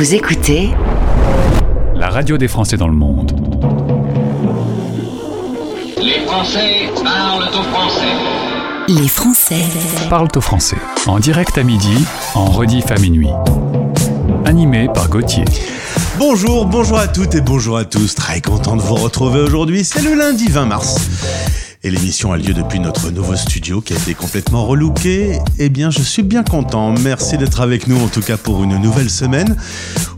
Vous 0.00 0.14
écoutez 0.14 0.70
la 1.94 2.08
radio 2.08 2.38
des 2.38 2.48
Français 2.48 2.78
dans 2.78 2.88
le 2.88 2.94
monde. 2.94 3.32
Les 5.98 6.24
Français 6.24 6.88
parlent 7.04 7.42
au 7.42 7.62
français. 7.62 8.88
Les 8.88 9.08
Français 9.08 9.62
parlent 10.08 10.30
au 10.34 10.40
français. 10.40 10.78
En 11.06 11.18
direct 11.18 11.58
à 11.58 11.64
midi, 11.64 12.06
en 12.34 12.46
rediff 12.46 12.90
à 12.90 12.94
minuit. 12.94 13.28
Animé 14.46 14.88
par 14.94 15.10
Gauthier. 15.10 15.44
Bonjour, 16.16 16.64
bonjour 16.64 16.98
à 16.98 17.06
toutes 17.06 17.34
et 17.34 17.42
bonjour 17.42 17.76
à 17.76 17.84
tous. 17.84 18.14
Très 18.14 18.40
content 18.40 18.76
de 18.76 18.80
vous 18.80 18.94
retrouver 18.94 19.40
aujourd'hui. 19.40 19.84
C'est 19.84 20.00
le 20.00 20.14
lundi 20.14 20.48
20 20.48 20.64
mars. 20.64 20.96
Et 21.82 21.90
l'émission 21.90 22.30
a 22.30 22.36
lieu 22.36 22.52
depuis 22.52 22.78
notre 22.78 23.10
nouveau 23.10 23.36
studio 23.36 23.80
qui 23.80 23.94
a 23.94 23.96
été 23.96 24.12
complètement 24.12 24.66
relooké. 24.66 25.38
Eh 25.58 25.70
bien, 25.70 25.90
je 25.90 26.02
suis 26.02 26.22
bien 26.22 26.42
content. 26.42 26.92
Merci 27.00 27.38
d'être 27.38 27.62
avec 27.62 27.86
nous, 27.86 27.98
en 27.98 28.08
tout 28.08 28.20
cas 28.20 28.36
pour 28.36 28.62
une 28.62 28.76
nouvelle 28.76 29.08
semaine 29.08 29.56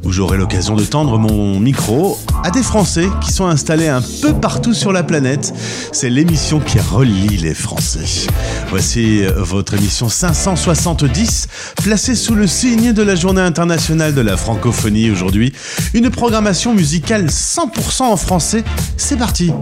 où 0.03 0.11
j'aurai 0.11 0.39
l'occasion 0.39 0.75
de 0.75 0.83
tendre 0.85 1.19
mon 1.19 1.61
micro 1.61 2.19
à 2.43 2.51
des 2.51 2.65
Français 2.65 3.07
qui 3.21 3.31
sont 3.31 3.47
installés 3.47 3.87
un 3.87 4.03
peu 4.23 4.33
partout 4.33 4.75
sur 4.75 4.93
la 4.93 5.05
planète. 5.05 5.55
C'est 5.93 6.11
l'émission 6.11 6.59
qui 6.59 6.81
relie 6.81 7.37
les 7.37 7.55
Français. 7.55 8.27
Voici 8.71 9.23
votre 9.37 9.75
émission 9.75 10.09
570, 10.09 11.47
placée 11.77 12.17
sous 12.17 12.35
le 12.35 12.49
signe 12.49 12.93
de 12.93 13.03
la 13.05 13.15
Journée 13.15 13.41
internationale 13.41 14.15
de 14.15 14.21
la 14.21 14.37
francophonie 14.37 15.13
aujourd'hui. 15.13 15.53
Une 15.95 16.11
programmation 16.11 16.75
musicale 16.75 17.27
100% 17.27 18.03
en 18.03 18.17
français. 18.17 18.65
C'est 18.97 19.17
parti. 19.17 19.53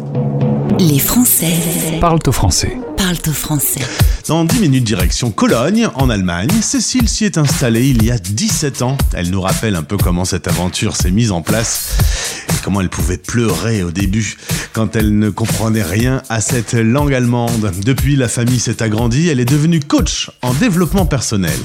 Les 0.81 0.99
Français 0.99 1.53
parlent 2.01 2.21
au 2.27 2.33
français. 2.33 2.75
Parlent 2.97 3.19
au 3.29 3.33
français. 3.33 3.83
Dans 4.29 4.47
10 4.47 4.61
minutes 4.61 4.85
direction 4.85 5.31
Cologne, 5.31 5.89
en 5.95 6.09
Allemagne, 6.09 6.49
Cécile 6.63 7.07
s'y 7.07 7.27
est 7.27 7.37
installée 7.37 7.87
il 7.89 8.03
y 8.03 8.11
a 8.11 8.17
17 8.17 8.81
ans. 8.81 8.97
Elle 9.13 9.29
nous 9.29 9.43
rappelle 9.43 9.77
un 9.77 9.83
peu 9.83 9.99
comment 9.99 10.25
cette 10.25 10.49
aventure 10.49 10.97
s'est 10.97 11.11
mise 11.11 11.33
en 11.33 11.43
place 11.43 11.99
comment 12.63 12.81
elle 12.81 12.89
pouvait 12.89 13.17
pleurer 13.17 13.83
au 13.83 13.91
début 13.91 14.37
quand 14.73 14.97
elle 14.97 15.19
ne 15.19 15.31
comprenait 15.31 15.83
rien 15.83 16.23
à 16.29 16.41
cette 16.41 16.75
langue 16.75 17.15
allemande. 17.15 17.73
Depuis, 17.85 18.17
la 18.17 18.29
famille 18.29 18.61
s'est 18.61 18.83
agrandie, 18.83 19.29
elle 19.29 19.41
est 19.41 19.45
devenue 19.45 19.81
coach 19.81 20.31
en 20.43 20.55
développement 20.55 21.07
personnel. 21.07 21.59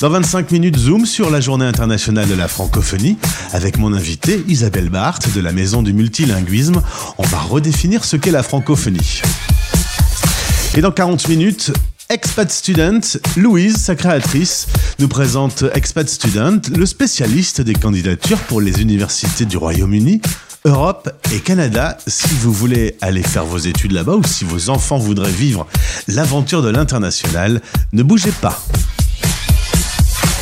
Dans 0.00 0.10
25 0.10 0.50
minutes, 0.50 0.76
zoom 0.76 1.06
sur 1.06 1.30
la 1.30 1.40
journée 1.40 1.64
internationale 1.64 2.28
de 2.28 2.34
la 2.34 2.48
francophonie 2.48 3.16
avec 3.52 3.78
mon 3.78 3.92
invité 3.94 4.44
Isabelle 4.46 4.90
Barthes 4.90 5.34
de 5.34 5.40
la 5.40 5.52
Maison 5.52 5.82
du 5.82 5.92
multilinguisme. 5.92 6.82
On 7.18 7.24
va 7.24 7.38
redéfinir 7.38 8.04
ce 8.04 8.16
qu'est 8.16 8.30
la 8.30 8.42
francophonie. 8.42 9.22
Et 10.76 10.82
dans 10.82 10.92
40 10.92 11.28
minutes, 11.28 11.72
Expat 12.08 12.48
Student, 12.52 13.00
Louise, 13.36 13.78
sa 13.78 13.96
créatrice, 13.96 14.68
nous 15.00 15.08
présente 15.08 15.64
Expat 15.74 16.08
Student, 16.08 16.60
le 16.72 16.86
spécialiste 16.86 17.60
des 17.60 17.74
candidatures 17.74 18.38
pour 18.42 18.60
les 18.60 18.80
universités 18.80 19.44
du 19.44 19.56
Royaume-Uni, 19.56 20.20
Europe 20.64 21.10
et 21.34 21.40
Canada. 21.40 21.98
Si 22.06 22.28
vous 22.40 22.52
voulez 22.52 22.96
aller 23.00 23.24
faire 23.24 23.44
vos 23.44 23.58
études 23.58 23.90
là-bas 23.90 24.14
ou 24.14 24.22
si 24.22 24.44
vos 24.44 24.70
enfants 24.70 24.98
voudraient 24.98 25.32
vivre 25.32 25.66
l'aventure 26.06 26.62
de 26.62 26.68
l'international, 26.68 27.60
ne 27.92 28.04
bougez 28.04 28.32
pas. 28.40 28.56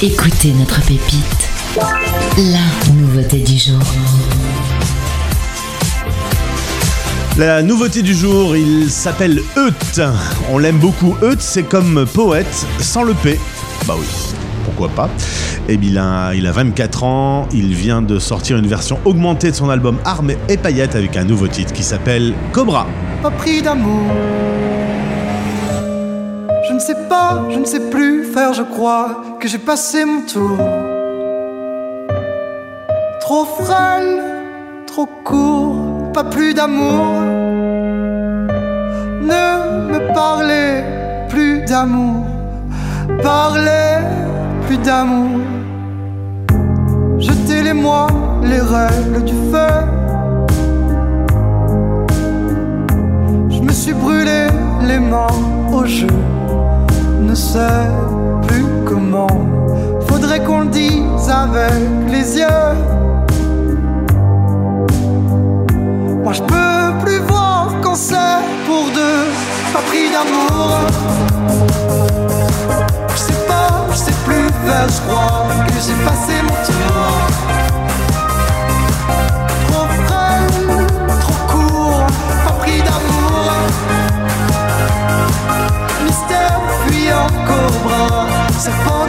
Écoutez 0.03 0.53
notre 0.53 0.83
pépite, 0.83 1.49
la 2.37 2.93
nouveauté 2.93 3.39
du 3.39 3.57
jour. 3.57 3.81
La 7.37 7.63
nouveauté 7.63 8.03
du 8.03 8.15
jour, 8.15 8.55
il 8.55 8.89
s'appelle 8.89 9.41
Eut. 9.57 10.01
On 10.53 10.59
l'aime 10.59 10.79
beaucoup. 10.79 11.17
Eut, 11.21 11.41
c'est 11.41 11.65
comme 11.65 12.07
poète 12.15 12.67
sans 12.79 13.03
le 13.03 13.13
P. 13.13 13.41
Bah 13.89 13.95
oui, 13.99 14.07
pourquoi 14.65 14.89
pas. 14.89 15.11
Et 15.69 15.75
il 15.75 15.99
a, 15.99 16.33
il 16.35 16.47
a 16.47 16.53
24 16.53 17.03
ans, 17.03 17.49
il 17.53 17.75
vient 17.75 18.03
de 18.03 18.21
sortir 18.21 18.57
une 18.57 18.69
version 18.69 19.01
augmentée 19.05 19.51
de 19.51 19.57
son 19.57 19.69
album 19.69 19.99
Armes 20.05 20.31
et 20.49 20.57
paillettes 20.57 20.95
avec 20.95 21.17
un 21.17 21.25
nouveau 21.25 21.49
titre 21.49 21.73
qui 21.73 21.83
s'appelle 21.83 22.35
Cobra. 22.53 22.87
Pas 23.21 23.33
pris 23.33 23.63
d'amour. 23.63 24.13
Je 26.69 26.73
ne 26.73 26.79
sais 26.79 27.09
pas, 27.09 27.49
je 27.51 27.59
ne 27.59 27.65
sais 27.65 27.91
plus 27.91 28.27
faire, 28.33 28.55
je 28.55 28.63
crois 28.63 29.25
que 29.41 29.49
j'ai 29.49 29.59
passé 29.59 30.05
mon 30.05 30.23
tour. 30.23 30.57
Trop 33.21 33.45
frêle, 33.45 34.23
trop 34.87 35.09
court 35.25 35.84
pas 36.15 36.23
plus 36.23 36.55
d'amour. 36.55 37.23
Ne 39.21 39.47
me 39.93 40.15
parlez 40.15 40.85
plus 41.29 41.65
d'amour. 41.65 42.25
Parlez 43.21 43.99
plus 44.67 44.79
d'amour. 44.79 45.41
Jetez 47.19 47.63
les 47.63 47.73
moi 47.73 48.07
les 48.45 48.61
règles 48.61 49.25
du 49.25 49.35
feu. 49.51 49.75
Je 53.51 53.61
me 53.61 53.73
suis 53.73 53.95
brûlé 53.95 54.47
les 54.87 55.01
mains 55.01 55.41
au 55.73 55.85
jeu. 55.85 56.15
Ne 57.23 57.35
sais 57.35 57.89
plus 58.47 58.65
comment. 58.87 59.37
Faudrait 60.07 60.45
qu'on 60.45 60.61
le 60.61 60.67
dise 60.67 61.29
avec 61.29 61.83
les 62.09 62.39
yeux. 62.39 63.14
Moi 66.25 66.33
je 66.33 66.41
peux 66.41 67.05
plus 67.05 67.19
voir 67.29 67.69
quand 67.83 67.95
c'est 67.95 68.41
pour 68.67 68.87
deux, 68.95 69.27
pas 69.75 69.83
pris 69.83 70.11
d'amour. 70.11 70.79
Je 73.13 73.19
sais 73.19 73.47
pas, 73.47 73.85
je 73.91 73.97
sais 73.97 74.15
plus 74.25 74.49
faire, 74.65 74.89
je 74.89 75.01
crois 75.07 75.45
que 75.67 75.75
j'ai 75.75 75.93
passé 76.03 76.41
mon 76.43 76.57
tour. 76.65 76.97
Trop 79.69 79.87
frêle, 80.07 80.87
trop 81.21 81.41
court, 81.53 82.07
pas 82.47 82.53
pris 82.53 82.79
d'amour. 82.79 83.53
Mystère 86.05 86.59
puis 86.87 87.13
encore 87.13 87.79
bras, 87.85 88.27
serpent 88.59 89.07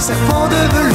serpent 0.00 0.48
de. 0.48 0.85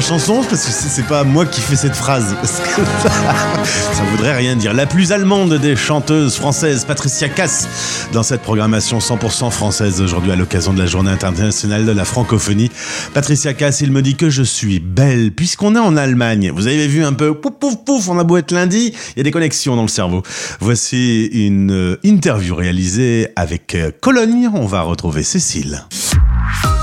chanson 0.00 0.42
parce 0.48 0.64
que 0.64 0.72
c'est 0.72 1.06
pas 1.06 1.24
moi 1.24 1.46
qui 1.46 1.60
fais 1.60 1.76
cette 1.76 1.94
phrase. 1.94 2.36
Ça, 2.42 2.48
ça, 3.92 4.02
voudrait 4.10 4.34
rien 4.36 4.56
dire. 4.56 4.72
La 4.72 4.86
plus 4.86 5.12
allemande 5.12 5.54
des 5.54 5.76
chanteuses 5.76 6.36
françaises, 6.36 6.84
Patricia 6.84 7.28
Cass, 7.28 7.68
dans 8.12 8.22
cette 8.22 8.42
programmation 8.42 8.98
100% 8.98 9.50
française 9.50 10.00
aujourd'hui 10.00 10.32
à 10.32 10.36
l'occasion 10.36 10.72
de 10.72 10.78
la 10.78 10.86
Journée 10.86 11.10
internationale 11.10 11.84
de 11.84 11.92
la 11.92 12.04
francophonie. 12.04 12.70
Patricia 13.14 13.52
Cass, 13.52 13.80
il 13.80 13.92
me 13.92 14.02
dit 14.02 14.16
que 14.16 14.30
je 14.30 14.42
suis 14.42 14.80
belle 14.80 15.32
puisqu'on 15.32 15.76
est 15.76 15.80
en 15.80 15.96
Allemagne. 15.96 16.52
Vous 16.54 16.66
avez 16.66 16.86
vu 16.86 17.04
un 17.04 17.12
peu 17.12 17.34
pouf 17.34 17.52
pouf 17.58 17.76
pouf, 17.84 18.08
on 18.08 18.18
a 18.18 18.24
beau 18.24 18.36
être 18.36 18.52
lundi, 18.52 18.94
il 18.94 19.18
y 19.18 19.20
a 19.20 19.24
des 19.24 19.30
connexions 19.30 19.76
dans 19.76 19.82
le 19.82 19.88
cerveau. 19.88 20.22
Voici 20.60 21.26
une 21.26 21.72
euh, 21.72 22.00
interview 22.04 22.54
réalisée 22.54 23.28
avec 23.36 23.74
euh, 23.74 23.90
Cologne. 24.00 24.48
On 24.52 24.66
va 24.66 24.82
retrouver 24.82 25.22
Cécile. 25.22 25.84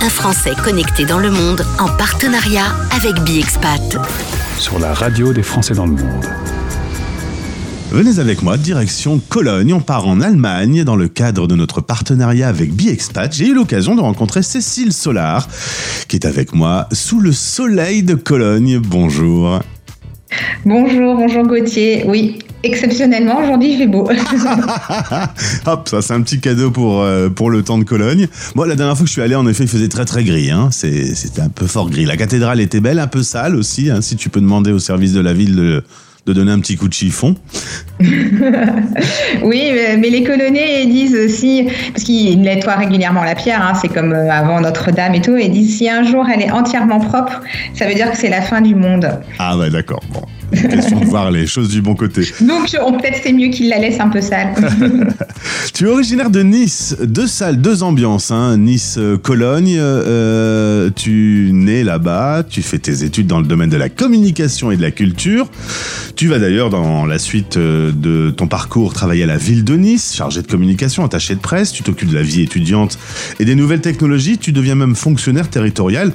Un 0.02 0.10
Français 0.10 0.54
connecté 0.64 1.06
dans 1.06 1.20
le 1.20 1.30
monde 1.30 1.66
en 1.80 1.88
partenariat 1.98 2.76
avec 2.96 3.20
BiExpat. 3.24 3.98
Sur 4.58 4.80
la 4.80 4.94
radio 4.94 5.34
des 5.34 5.44
Français 5.44 5.74
dans 5.74 5.86
le 5.86 5.94
monde. 5.94 6.26
Venez 7.92 8.20
avec 8.20 8.42
moi, 8.42 8.58
direction 8.58 9.20
Cologne, 9.30 9.74
on 9.74 9.80
part 9.80 10.08
en 10.08 10.20
Allemagne. 10.22 10.84
Dans 10.84 10.96
le 10.96 11.08
cadre 11.08 11.48
de 11.48 11.56
notre 11.56 11.82
partenariat 11.82 12.48
avec 12.48 12.74
BiExpat, 12.74 13.34
j'ai 13.34 13.48
eu 13.48 13.54
l'occasion 13.54 13.96
de 13.96 14.02
rencontrer 14.02 14.44
Cécile 14.44 14.94
Solar, 14.94 15.48
qui 16.08 16.18
est 16.18 16.26
avec 16.26 16.54
moi 16.54 16.88
sous 16.92 17.20
le 17.20 17.32
soleil 17.32 18.04
de 18.04 18.16
Cologne. 18.16 18.80
Bonjour. 18.80 19.62
Bonjour, 20.66 21.16
bonjour 21.16 21.44
Gauthier. 21.44 22.04
Oui, 22.06 22.40
exceptionnellement, 22.64 23.40
aujourd'hui 23.42 23.74
il 23.74 23.78
fait 23.78 23.88
beau. 23.88 24.10
Hop, 25.66 25.88
ça 25.90 26.02
c'est 26.02 26.14
un 26.14 26.22
petit 26.22 26.40
cadeau 26.40 26.72
pour, 26.72 27.02
euh, 27.02 27.30
le 27.50 27.64
temps 27.64 27.78
de 27.78 27.84
Cologne. 27.84 28.28
Moi, 28.56 28.68
la 28.68 28.76
dernière 28.76 28.96
fois 28.98 29.04
que 29.04 29.08
je 29.08 29.14
suis 29.14 29.22
allé, 29.22 29.36
en 29.36 29.48
effet, 29.48 29.64
il 29.64 29.70
faisait 29.70 29.88
très 29.88 30.06
très 30.06 30.24
gris. 30.24 30.52
Hein. 30.52 30.70
C'était 30.72 31.42
un 31.42 31.50
peu 31.50 31.68
fort 31.68 31.90
gris. 31.90 32.06
La 32.06 32.18
cathédrale 32.18 32.60
était 32.60 32.82
belle, 32.82 33.00
un 33.00 33.08
peu 33.08 33.24
sale 33.24 33.56
aussi. 33.56 33.90
hein. 33.90 34.02
Si 34.02 34.16
tu 34.16 34.30
peux 34.30 34.42
demander 34.42 34.72
au 34.72 34.80
service 34.80 35.14
de 35.14 35.22
la 35.22 35.34
ville 35.34 35.56
de, 35.56 35.84
de 36.28 36.34
donner 36.34 36.52
un 36.52 36.60
petit 36.60 36.76
coup 36.76 36.88
de 36.88 36.94
chiffon. 36.94 37.36
Oui, 39.44 39.72
mais 39.98 40.10
les 40.10 40.24
Colonnais 40.24 40.86
disent 40.86 41.16
aussi, 41.16 41.68
parce 41.92 42.04
qu'ils 42.04 42.40
nettoient 42.42 42.76
régulièrement 42.76 43.24
la 43.24 43.36
pierre, 43.36 43.62
hein, 43.62 43.74
c'est 43.80 43.88
comme 43.88 44.14
euh, 44.14 44.32
avant 44.32 44.62
Notre-Dame 44.62 45.16
et 45.16 45.22
tout, 45.22 45.36
et 45.36 45.46
ils 45.46 45.52
disent 45.52 45.78
si 45.78 45.90
un 45.90 46.04
jour 46.04 46.26
elle 46.32 46.42
est 46.42 46.52
entièrement 46.52 47.00
propre, 47.00 47.42
ça 47.74 47.88
veut 47.88 47.94
dire 47.94 48.12
que 48.12 48.18
c'est 48.18 48.30
la 48.30 48.42
fin 48.42 48.62
du 48.62 48.76
monde. 48.76 49.10
Ah 49.40 49.58
ouais, 49.58 49.70
d'accord. 49.70 50.02
Bon, 50.12 50.22
question 50.70 51.00
de 51.00 51.06
voir 51.06 51.32
les 51.32 51.48
choses 51.48 51.70
du 51.70 51.82
bon 51.82 51.96
côté. 51.96 52.22
Donc 52.42 52.70
peut-être 52.70 53.20
c'est 53.24 53.34
mieux 53.34 53.50
qu'ils 53.50 53.70
la 53.70 53.80
laissent 53.80 54.00
un 54.00 54.10
peu 54.10 54.22
sale. 54.22 54.54
Tu 55.74 55.86
es 55.86 55.88
originaire 55.88 56.32
de 56.32 56.42
Nice, 56.42 56.96
deux 57.04 57.28
salles, 57.28 57.62
deux 57.62 57.84
ambiances. 57.84 58.32
Hein. 58.32 58.58
Nice-Cologne, 58.58 59.76
euh, 59.78 60.90
tu 60.96 61.52
nais 61.54 61.84
là-bas, 61.84 62.44
tu 62.50 62.64
fais 62.64 62.80
tes 62.80 63.04
études 63.04 63.28
dans 63.28 63.40
le 63.40 63.46
domaine 63.46 63.70
de 63.70 63.78
la 63.78 63.90
communication 63.90 64.72
et 64.72 64.78
de 64.78 64.82
la 64.82 64.90
culture. 64.90 65.48
Tu 66.16 66.28
vas 66.28 66.40
d'ailleurs 66.40 66.72
dans 66.72 67.06
la 67.06 67.20
suite 67.20 67.58
euh, 67.58 67.92
de 67.92 68.32
ton 68.32 68.48
parcours 68.48 68.94
travailler 68.94 69.24
à 69.24 69.28
la 69.28 69.38
ville 69.38 69.64
de 69.64 69.76
Nice, 69.76 70.16
chargé 70.16 70.42
de 70.42 70.48
communication, 70.48 71.06
attaché 71.06 71.36
de 71.36 71.42
presse, 71.42 71.72
tu 71.72 71.84
t'occupes 71.84 72.10
de 72.10 72.16
la 72.16 72.24
vie 72.24 72.42
étudiante 72.42 72.98
et 73.40 73.46
des 73.46 73.54
nouvelles 73.54 73.82
technologies, 73.82 74.40
tu 74.40 74.52
deviens 74.52 74.76
même 74.76 74.96
fonctionnaire 74.96 75.50
territorial. 75.50 76.12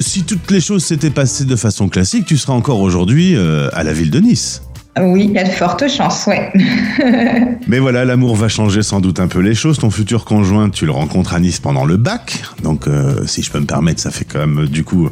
Si 0.00 0.22
toutes 0.22 0.50
les 0.50 0.60
choses 0.60 0.84
s'étaient 0.84 1.10
passées 1.10 1.44
de 1.44 1.56
façon 1.56 1.88
classique, 1.88 2.24
tu 2.24 2.36
seras 2.36 2.52
encore 2.52 2.80
aujourd'hui 2.80 3.34
euh, 3.34 3.68
à 3.72 3.82
la 3.82 3.92
ville 3.92 4.10
de 4.10 4.20
Nice. 4.20 4.62
oui, 5.00 5.24
il 5.24 5.32
y 5.32 5.38
a 5.38 5.44
de 5.44 5.50
fortes 5.50 5.88
chances, 5.88 6.26
ouais. 6.26 6.52
Mais 7.66 7.80
voilà, 7.80 8.04
l'amour 8.04 8.36
va 8.36 8.48
changer 8.48 8.82
sans 8.82 9.00
doute 9.00 9.18
un 9.18 9.26
peu 9.26 9.40
les 9.40 9.54
choses. 9.54 9.78
Ton 9.78 9.90
futur 9.90 10.24
conjoint, 10.24 10.70
tu 10.70 10.86
le 10.86 10.92
rencontres 10.92 11.34
à 11.34 11.40
Nice 11.40 11.58
pendant 11.58 11.84
le 11.84 11.96
bac. 11.96 12.44
Donc, 12.62 12.86
euh, 12.86 13.26
si 13.26 13.42
je 13.42 13.50
peux 13.50 13.58
me 13.58 13.66
permettre, 13.66 14.00
ça 14.00 14.12
fait 14.12 14.24
quand 14.24 14.38
même, 14.38 14.60
euh, 14.60 14.66
du 14.66 14.84
coup, 14.84 15.10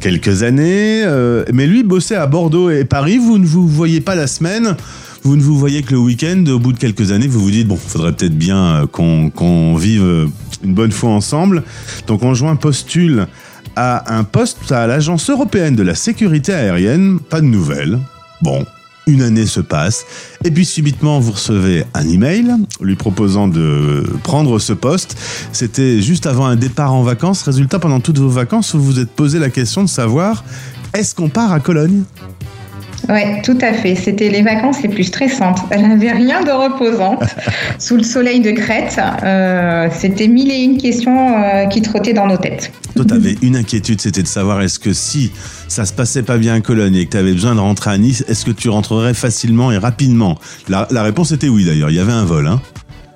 quelques 0.00 0.42
années. 0.42 1.02
Euh, 1.04 1.44
mais 1.54 1.66
lui 1.66 1.82
bossait 1.82 2.16
à 2.16 2.26
Bordeaux 2.26 2.70
et 2.70 2.84
Paris. 2.84 3.16
Vous 3.16 3.38
ne 3.38 3.46
vous 3.46 3.66
voyez 3.66 4.02
pas 4.02 4.14
la 4.14 4.26
semaine. 4.26 4.76
Vous 5.22 5.34
ne 5.36 5.42
vous 5.42 5.58
voyez 5.58 5.82
que 5.82 5.92
le 5.92 5.98
week-end. 5.98 6.44
Au 6.48 6.58
bout 6.58 6.74
de 6.74 6.78
quelques 6.78 7.10
années, 7.10 7.26
vous 7.26 7.40
vous 7.40 7.50
dites, 7.50 7.66
bon, 7.66 7.76
faudrait 7.76 8.12
peut-être 8.12 8.36
bien 8.36 8.86
qu'on 8.92 9.74
vive 9.76 10.28
une 10.62 10.74
bonne 10.74 10.92
fois 10.92 11.10
ensemble. 11.10 11.64
Ton 12.04 12.18
conjoint 12.18 12.54
postule 12.54 13.26
à 13.76 14.16
un 14.16 14.24
poste 14.24 14.72
à 14.72 14.86
l'Agence 14.86 15.30
européenne 15.30 15.76
de 15.76 15.82
la 15.82 15.94
sécurité 15.94 16.52
aérienne. 16.52 17.20
Pas 17.20 17.40
de 17.40 17.46
nouvelles. 17.46 17.98
Bon, 18.42 18.64
une 19.06 19.22
année 19.22 19.46
se 19.46 19.60
passe, 19.60 20.04
et 20.44 20.50
puis 20.50 20.64
subitement 20.64 21.20
vous 21.20 21.32
recevez 21.32 21.84
un 21.94 22.08
email 22.08 22.52
lui 22.80 22.96
proposant 22.96 23.46
de 23.46 24.04
prendre 24.24 24.58
ce 24.58 24.72
poste. 24.72 25.16
C'était 25.52 26.02
juste 26.02 26.26
avant 26.26 26.46
un 26.46 26.56
départ 26.56 26.92
en 26.92 27.02
vacances. 27.02 27.42
Résultat, 27.42 27.78
pendant 27.78 28.00
toutes 28.00 28.18
vos 28.18 28.28
vacances, 28.28 28.74
vous 28.74 28.82
vous 28.82 28.98
êtes 28.98 29.10
posé 29.10 29.38
la 29.38 29.50
question 29.50 29.84
de 29.84 29.88
savoir 29.88 30.44
est-ce 30.92 31.14
qu'on 31.14 31.28
part 31.28 31.52
à 31.52 31.60
Cologne? 31.60 32.02
Ouais, 33.08 33.40
tout 33.42 33.58
à 33.60 33.72
fait. 33.72 33.94
C'était 33.94 34.28
les 34.28 34.42
vacances 34.42 34.82
les 34.82 34.88
plus 34.88 35.04
stressantes. 35.04 35.58
Elle 35.70 35.88
n'avait 35.88 36.12
rien 36.12 36.42
de 36.42 36.50
reposante. 36.50 37.22
Sous 37.78 37.96
le 37.96 38.02
soleil 38.02 38.40
de 38.40 38.50
Crète, 38.50 38.98
euh, 39.22 39.88
c'était 39.96 40.28
mille 40.28 40.50
et 40.50 40.62
une 40.62 40.78
questions 40.78 41.42
euh, 41.42 41.66
qui 41.66 41.82
trottaient 41.82 42.12
dans 42.12 42.26
nos 42.26 42.36
têtes. 42.36 42.72
Toi, 42.94 43.04
t'avais 43.04 43.36
une 43.42 43.56
inquiétude, 43.56 44.00
c'était 44.00 44.22
de 44.22 44.26
savoir 44.26 44.62
est-ce 44.62 44.78
que 44.78 44.92
si 44.92 45.30
ça 45.68 45.84
se 45.84 45.92
passait 45.92 46.22
pas 46.22 46.38
bien 46.38 46.54
à 46.54 46.60
Cologne 46.60 46.96
et 46.96 47.04
que 47.04 47.10
tu 47.10 47.16
avais 47.16 47.32
besoin 47.32 47.54
de 47.54 47.60
rentrer 47.60 47.90
à 47.90 47.98
Nice, 47.98 48.24
est-ce 48.26 48.44
que 48.44 48.50
tu 48.50 48.70
rentrerais 48.70 49.14
facilement 49.14 49.70
et 49.70 49.78
rapidement? 49.78 50.38
La, 50.68 50.88
la 50.90 51.02
réponse 51.02 51.32
était 51.32 51.48
oui 51.48 51.64
d'ailleurs, 51.64 51.90
il 51.90 51.96
y 51.96 52.00
avait 52.00 52.12
un 52.12 52.24
vol. 52.24 52.46
Hein. 52.46 52.60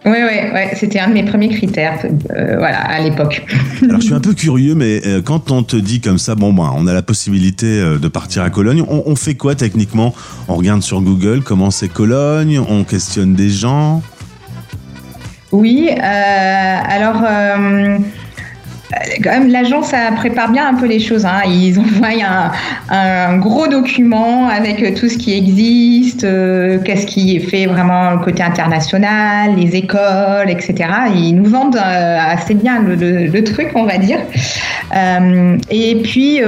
Oui, 0.06 0.12
ouais, 0.12 0.50
ouais, 0.50 0.70
c'était 0.76 0.98
un 0.98 1.08
de 1.08 1.12
mes 1.12 1.24
premiers 1.24 1.50
critères, 1.50 1.98
euh, 2.04 2.56
voilà, 2.56 2.78
à 2.78 3.00
l'époque. 3.00 3.44
Alors 3.82 4.00
je 4.00 4.06
suis 4.06 4.14
un 4.14 4.20
peu 4.20 4.32
curieux, 4.32 4.74
mais 4.74 5.02
euh, 5.06 5.20
quand 5.20 5.50
on 5.50 5.62
te 5.62 5.76
dit 5.76 6.00
comme 6.00 6.16
ça, 6.16 6.34
bon 6.34 6.54
ben, 6.54 6.72
on 6.74 6.86
a 6.86 6.94
la 6.94 7.02
possibilité 7.02 7.66
euh, 7.66 7.98
de 7.98 8.08
partir 8.08 8.42
à 8.42 8.48
Cologne, 8.48 8.82
on, 8.88 9.02
on 9.04 9.14
fait 9.14 9.34
quoi 9.34 9.54
techniquement? 9.54 10.14
On 10.48 10.54
regarde 10.54 10.80
sur 10.80 11.02
Google 11.02 11.42
comment 11.42 11.70
c'est 11.70 11.88
Cologne, 11.88 12.58
on 12.58 12.84
questionne 12.84 13.34
des 13.34 13.50
gens? 13.50 14.00
Oui, 15.52 15.90
alors. 15.90 17.22
Euh, 18.92 18.96
quand 19.22 19.30
même, 19.30 19.48
l'agence 19.48 19.92
prépare 20.16 20.50
bien 20.50 20.68
un 20.68 20.74
peu 20.74 20.86
les 20.86 20.98
choses. 21.00 21.24
hein. 21.24 21.42
Ils 21.46 21.78
envoient 21.78 22.08
un, 22.90 23.36
gros 23.38 23.66
document 23.68 24.48
avec 24.48 24.94
tout 24.96 25.08
ce 25.08 25.16
qui 25.16 25.36
existe, 25.36 26.24
euh, 26.24 26.78
qu'est-ce 26.84 27.06
qui 27.06 27.36
est 27.36 27.40
fait 27.40 27.66
vraiment 27.66 28.18
côté 28.18 28.42
international, 28.42 29.52
les 29.56 29.76
écoles, 29.76 30.48
etc. 30.50 30.74
Ils 31.14 31.34
nous 31.34 31.44
vendent 31.46 31.76
euh, 31.76 32.18
assez 32.20 32.54
bien 32.54 32.80
le, 32.82 32.94
le- 32.94 33.26
le 33.26 33.44
truc, 33.44 33.68
on 33.74 33.84
va 33.84 33.98
dire. 33.98 34.18
Euh, 34.96 35.56
et 35.70 35.96
puis, 36.02 36.40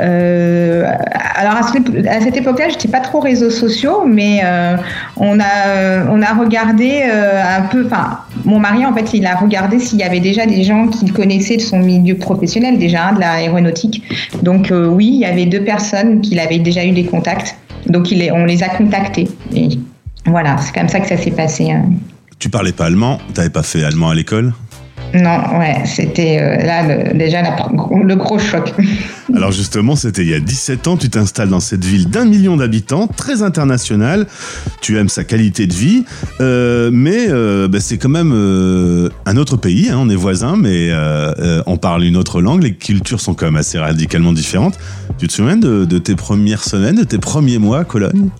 euh, 0.00 0.90
alors 1.34 1.54
à 1.56 1.62
cette, 1.62 2.36
époque-là, 2.36 2.68
j'étais 2.70 2.88
pas 2.88 3.00
trop 3.00 3.20
réseaux 3.20 3.50
sociaux, 3.50 4.04
mais 4.06 4.40
euh, 4.42 4.76
on 5.16 5.38
a 5.38 6.06
on 6.08 6.22
a 6.22 6.34
regardé 6.34 7.02
euh, 7.04 7.42
un 7.58 7.62
peu. 7.62 7.84
Enfin, 7.86 8.20
mon 8.44 8.58
mari 8.58 8.86
en 8.86 8.94
fait, 8.94 9.12
il 9.12 9.26
a 9.26 9.36
regardé 9.36 9.78
s'il 9.78 9.98
y 9.98 10.02
avait 10.02 10.20
déjà 10.20 10.46
des 10.46 10.64
gens 10.64 10.88
qu'il 10.88 11.12
connaissait 11.12 11.56
de 11.56 11.62
son 11.62 11.78
milieu 11.78 12.16
professionnel 12.16 12.78
déjà 12.78 13.08
hein, 13.08 13.12
de 13.12 13.20
l'aéronautique. 13.20 14.02
Donc 14.42 14.72
oui, 14.72 15.10
il 15.14 15.20
y 15.20 15.26
avait 15.26 15.46
deux 15.46 15.64
personnes 15.64 16.20
qui 16.20 16.38
avaient 16.38 16.58
déjà 16.58 16.84
eu 16.84 16.92
des 16.92 17.04
contacts. 17.04 17.56
Donc 17.86 18.10
il 18.10 18.30
on 18.32 18.44
les 18.44 18.62
a 18.62 18.68
contactés. 18.68 19.28
Et 19.54 19.68
voilà, 20.26 20.56
c'est 20.58 20.74
comme 20.74 20.88
ça 20.88 21.00
que 21.00 21.08
ça 21.08 21.18
s'est 21.18 21.32
passé. 21.32 21.70
hein. 21.70 21.84
Tu 22.38 22.48
parlais 22.48 22.72
pas 22.72 22.86
allemand, 22.86 23.18
t'avais 23.34 23.50
pas 23.50 23.62
fait 23.62 23.84
allemand 23.84 24.08
à 24.08 24.14
l'école? 24.14 24.52
Non, 25.14 25.58
ouais, 25.58 25.82
c'était 25.84 26.38
euh, 26.40 26.56
là 26.64 27.12
déjà 27.12 27.42
le 27.42 28.14
gros 28.16 28.38
choc. 28.38 28.72
Alors 29.34 29.52
justement, 29.52 29.94
c'était 29.94 30.22
il 30.22 30.28
y 30.28 30.34
a 30.34 30.40
17 30.40 30.88
ans, 30.88 30.96
tu 30.96 31.10
t'installes 31.10 31.48
dans 31.48 31.60
cette 31.60 31.84
ville 31.84 32.08
d'un 32.08 32.24
million 32.24 32.56
d'habitants, 32.56 33.06
très 33.06 33.42
internationale, 33.42 34.26
tu 34.80 34.98
aimes 34.98 35.08
sa 35.08 35.24
qualité 35.24 35.66
de 35.66 35.74
vie, 35.74 36.04
euh, 36.40 36.90
mais 36.92 37.26
euh, 37.28 37.68
bah, 37.68 37.78
c'est 37.80 37.98
quand 37.98 38.08
même 38.08 38.32
un 38.32 39.36
autre 39.36 39.56
pays, 39.56 39.90
hein, 39.90 39.98
on 40.00 40.08
est 40.08 40.14
voisins, 40.14 40.56
mais 40.56 40.90
on 41.66 41.76
parle 41.76 42.04
une 42.04 42.16
autre 42.16 42.40
langue, 42.40 42.62
les 42.62 42.74
cultures 42.74 43.20
sont 43.20 43.34
quand 43.34 43.46
même 43.46 43.56
assez 43.56 43.78
radicalement 43.78 44.32
différentes. 44.32 44.78
Tu 45.18 45.28
te 45.28 45.32
souviens 45.32 45.56
de, 45.56 45.84
de 45.84 45.98
tes 45.98 46.16
premières 46.16 46.64
semaines, 46.64 46.96
de 46.96 47.04
tes 47.04 47.18
premiers 47.18 47.58
mois 47.58 47.80
à 47.80 47.84
Cologne? 47.84 48.30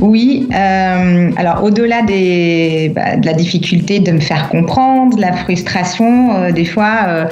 Oui, 0.00 0.48
euh, 0.54 1.30
alors 1.36 1.62
au-delà 1.62 2.02
des, 2.02 2.90
bah, 2.94 3.16
de 3.16 3.26
la 3.26 3.34
difficulté 3.34 4.00
de 4.00 4.12
me 4.12 4.20
faire 4.20 4.48
comprendre, 4.48 5.16
de 5.16 5.20
la 5.20 5.32
frustration, 5.32 6.34
euh, 6.34 6.52
des 6.52 6.64
fois, 6.64 7.26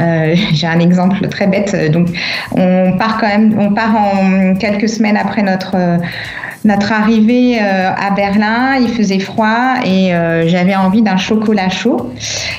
euh, 0.00 0.34
j'ai 0.52 0.66
un 0.66 0.80
exemple 0.80 1.28
très 1.28 1.46
bête. 1.46 1.76
Donc, 1.92 2.08
on 2.52 2.92
part 2.98 3.18
quand 3.20 3.28
même, 3.28 3.56
on 3.58 3.72
part 3.74 3.94
en 3.96 4.54
quelques 4.54 4.88
semaines 4.88 5.18
après 5.18 5.42
notre 5.42 5.76
notre 6.66 6.92
arrivée 6.92 7.58
euh, 7.60 7.90
à 7.90 8.10
Berlin. 8.10 8.76
Il 8.80 8.88
faisait 8.88 9.18
froid 9.20 9.76
et 9.84 10.14
euh, 10.14 10.46
j'avais 10.48 10.76
envie 10.76 11.00
d'un 11.00 11.16
chocolat 11.16 11.68
chaud. 11.70 12.12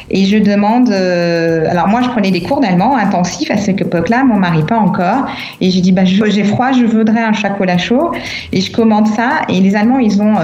Et 0.09 0.25
je 0.25 0.37
demande, 0.37 0.89
euh, 0.89 1.69
alors 1.69 1.87
moi 1.87 2.01
je 2.01 2.09
prenais 2.09 2.31
des 2.31 2.41
cours 2.41 2.61
d'allemand 2.61 2.97
intensifs 2.97 3.51
à 3.51 3.57
cette 3.57 3.81
époque-là, 3.81 4.23
mon 4.23 4.37
mari 4.37 4.63
pas 4.63 4.77
encore. 4.77 5.27
Et 5.61 5.69
j'ai 5.69 5.81
dit, 5.81 5.91
bah, 5.91 6.05
j'ai 6.05 6.43
froid, 6.43 6.71
je 6.71 6.85
voudrais 6.85 7.21
un 7.21 7.33
chocolat 7.33 7.77
chaud. 7.77 8.11
Et 8.51 8.61
je 8.61 8.71
commande 8.71 9.07
ça. 9.07 9.41
Et 9.49 9.59
les 9.59 9.75
Allemands, 9.75 9.99
ils 9.99 10.21
ont 10.21 10.35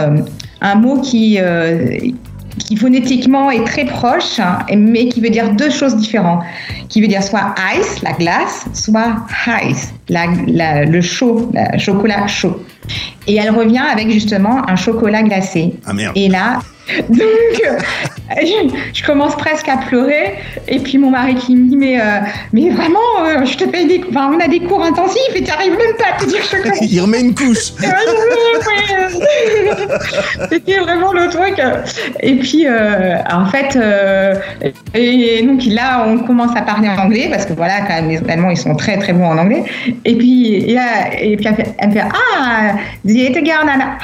un 0.61 0.75
mot 0.75 0.99
qui, 0.99 1.39
qui 2.59 2.75
phonétiquement 2.75 3.49
est 3.49 3.65
très 3.65 3.85
proche, 3.85 4.39
mais 4.75 5.07
qui 5.07 5.21
veut 5.21 5.29
dire 5.29 5.51
deux 5.53 5.69
choses 5.69 5.95
différentes. 5.95 6.43
Qui 6.89 7.01
veut 7.01 7.07
dire 7.07 7.23
soit 7.23 7.55
ice, 7.75 8.01
la 8.03 8.11
glace, 8.11 8.65
soit 8.73 9.15
heiß, 9.47 9.93
la, 10.09 10.25
la- 10.47 10.85
le 10.85 11.01
chaud, 11.01 11.49
le 11.53 11.79
chocolat 11.79 12.27
chaud. 12.27 12.61
Et 13.27 13.35
elle 13.35 13.51
revient 13.51 13.83
avec 13.91 14.11
justement 14.11 14.69
un 14.69 14.75
chocolat 14.75 15.23
glacé. 15.23 15.73
Ah 15.85 15.93
merde 15.93 16.13
Et 16.15 16.27
là, 16.27 16.59
donc, 17.09 17.19
je, 18.41 18.69
je 18.93 19.03
commence 19.05 19.35
presque 19.35 19.67
à 19.67 19.77
pleurer. 19.77 20.35
Et 20.67 20.79
puis 20.79 20.97
mon 20.97 21.11
mari 21.11 21.35
qui 21.35 21.55
me 21.55 21.69
dit 21.69 21.77
Mais, 21.77 21.99
euh, 21.99 22.19
mais 22.51 22.69
vraiment, 22.69 22.99
euh, 23.21 23.45
je 23.45 23.57
te 23.57 23.65
paye 23.65 23.85
des. 23.87 24.01
Enfin, 24.09 24.31
on 24.33 24.39
a 24.39 24.47
des 24.47 24.59
cours 24.59 24.83
intensifs 24.83 25.35
et 25.35 25.43
tu 25.43 25.49
n'arrives 25.49 25.77
même 25.77 25.95
pas 25.97 26.15
à 26.15 26.19
te 26.19 26.25
dire 26.25 26.43
chocolat. 26.43 26.73
Il 26.81 27.01
remet 27.01 27.21
une 27.21 27.35
couche. 27.35 27.73
C'était 30.51 30.79
vraiment 30.79 31.13
le 31.13 31.29
truc. 31.29 31.61
Et 32.21 32.35
puis, 32.35 32.65
euh, 32.67 33.17
en 33.31 33.45
fait, 33.45 33.75
euh, 33.75 34.35
et 34.93 35.41
donc 35.43 35.61
là, 35.65 36.05
on 36.07 36.19
commence 36.19 36.55
à 36.55 36.61
parler 36.61 36.89
en 36.89 36.97
anglais 36.97 37.27
parce 37.31 37.45
que 37.45 37.53
voilà, 37.53 37.81
quand 37.81 37.93
même, 37.93 38.09
les 38.09 38.19
Allemands, 38.29 38.49
ils 38.49 38.57
sont 38.57 38.75
très 38.75 38.97
très 38.97 39.13
bons 39.13 39.25
en 39.25 39.37
anglais. 39.37 39.63
Et 40.05 40.15
puis, 40.15 40.55
et, 40.55 40.73
là, 40.73 41.13
et 41.19 41.37
puis 41.37 41.47
elle 41.47 41.55
fait, 41.55 41.75
elle 41.77 41.91
fait 41.91 42.03
Ah, 42.37 42.73
hätte 43.05 43.43
gerne 43.43 43.69
eine 43.69 43.97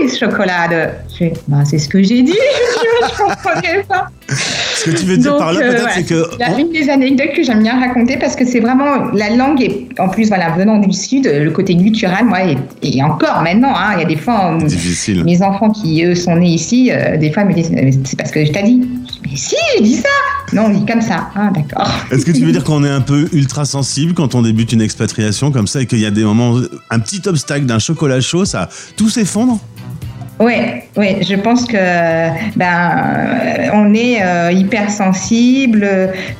Heißschokolade. 0.00 1.05
Bah, 1.48 1.64
c'est 1.64 1.78
ce 1.78 1.88
que 1.88 2.02
j'ai 2.02 2.22
dit. 2.22 2.32
je 3.02 3.16
comprenais 3.16 3.82
pas. 3.88 4.08
Ce 4.28 4.90
que 4.90 4.96
tu 4.96 5.06
veux 5.06 5.16
dire 5.16 5.36
par 5.36 5.52
là, 5.52 5.60
euh, 5.60 5.70
peut-être, 5.72 5.84
ouais. 5.84 5.90
c'est 5.94 6.04
que. 6.04 6.42
A 6.42 6.58
une 6.58 6.72
des 6.72 6.88
anecdotes 6.90 7.32
que 7.34 7.42
j'aime 7.42 7.62
bien 7.62 7.78
raconter 7.78 8.16
parce 8.18 8.36
que 8.36 8.44
c'est 8.44 8.60
vraiment 8.60 9.10
la 9.12 9.30
langue 9.30 9.62
et 9.62 9.88
en 9.98 10.08
plus 10.08 10.28
voilà 10.28 10.50
venant 10.50 10.78
du 10.78 10.92
sud 10.92 11.26
le 11.26 11.50
côté 11.50 11.74
guttural 11.74 12.24
moi 12.24 12.38
et, 12.82 13.02
encore 13.02 13.42
maintenant 13.42 13.72
hein, 13.74 13.94
il 13.94 14.00
y 14.00 14.04
a 14.04 14.06
des 14.06 14.16
fois 14.16 14.50
on- 14.52 14.64
Difficile. 14.64 15.24
mes 15.24 15.42
enfants 15.42 15.70
qui 15.70 16.04
eux 16.04 16.14
sont 16.14 16.36
nés 16.36 16.50
ici 16.50 16.90
euh, 16.92 17.16
des 17.16 17.32
fois 17.32 17.44
ils 17.44 17.48
me 17.48 17.54
disent 17.54 17.70
Mais 17.70 17.90
c'est 18.04 18.16
parce 18.16 18.30
que 18.30 18.44
je 18.44 18.52
t'ai 18.52 18.62
dit 18.62 18.82
mais 19.24 19.36
si 19.36 19.56
j'ai 19.74 19.82
dit 19.82 19.94
ça 19.96 20.08
non 20.52 20.66
on 20.66 20.68
dit 20.70 20.86
comme 20.86 21.00
ça 21.02 21.28
ah 21.34 21.50
d'accord 21.54 21.90
Est-ce 22.10 22.24
que 22.26 22.32
tu 22.32 22.44
veux 22.44 22.52
dire 22.52 22.64
qu'on 22.64 22.84
est 22.84 22.90
un 22.90 23.00
peu 23.00 23.28
ultra 23.32 23.64
sensible 23.64 24.14
quand 24.14 24.34
on 24.34 24.42
débute 24.42 24.72
une 24.72 24.82
expatriation 24.82 25.50
comme 25.50 25.66
ça 25.66 25.82
et 25.82 25.86
qu'il 25.86 25.98
y 26.00 26.06
a 26.06 26.10
des 26.10 26.24
moments, 26.24 26.60
un 26.90 26.98
petit 27.00 27.22
obstacle 27.26 27.66
d'un 27.66 27.78
chocolat 27.78 28.20
chaud, 28.20 28.44
ça 28.44 28.68
tout 28.96 29.08
s'effondre? 29.08 29.58
Ouais, 30.38 30.84
ouais, 30.98 31.20
je 31.22 31.34
pense 31.34 31.64
que 31.64 31.76
ben 32.56 32.66
euh, 32.66 33.68
on 33.72 33.94
est 33.94 34.22
euh, 34.22 34.52
hypersensible, 34.52 35.88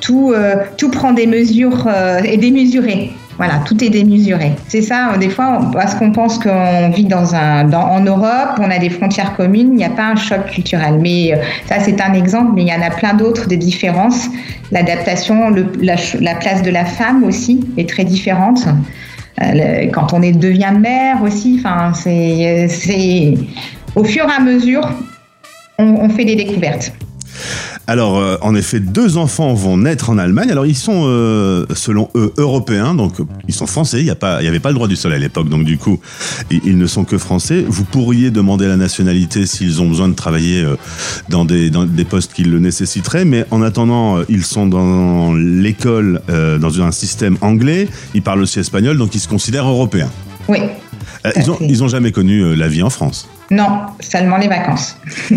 tout 0.00 0.32
euh, 0.34 0.56
tout 0.76 0.90
prend 0.90 1.12
des 1.12 1.26
mesures 1.26 1.86
euh, 1.88 2.20
et 2.22 2.36
démesuré. 2.36 3.10
Voilà, 3.38 3.54
tout 3.66 3.82
est 3.82 3.88
démesuré. 3.88 4.52
C'est 4.68 4.82
ça, 4.82 5.12
euh, 5.12 5.16
des 5.16 5.30
fois, 5.30 5.70
parce 5.72 5.94
qu'on 5.94 6.10
pense 6.10 6.38
qu'on 6.38 6.90
vit 6.90 7.04
dans 7.04 7.34
un, 7.34 7.64
dans, 7.64 7.84
en 7.84 8.00
Europe, 8.00 8.58
on 8.58 8.70
a 8.70 8.78
des 8.78 8.90
frontières 8.90 9.34
communes, 9.34 9.70
il 9.72 9.76
n'y 9.76 9.84
a 9.84 9.90
pas 9.90 10.08
un 10.08 10.16
choc 10.16 10.44
culturel. 10.46 10.98
Mais 11.00 11.32
euh, 11.32 11.36
ça, 11.66 11.76
c'est 11.80 11.98
un 12.00 12.12
exemple, 12.12 12.52
mais 12.54 12.62
il 12.62 12.68
y 12.68 12.74
en 12.74 12.82
a 12.82 12.90
plein 12.90 13.14
d'autres, 13.14 13.46
des 13.48 13.56
différences. 13.56 14.28
L'adaptation, 14.72 15.50
la, 15.80 15.96
la 16.20 16.34
place 16.34 16.62
de 16.62 16.70
la 16.70 16.84
femme 16.84 17.24
aussi 17.24 17.60
est 17.78 17.88
très 17.88 18.04
différente. 18.04 18.66
Quand 19.92 20.14
on 20.14 20.22
est, 20.22 20.32
devient 20.32 20.72
mère 20.80 21.22
aussi, 21.22 21.60
enfin, 21.60 21.92
c'est 21.92 23.34
au 23.96 24.04
fur 24.04 24.24
et 24.24 24.32
à 24.32 24.40
mesure, 24.40 24.88
on, 25.78 25.84
on 25.84 26.08
fait 26.10 26.24
des 26.24 26.36
découvertes. 26.36 26.92
Alors, 27.88 28.18
euh, 28.18 28.36
en 28.40 28.54
effet, 28.54 28.80
deux 28.80 29.16
enfants 29.16 29.54
vont 29.54 29.76
naître 29.76 30.10
en 30.10 30.18
Allemagne. 30.18 30.50
Alors, 30.50 30.66
ils 30.66 30.76
sont, 30.76 31.04
euh, 31.04 31.66
selon 31.74 32.08
eux, 32.16 32.32
européens, 32.36 32.94
donc 32.94 33.14
ils 33.46 33.54
sont 33.54 33.66
français. 33.66 34.00
Il 34.00 34.04
n'y 34.04 34.48
avait 34.48 34.58
pas 34.58 34.70
le 34.70 34.74
droit 34.74 34.88
du 34.88 34.96
sol 34.96 35.12
à 35.12 35.18
l'époque, 35.18 35.48
donc 35.48 35.64
du 35.64 35.78
coup, 35.78 36.00
ils, 36.50 36.60
ils 36.64 36.78
ne 36.78 36.86
sont 36.86 37.04
que 37.04 37.16
français. 37.18 37.64
Vous 37.68 37.84
pourriez 37.84 38.30
demander 38.30 38.66
la 38.66 38.76
nationalité 38.76 39.46
s'ils 39.46 39.80
ont 39.80 39.88
besoin 39.88 40.08
de 40.08 40.14
travailler 40.14 40.62
euh, 40.62 40.76
dans, 41.28 41.44
des, 41.44 41.70
dans 41.70 41.84
des 41.84 42.04
postes 42.04 42.32
qui 42.32 42.42
le 42.42 42.58
nécessiteraient, 42.58 43.24
mais 43.24 43.44
en 43.50 43.62
attendant, 43.62 44.18
ils 44.28 44.44
sont 44.44 44.66
dans 44.66 45.34
l'école, 45.34 46.20
dans 46.28 46.82
un 46.82 46.90
système 46.90 47.36
anglais. 47.40 47.88
Ils 48.14 48.22
parlent 48.22 48.42
aussi 48.42 48.58
espagnol, 48.58 48.98
donc 48.98 49.14
ils 49.14 49.20
se 49.20 49.28
considèrent 49.28 49.68
européens. 49.68 50.10
Oui, 50.48 50.58
ils, 51.36 51.50
ont, 51.50 51.58
ils 51.60 51.82
ont 51.82 51.88
jamais 51.88 52.12
connu 52.12 52.40
euh, 52.40 52.54
la 52.54 52.68
vie 52.68 52.82
en 52.82 52.90
France. 52.90 53.28
non, 53.50 53.82
seulement 54.00 54.36
les 54.36 54.48
vacances. 54.48 54.96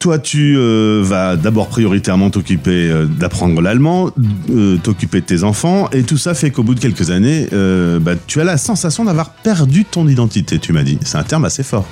Toi, 0.00 0.18
tu 0.18 0.54
euh, 0.58 1.00
vas 1.02 1.34
d'abord 1.36 1.68
prioritairement 1.68 2.28
t'occuper 2.28 2.90
euh, 2.90 3.06
d'apprendre 3.06 3.62
l'allemand, 3.62 4.10
euh, 4.50 4.76
t'occuper 4.76 5.22
de 5.22 5.24
tes 5.26 5.44
enfants, 5.44 5.88
et 5.92 6.02
tout 6.02 6.18
ça 6.18 6.34
fait 6.34 6.50
qu'au 6.50 6.62
bout 6.62 6.74
de 6.74 6.80
quelques 6.80 7.10
années, 7.10 7.46
euh, 7.54 7.98
bah, 8.00 8.12
tu 8.26 8.38
as 8.38 8.44
la 8.44 8.58
sensation 8.58 9.06
d'avoir 9.06 9.30
perdu 9.30 9.86
ton 9.86 10.06
identité, 10.06 10.58
tu 10.58 10.74
m'as 10.74 10.82
dit. 10.82 10.98
C'est 11.02 11.16
un 11.16 11.22
terme 11.22 11.46
assez 11.46 11.62
fort. 11.62 11.86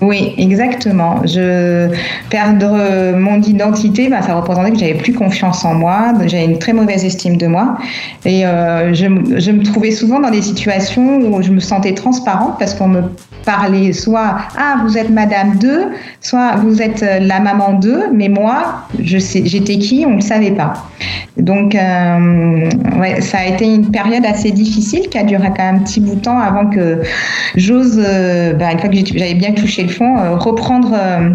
Oui, 0.00 0.34
exactement. 0.38 1.26
Je 1.26 1.88
perdre 2.30 2.72
euh, 2.72 3.18
mon 3.18 3.40
identité, 3.42 4.08
bah, 4.08 4.22
ça 4.22 4.34
représentait 4.34 4.70
que 4.70 4.78
j'avais 4.78 4.94
plus 4.94 5.12
confiance 5.12 5.64
en 5.64 5.74
moi, 5.74 6.14
j'avais 6.26 6.46
une 6.46 6.58
très 6.58 6.72
mauvaise 6.72 7.04
estime 7.04 7.36
de 7.36 7.46
moi, 7.46 7.76
et 8.24 8.46
euh, 8.46 8.94
je, 8.94 9.06
me 9.06 9.62
trouvais 9.62 9.90
souvent 9.90 10.20
dans 10.20 10.30
des 10.30 10.42
situations 10.42 11.18
où 11.18 11.42
je 11.42 11.50
me 11.50 11.60
sentais 11.60 11.92
transparente 11.92 12.58
parce 12.58 12.74
qu'on 12.74 12.88
me 12.88 13.02
parlait 13.44 13.92
soit 13.92 14.36
ah 14.58 14.76
vous 14.84 14.96
êtes 14.96 15.10
Madame 15.10 15.56
2, 15.56 15.88
soit 16.20 16.56
vous 16.56 16.80
êtes 16.80 17.02
euh, 17.02 17.18
la 17.20 17.40
maman 17.40 17.74
2, 17.74 18.10
mais 18.12 18.28
moi 18.28 18.86
je 19.02 19.18
sais 19.18 19.42
j'étais 19.44 19.78
qui, 19.78 20.04
on 20.06 20.10
ne 20.10 20.16
le 20.16 20.20
savait 20.22 20.52
pas. 20.52 20.74
Donc 21.36 21.74
ouais, 21.74 23.20
ça 23.20 23.38
a 23.38 23.46
été 23.46 23.64
une 23.64 23.90
période 23.90 24.26
assez 24.26 24.50
difficile 24.50 25.08
qui 25.08 25.16
a 25.16 25.22
duré 25.22 25.48
quand 25.56 25.64
même 25.64 25.76
un 25.76 25.78
petit 25.78 26.00
bout 26.00 26.16
de 26.16 26.20
temps 26.20 26.38
avant 26.38 26.66
que 26.66 27.00
j'ose, 27.56 27.96
bah, 28.58 28.72
une 28.72 28.78
fois 28.78 28.88
que 28.90 28.96
j'avais 29.14 29.34
bien 29.34 29.52
touché 29.52 29.84
le 29.84 29.89
fond, 29.90 30.16
euh, 30.16 30.36
reprendre, 30.36 30.92
euh, 30.94 31.30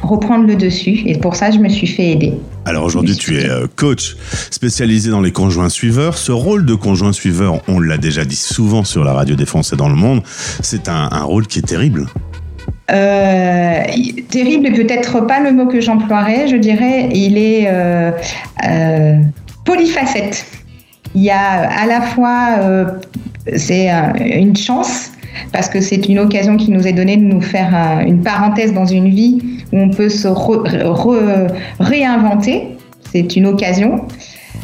reprendre 0.00 0.46
le 0.46 0.56
dessus. 0.56 1.02
Et 1.06 1.18
pour 1.18 1.36
ça, 1.36 1.50
je 1.50 1.58
me 1.58 1.68
suis 1.68 1.86
fait 1.86 2.10
aider. 2.10 2.32
Alors 2.64 2.84
aujourd'hui, 2.84 3.16
tu 3.16 3.38
es 3.38 3.48
euh, 3.48 3.66
coach 3.76 4.16
spécialisé 4.50 5.10
dans 5.10 5.20
les 5.20 5.32
conjoints 5.32 5.68
suiveurs. 5.68 6.16
Ce 6.16 6.32
rôle 6.32 6.64
de 6.64 6.74
conjoint 6.74 7.12
suiveur, 7.12 7.60
on 7.68 7.80
l'a 7.80 7.98
déjà 7.98 8.24
dit 8.24 8.36
souvent 8.36 8.84
sur 8.84 9.04
la 9.04 9.12
radio 9.12 9.34
défense 9.34 9.72
et 9.72 9.76
dans 9.76 9.88
le 9.88 9.96
monde, 9.96 10.22
c'est 10.24 10.88
un, 10.88 11.08
un 11.12 11.24
rôle 11.24 11.46
qui 11.46 11.58
est 11.58 11.62
terrible. 11.66 12.06
Euh, 12.90 13.82
terrible 14.28 14.66
est 14.66 14.72
peut-être 14.72 15.20
pas 15.20 15.40
le 15.40 15.52
mot 15.52 15.66
que 15.66 15.80
j'emploierais, 15.80 16.48
je 16.48 16.56
dirais. 16.56 17.08
Il 17.12 17.38
est 17.38 17.66
euh, 17.68 18.10
euh, 18.66 19.16
polyfacette. 19.64 20.44
Il 21.14 21.22
y 21.22 21.30
a 21.30 21.68
à 21.70 21.86
la 21.86 22.00
fois, 22.00 22.56
c'est 23.56 23.90
une 24.18 24.56
chance 24.56 25.11
parce 25.52 25.68
que 25.68 25.80
c'est 25.80 26.08
une 26.08 26.18
occasion 26.18 26.56
qui 26.56 26.70
nous 26.70 26.86
est 26.86 26.92
donnée 26.92 27.16
de 27.16 27.24
nous 27.24 27.40
faire 27.40 27.72
euh, 27.74 28.06
une 28.06 28.22
parenthèse 28.22 28.72
dans 28.72 28.86
une 28.86 29.08
vie 29.08 29.40
où 29.72 29.78
on 29.78 29.90
peut 29.90 30.08
se 30.08 30.28
réinventer. 31.80 32.68
C'est 33.12 33.36
une 33.36 33.46
occasion. 33.46 34.06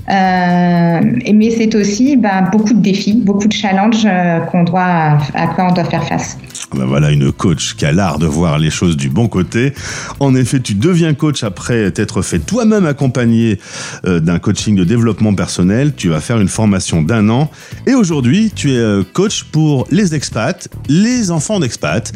Euh, 0.08 1.00
mais 1.34 1.50
c'est 1.50 1.74
aussi 1.74 2.16
ben, 2.16 2.48
beaucoup 2.50 2.72
de 2.72 2.80
défis, 2.80 3.20
beaucoup 3.24 3.46
de 3.46 3.52
challenges 3.52 4.06
euh, 4.06 4.40
doit, 4.64 5.18
à 5.34 5.46
quoi 5.54 5.68
on 5.70 5.74
doit 5.74 5.84
faire 5.84 6.04
face. 6.04 6.38
Ben 6.74 6.84
voilà 6.84 7.10
une 7.10 7.32
coach 7.32 7.74
qui 7.76 7.84
a 7.86 7.92
l'art 7.92 8.18
de 8.18 8.26
voir 8.26 8.58
les 8.58 8.70
choses 8.70 8.96
du 8.96 9.08
bon 9.08 9.28
côté. 9.28 9.72
En 10.20 10.34
effet, 10.34 10.60
tu 10.60 10.74
deviens 10.74 11.14
coach 11.14 11.42
après 11.42 11.90
t'être 11.90 12.22
fait 12.22 12.38
toi-même 12.38 12.86
accompagner 12.86 13.58
euh, 14.06 14.20
d'un 14.20 14.38
coaching 14.38 14.76
de 14.76 14.84
développement 14.84 15.34
personnel. 15.34 15.94
Tu 15.94 16.08
vas 16.08 16.20
faire 16.20 16.40
une 16.40 16.48
formation 16.48 17.02
d'un 17.02 17.28
an. 17.28 17.50
Et 17.86 17.94
aujourd'hui, 17.94 18.50
tu 18.54 18.72
es 18.72 19.04
coach 19.12 19.44
pour 19.44 19.86
les 19.90 20.14
expats, 20.14 20.68
les 20.88 21.30
enfants 21.30 21.60
d'expats. 21.60 22.12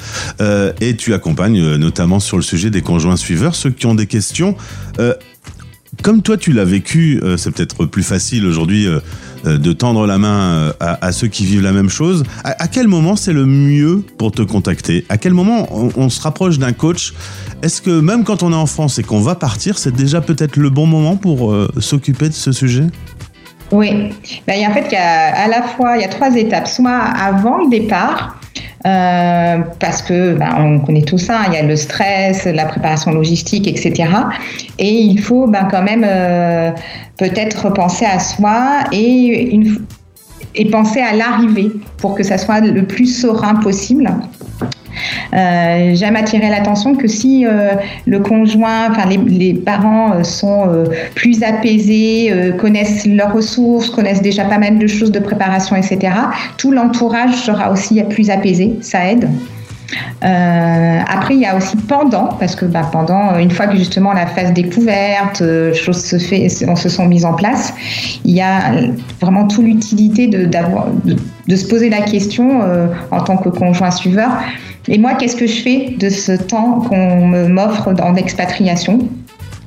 Et 0.81 0.97
tu 0.97 1.15
accompagnes 1.15 1.77
notamment 1.77 2.21
sur 2.21 2.37
le 2.37 2.43
sujet 2.43 2.71
des 2.71 2.83
conjoints 2.83 3.17
suiveurs, 3.17 3.55
ceux 3.55 3.71
qui 3.71 3.87
ont 3.87 3.95
des 3.95 4.07
questions. 4.07 4.57
Comme 6.03 6.21
toi, 6.21 6.37
tu 6.37 6.53
l'as 6.53 6.65
vécu, 6.65 7.21
euh, 7.23 7.37
c'est 7.37 7.53
peut-être 7.53 7.87
plus 7.87 8.03
facile 8.03 8.45
aujourd'hui 8.45 8.89
euh, 8.89 8.99
euh, 9.47 9.57
de 9.57 9.73
tendre 9.73 10.05
la 10.05 10.19
main 10.19 10.73
à, 10.81 11.13
ceux 11.13 11.29
qui 11.29 11.45
vivent 11.45 11.63
la 11.63 11.71
même 11.71 11.89
chose. 11.89 12.25
À, 12.43 12.67
quel 12.67 12.89
moment 12.89 13.15
c'est 13.15 13.33
le 13.33 13.47
mieux 13.47 14.03
pour 14.19 14.33
te 14.33 14.43
contacter? 14.43 15.07
À 15.09 15.17
quel 15.17 15.33
moment 15.33 15.69
on, 15.71 15.91
on 15.97 16.09
se 16.09 16.21
rapproche 16.21 16.59
d'un 16.59 16.73
coach? 16.73 17.15
Est-ce 17.63 17.81
que 17.81 18.01
même 18.01 18.25
quand 18.25 18.43
on 18.43 18.53
est 18.53 18.57
en 18.57 18.67
France 18.67 18.99
et 18.99 19.05
qu'on 19.05 19.21
va 19.21 19.37
partir, 19.37 19.79
c'est 19.79 19.95
déjà 19.95 20.21
peut-être 20.21 20.57
le 20.57 20.71
bon 20.71 20.87
moment 20.87 21.17
pour 21.17 21.55
s'occuper 21.79 22.29
de 22.29 22.35
ce 22.35 22.51
sujet? 22.51 22.87
Oui, 23.71 24.11
ben, 24.47 24.67
en 24.69 24.75
fait, 24.75 24.87
il 24.89 24.93
y 24.93 24.97
a 24.97 25.45
à 25.45 25.49
la 25.49 25.63
fois, 25.63 25.97
il 25.97 26.03
y 26.03 26.05
a 26.05 26.09
trois 26.09 26.35
étapes. 26.37 26.67
Soit 26.67 26.99
avant 26.99 27.59
le 27.59 27.71
départ, 27.71 28.41
euh, 28.85 29.59
parce 29.79 30.03
que 30.03 30.35
ben, 30.35 30.51
on 30.59 30.81
connaît 30.81 31.03
tout 31.03 31.19
ça, 31.19 31.43
il 31.49 31.55
y 31.55 31.57
a 31.57 31.63
le 31.63 31.77
stress, 31.77 32.47
la 32.47 32.65
préparation 32.65 33.13
logistique, 33.13 33.69
etc. 33.69 34.11
Et 34.79 34.93
il 34.93 35.21
faut 35.21 35.47
ben, 35.47 35.69
quand 35.71 35.83
même 35.83 36.05
euh, 36.05 36.73
peut-être 37.17 37.71
penser 37.73 38.07
à 38.07 38.19
soi 38.19 38.85
et, 38.91 39.61
et 40.55 40.71
penser 40.71 41.01
à 41.01 41.15
l'arrivée 41.15 41.71
pour 41.99 42.15
que 42.15 42.23
ça 42.23 42.39
soit 42.39 42.61
le 42.61 42.85
plus 42.85 43.07
serein 43.07 43.55
possible. 43.57 44.11
Euh, 45.35 45.93
J'aime 45.95 46.17
attirer 46.17 46.51
l'attention 46.51 46.95
que 46.95 47.09
si 47.09 47.47
euh, 47.47 47.75
le 48.07 48.21
conjoint, 48.21 48.91
enfin 48.91 49.09
les, 49.09 49.55
parents 49.55 50.13
euh, 50.13 50.23
sont 50.23 50.69
plus 51.15 51.43
apaisés, 51.43 52.33
connaissent 52.59 53.07
leurs 53.07 53.33
ressources, 53.33 53.91
connaissent 53.91 54.23
déjà 54.23 54.45
pas 54.45 54.59
mal 54.59 54.79
de 54.79 54.87
choses 54.87 55.11
de 55.11 55.19
préparation, 55.19 55.77
etc., 55.77 56.15
tout 56.57 56.73
l'entourage 56.73 57.35
sera 57.35 57.71
aussi 57.71 58.03
plus 58.05 58.31
apaisé, 58.31 58.77
ça 58.81 59.11
aide. 59.11 59.29
Euh, 60.25 61.01
après, 61.07 61.35
il 61.35 61.41
y 61.41 61.47
a 61.47 61.57
aussi 61.57 61.77
pendant, 61.77 62.27
parce 62.39 62.55
que 62.55 62.65
bah, 62.65 62.89
pendant, 62.91 63.37
une 63.39 63.51
fois 63.51 63.67
que 63.67 63.77
justement 63.77 64.13
la 64.13 64.27
phase 64.27 64.53
découverte, 64.53 65.43
euh, 65.43 65.75
choses 65.75 66.03
se 66.03 66.19
fait, 66.19 66.49
on 66.69 66.77
se 66.77 66.89
sont 66.89 67.07
mises 67.07 67.25
en 67.25 67.35
place, 67.35 67.75
il 68.25 68.35
y 68.35 68.41
a 68.41 68.73
vraiment 69.21 69.47
toute 69.47 69.65
l'utilité 69.65 70.27
de, 70.29 70.49
se 71.57 71.67
poser 71.67 71.91
la 71.91 72.03
question 72.03 72.63
euh, 72.63 72.87
en 73.11 73.21
tant 73.21 73.37
que 73.37 73.49
conjoint 73.49 73.91
suiveur. 73.91 74.31
Et 74.89 74.99
moi, 74.99 75.15
qu'est-ce 75.15 75.37
que 75.37 75.47
je 75.47 75.61
fais 75.63 75.95
de 75.99 76.09
ce 76.09 76.33
temps 76.33 76.81
qu'on 76.89 77.49
m'offre 77.49 77.95
en 78.03 78.17
expatriation? 78.17 78.99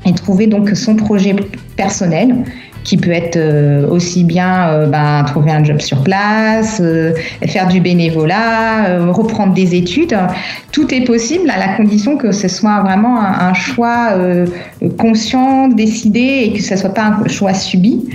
Et 0.06 0.14
trouver 0.14 0.46
donc 0.46 0.70
son 0.76 0.96
projet 0.96 1.36
personnel 1.78 2.44
qui 2.86 2.98
peut 2.98 3.12
être 3.12 3.36
euh, 3.36 3.90
aussi 3.90 4.24
bien 4.24 4.70
euh, 4.70 4.86
ben, 4.86 5.24
trouver 5.26 5.52
un 5.52 5.64
job 5.64 5.82
sur 5.82 6.04
place, 6.04 6.80
euh, 6.80 7.14
faire 7.48 7.68
du 7.68 7.82
bénévolat, 7.82 9.00
reprendre 9.12 9.54
des 9.54 9.76
études. 9.76 10.16
Tout 10.72 10.94
est 10.94 11.04
possible 11.04 11.50
à 11.50 11.58
la 11.58 11.76
condition 11.76 12.16
que 12.16 12.32
ce 12.32 12.48
soit 12.48 12.82
vraiment 12.82 13.20
un, 13.20 13.50
un 13.50 13.54
choix 13.54 14.10
conscient, 14.98 15.68
décidé 15.68 16.44
et 16.44 16.54
que 16.54 16.62
ce 16.62 16.76
soit 16.76 16.94
pas 16.94 17.18
un 17.24 17.28
choix 17.28 17.54
subi. 17.54 18.08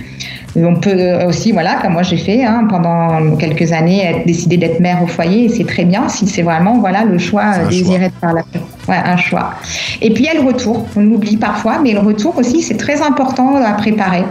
On 0.57 0.77
peut 0.77 1.25
aussi, 1.27 1.53
voilà, 1.53 1.77
comme 1.77 1.95
moi 1.95 2.03
j'ai 2.03 2.17
fait 2.17 2.45
hein, 2.45 2.67
pendant 2.69 3.37
quelques 3.37 3.73
années, 3.73 4.05
être, 4.05 4.27
décider 4.27 4.57
d'être 4.57 4.81
mère 4.81 5.03
au 5.03 5.07
foyer 5.07 5.45
et 5.45 5.49
c'est 5.49 5.67
très 5.67 5.85
bien 5.85 6.09
si 6.09 6.27
c'est 6.27 6.43
vraiment 6.43 6.79
voilà 6.79 7.05
le 7.05 7.19
choix 7.19 7.59
désiré 7.69 8.11
par 8.21 8.35
la 8.35 8.43
ouais, 8.91 8.97
un 9.05 9.17
choix. 9.17 9.55
Et 10.03 10.11
puis 10.11 10.25
il 10.25 10.27
y 10.27 10.31
a 10.31 10.35
le 10.35 10.47
retour, 10.47 10.87
on 10.97 11.01
l'oublie 11.01 11.37
parfois, 11.37 11.79
mais 11.83 11.93
le 11.93 12.01
retour 12.01 12.37
aussi 12.37 12.63
c'est 12.63 12.77
très 12.77 13.01
important 13.01 13.57
à 13.57 13.73
préparer 13.73 14.25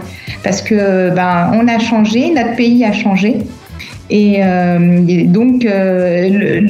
parce 0.44 0.62
que 0.62 1.10
ben 1.10 1.50
on 1.54 1.66
a 1.66 1.78
changé, 1.78 2.32
notre 2.32 2.56
pays 2.56 2.84
a 2.84 2.92
changé. 2.92 3.38
Et, 4.10 4.38
euh, 4.42 5.24
donc, 5.26 5.64
euh, 5.64 6.60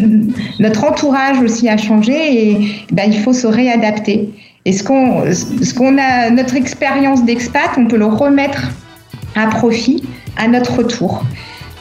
notre 0.58 0.84
entourage 0.84 1.40
aussi 1.40 1.68
a 1.68 1.78
changé 1.78 2.12
et 2.12 2.58
ben, 2.92 3.10
il 3.10 3.18
faut 3.18 3.32
se 3.32 3.46
réadapter. 3.46 4.28
Et 4.66 4.72
ce 4.72 4.84
qu'on, 4.84 5.24
ce 5.32 5.74
qu'on 5.74 5.96
a, 5.96 6.30
notre 6.30 6.54
expérience 6.54 7.24
d'expat, 7.24 7.70
on 7.78 7.86
peut 7.86 7.96
le 7.96 8.06
remettre 8.06 8.70
à 9.34 9.46
profit 9.46 10.02
à 10.36 10.48
notre 10.48 10.76
retour. 10.76 11.24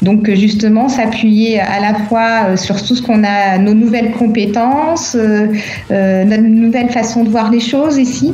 Donc 0.01 0.29
justement, 0.33 0.87
s'appuyer 0.87 1.59
à 1.59 1.79
la 1.81 1.93
fois 2.05 2.45
euh, 2.49 2.57
sur 2.57 2.81
tout 2.83 2.95
ce 2.95 3.01
qu'on 3.01 3.23
a, 3.23 3.57
nos 3.57 3.73
nouvelles 3.73 4.11
compétences, 4.11 5.15
euh, 5.15 5.47
euh, 5.91 6.23
notre 6.23 6.43
nouvelle 6.43 6.89
façon 6.89 7.23
de 7.23 7.29
voir 7.29 7.51
les 7.51 7.59
choses 7.59 7.97
ici. 7.97 8.33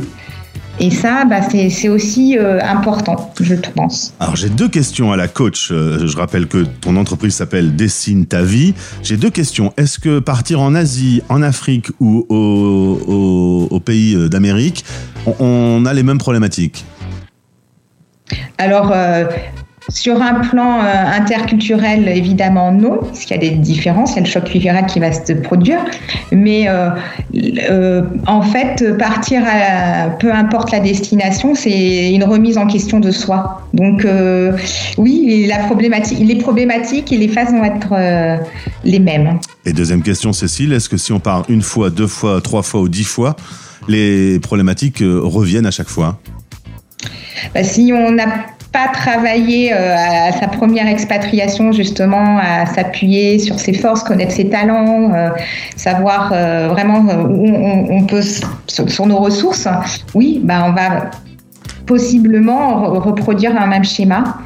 Et 0.78 0.92
ça, 0.92 1.24
bah, 1.24 1.38
c'est 1.42 1.88
aussi 1.88 2.38
euh, 2.38 2.60
important, 2.62 3.32
je 3.40 3.56
pense. 3.74 4.14
Alors 4.20 4.36
j'ai 4.36 4.50
deux 4.50 4.68
questions 4.68 5.14
à 5.14 5.16
la 5.16 5.30
coach. 5.30 5.70
Euh, 5.72 6.06
Je 6.06 6.18
rappelle 6.18 6.48
que 6.48 6.66
ton 6.82 6.98
entreprise 6.98 7.34
s'appelle 7.34 7.78
Dessine 7.78 8.26
ta 8.26 8.42
vie. 8.44 8.74
J'ai 9.02 9.16
deux 9.16 9.30
questions. 9.30 9.72
Est-ce 9.78 10.00
que 10.00 10.20
partir 10.20 10.60
en 10.60 10.76
Asie, 10.76 11.22
en 11.30 11.42
Afrique 11.42 11.88
ou 12.02 12.26
au, 12.28 13.00
au- 13.08 13.68
au 13.74 13.80
pays 13.80 14.16
euh, 14.16 14.28
d'Amérique, 14.28 14.84
on, 15.26 15.34
on 15.40 15.86
a 15.86 15.94
les 15.94 16.04
mêmes 16.04 16.18
problématiques? 16.18 16.84
Alors, 18.58 18.92
euh, 18.94 19.26
sur 19.90 20.22
un 20.22 20.36
plan 20.36 20.80
euh, 20.80 20.84
interculturel, 21.18 22.08
évidemment, 22.08 22.72
non, 22.72 22.98
parce 23.02 23.22
qu'il 23.22 23.32
y 23.32 23.46
a 23.46 23.50
des 23.50 23.56
différences, 23.56 24.14
il 24.14 24.16
y 24.16 24.20
a 24.20 24.22
le 24.24 24.28
choc 24.28 24.46
culturel 24.46 24.86
qui 24.86 25.00
va 25.00 25.12
se 25.12 25.34
produire. 25.34 25.80
Mais 26.32 26.68
euh, 26.68 26.90
euh, 27.70 28.02
en 28.28 28.42
fait, 28.42 28.98
partir, 28.98 29.44
à, 29.46 30.10
peu 30.10 30.34
importe 30.34 30.72
la 30.72 30.80
destination, 30.80 31.56
c'est 31.56 32.12
une 32.12 32.24
remise 32.24 32.58
en 32.58 32.68
question 32.68 33.00
de 33.00 33.12
soi. 33.12 33.62
Donc, 33.74 34.06
euh, 34.06 34.58
oui, 34.98 35.46
la 35.48 35.60
problématique, 35.60 36.20
les 36.20 36.38
problématiques 36.38 37.12
et 37.12 37.18
les 37.18 37.28
phases 37.28 37.52
vont 37.52 37.64
être 37.64 38.40
les 38.84 39.00
mêmes. 39.00 39.40
Et 39.66 39.74
deuxième 39.74 40.02
question, 40.02 40.34
Cécile, 40.34 40.74
est-ce 40.74 40.90
que 40.90 40.98
si 40.98 41.12
on 41.12 41.20
part 41.20 41.44
une 41.50 41.62
fois, 41.62 41.90
deux 41.90 42.08
fois, 42.08 42.42
trois 42.42 42.64
fois 42.64 42.82
ou 42.82 42.90
dix 42.90 43.04
fois, 43.04 43.36
les 43.88 44.40
problématiques 44.40 45.00
reviennent 45.02 45.66
à 45.66 45.72
chaque 45.72 45.90
fois? 45.90 46.20
Bah, 47.54 47.64
si 47.64 47.92
on 47.94 48.12
n'a 48.12 48.46
pas 48.76 48.92
euh, 49.74 49.96
à 50.30 50.32
sa 50.34 50.48
première 50.48 50.88
expatriation 50.88 51.72
justement 51.72 52.38
à 52.40 52.66
s'appuyer 52.66 53.40
sur 53.40 53.58
ses 53.58 53.74
forces, 53.74 54.04
connaître 54.04 54.34
ses 54.34 54.50
talents, 54.50 55.14
euh, 55.14 55.30
savoir 55.78 56.32
euh, 56.34 56.68
vraiment 56.68 57.00
où 57.00 57.48
on, 57.48 58.04
peut 58.04 58.22
sur, 58.68 59.06
nos 59.06 59.18
ressources, 59.18 59.68
oui, 60.14 60.42
bah 60.44 60.66
on 60.68 60.74
va 60.74 61.10
possiblement 61.86 62.82
re- 62.82 63.00
reproduire 63.00 63.56
un 63.58 63.68
même 63.68 63.86
schéma. 63.86 64.40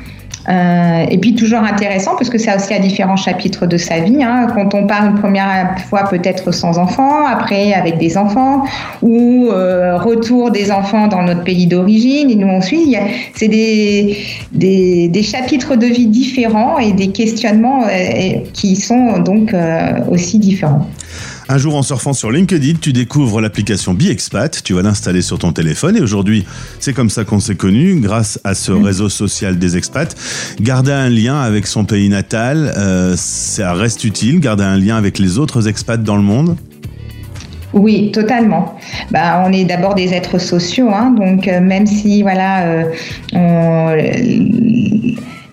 Euh, 0.47 1.05
et 1.09 1.17
puis 1.17 1.35
toujours 1.35 1.59
intéressant 1.59 2.11
parce 2.17 2.29
que 2.29 2.37
ça 2.37 2.55
aussi 2.55 2.73
à 2.73 2.79
différents 2.79 3.17
chapitres 3.17 3.67
de 3.67 3.77
sa 3.77 3.99
vie. 3.99 4.23
hein. 4.23 4.47
Quand 4.53 4.73
on 4.73 4.87
part 4.87 5.05
une 5.05 5.15
première 5.15 5.77
fois 5.89 6.05
peut-être 6.09 6.51
sans 6.53 6.77
enfants, 6.79 7.25
après 7.27 7.73
avec 7.73 7.97
des 7.97 8.17
enfants, 8.17 8.63
ou 9.01 9.49
euh, 9.51 9.97
retour 9.97 10.51
des 10.51 10.71
enfants 10.71 11.07
dans 11.07 11.23
notre 11.23 11.43
pays 11.43 11.67
d'origine, 11.67 12.29
et 12.29 12.35
nous 12.35 12.47
on 12.47 12.61
suit. 12.61 12.95
C'est 13.35 13.49
des, 13.49 14.17
des, 14.51 15.09
des 15.09 15.23
chapitres 15.23 15.75
de 15.75 15.85
vie 15.85 16.07
différents 16.07 16.79
et 16.79 16.93
des 16.93 17.09
questionnements 17.09 17.83
euh, 17.83 18.39
qui 18.53 18.75
sont 18.75 19.19
donc 19.19 19.53
euh, 19.53 19.91
aussi 20.09 20.39
différents. 20.39 20.87
Un 21.51 21.57
jour, 21.57 21.75
en 21.75 21.81
surfant 21.81 22.13
sur 22.13 22.29
LinkedIn, 22.31 22.77
tu 22.79 22.93
découvres 22.93 23.41
l'application 23.41 23.95
BiExpat. 23.95 24.61
Tu 24.63 24.73
vas 24.73 24.83
l'installer 24.83 25.23
sur 25.23 25.39
ton 25.39 25.51
téléphone. 25.51 25.97
Et 25.97 26.01
aujourd'hui, 26.01 26.45
c'est 26.79 26.93
comme 26.93 27.09
ça 27.09 27.23
qu'on 27.23 27.39
s'est 27.39 27.55
connus, 27.55 27.95
grâce 27.99 28.39
à 28.43 28.53
ce 28.53 28.71
réseau 28.71 29.09
social 29.09 29.57
des 29.57 29.75
expats. 29.75 30.15
Garder 30.61 30.91
un 30.91 31.09
lien 31.09 31.39
avec 31.41 31.65
son 31.65 31.85
pays 31.85 32.07
natal, 32.07 32.71
euh, 32.77 33.15
ça 33.17 33.73
reste 33.73 34.03
utile. 34.03 34.39
Garder 34.39 34.63
un 34.63 34.77
lien 34.77 34.95
avec 34.95 35.17
les 35.17 35.39
autres 35.39 35.67
expats 35.67 36.03
dans 36.03 36.17
le 36.17 36.21
monde. 36.21 36.55
Oui, 37.73 38.11
totalement. 38.11 38.77
Bah, 39.09 39.43
on 39.43 39.51
est 39.51 39.65
d'abord 39.65 39.95
des 39.95 40.13
êtres 40.13 40.37
sociaux, 40.39 40.89
hein, 40.93 41.15
donc 41.17 41.47
euh, 41.47 41.61
même 41.61 41.87
si 41.87 42.21
voilà, 42.21 42.63
euh, 42.67 42.83
on- 43.33 43.95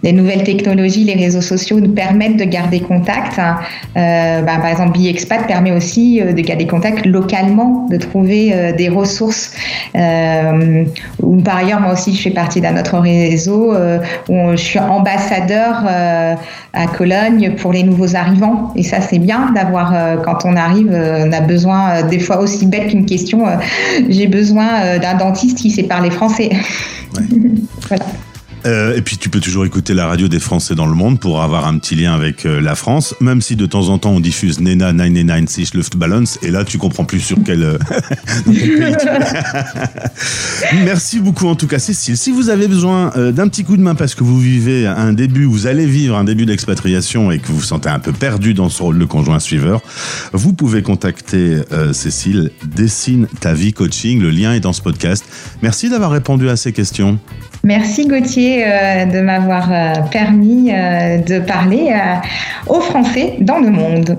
les 0.07 0.13
nouvelles 0.13 0.45
technologies, 0.45 1.03
les 1.03 1.17
réseaux 1.17 1.41
sociaux 1.41 1.81
nous 1.81 1.91
permettent 1.91 2.37
de 2.37 2.45
garder 2.45 2.79
contact. 2.79 3.41
hein. 3.41 3.57
Euh, 3.97 4.43
bah, 4.43 4.59
par 4.59 4.71
exemple, 4.71 4.93
BiExpat 4.93 5.49
permet 5.49 5.73
aussi 5.73 6.23
euh, 6.23 6.33
de 6.33 6.41
garder 6.43 6.67
contact 6.69 7.05
localement, 7.05 7.89
de 7.91 7.97
trouver 7.97 8.53
euh, 8.53 8.73
des 8.73 8.89
ressources. 8.89 9.51
Euh, 9.97 10.85
ou 11.21 11.39
par 11.39 11.57
ailleurs, 11.57 11.81
moi 11.81 11.93
aussi, 11.93 12.15
je 12.15 12.23
fais 12.23 12.31
partie 12.31 12.61
d'un 12.61 12.79
autre 12.79 12.99
réseau 12.99 13.75
où 14.29 14.51
je 14.53 14.57
suis 14.57 14.79
ambassadeur 14.79 15.85
à 16.73 16.87
Cologne 16.97 17.55
pour 17.57 17.73
les 17.73 17.83
nouveaux 17.83 18.15
arrivants. 18.15 18.73
Et 18.77 18.85
ça, 18.85 19.01
c'est 19.01 19.19
bien 19.19 19.51
d'avoir, 19.55 20.23
quand 20.23 20.45
on 20.45 20.55
arrive, 20.57 20.91
on 20.93 21.33
a 21.33 21.41
besoin, 21.41 22.03
des 22.03 22.21
fois 22.21 22.39
aussi 22.39 22.67
bête 22.67 22.89
qu'une 22.89 23.07
question, 23.07 23.45
j'ai 24.09 24.27
besoin 24.27 24.99
d'un 24.99 25.15
dentiste 25.15 25.59
qui 25.59 25.71
sait 25.71 25.85
parler 25.85 26.11
français. 26.11 26.51
voilà. 27.89 28.05
Euh, 28.67 28.97
et 28.97 29.03
puis, 29.03 29.17
tu 29.17 29.29
peux 29.29 29.41
toujours 29.41 29.65
écouter 29.65 29.95
la 29.95 30.07
radio 30.07 30.29
des 30.29 30.41
Français 30.41 30.75
dans 30.75 30.87
le 30.87 30.95
monde 30.95 31.21
pour 31.21 31.43
avoir 31.43 31.67
un 31.67 31.79
petit 31.79 31.95
lien 31.95 32.15
avec 32.15 32.47
euh, 32.47 32.61
la 32.61 32.75
France, 32.75 33.15
même 33.21 33.41
si 33.41 33.55
de 33.55 33.67
temps 33.67 33.89
en 33.89 33.99
temps 33.99 34.11
on 34.11 34.21
diffuse 34.21 34.61
Nena 34.61 34.93
996 34.93 35.75
Luftballons, 35.75 36.25
et 36.43 36.51
là 36.51 36.65
tu 36.65 36.79
comprends 36.79 37.05
plus 37.05 37.21
sur 37.21 37.39
quel, 37.45 37.63
euh, 37.63 37.79
quel. 38.45 38.97
Merci 40.85 41.21
beaucoup 41.21 41.47
en 41.47 41.55
tout 41.55 41.69
cas 41.69 41.79
Cécile. 41.79 42.17
Si 42.17 42.33
vous 42.33 42.49
avez 42.49 42.67
besoin 42.67 43.13
d'un 43.31 43.49
petit 43.49 43.65
coup 43.65 43.77
de 43.77 43.83
main 43.83 43.95
parce 43.95 44.15
que 44.15 44.25
vous 44.25 44.39
vivez 44.39 44.87
un 44.87 45.13
début, 45.13 45.45
vous 45.45 45.67
allez 45.67 45.87
vivre 45.87 46.17
un 46.17 46.25
début 46.25 46.47
d'expatriation 46.47 47.31
et 47.31 47.39
que 47.39 47.47
vous 47.49 47.57
vous 47.57 47.63
sentez 47.63 47.89
un 47.89 47.99
peu 47.99 48.13
perdu 48.13 48.55
dans 48.55 48.69
ce 48.69 48.83
rôle 48.83 48.99
de 48.99 49.05
conjoint 49.05 49.39
suiveur, 49.39 49.81
vous 50.33 50.53
pouvez 50.53 50.83
contacter 50.83 51.61
Cécile, 51.93 52.51
Dessine 52.65 53.29
ta 53.41 53.55
vie 53.55 53.73
coaching, 53.73 54.21
le 54.21 54.31
lien 54.31 54.55
est 54.55 54.61
dans 54.61 54.73
ce 54.73 54.83
podcast. 54.83 55.25
Merci 55.63 55.89
d'avoir 55.89 56.11
répondu 56.11 56.49
à 56.49 56.57
ces 56.57 56.73
questions. 56.73 57.19
Merci 57.63 58.07
Gauthier 58.07 58.56
euh, 58.65 59.05
de 59.07 59.21
m'avoir 59.21 59.69
euh, 59.71 59.95
permis 60.11 60.73
euh, 60.73 61.19
de 61.19 61.39
parler 61.39 61.95
aux 62.67 62.81
Français 62.81 63.37
dans 63.41 63.59
le 63.59 63.71
monde. 63.71 64.19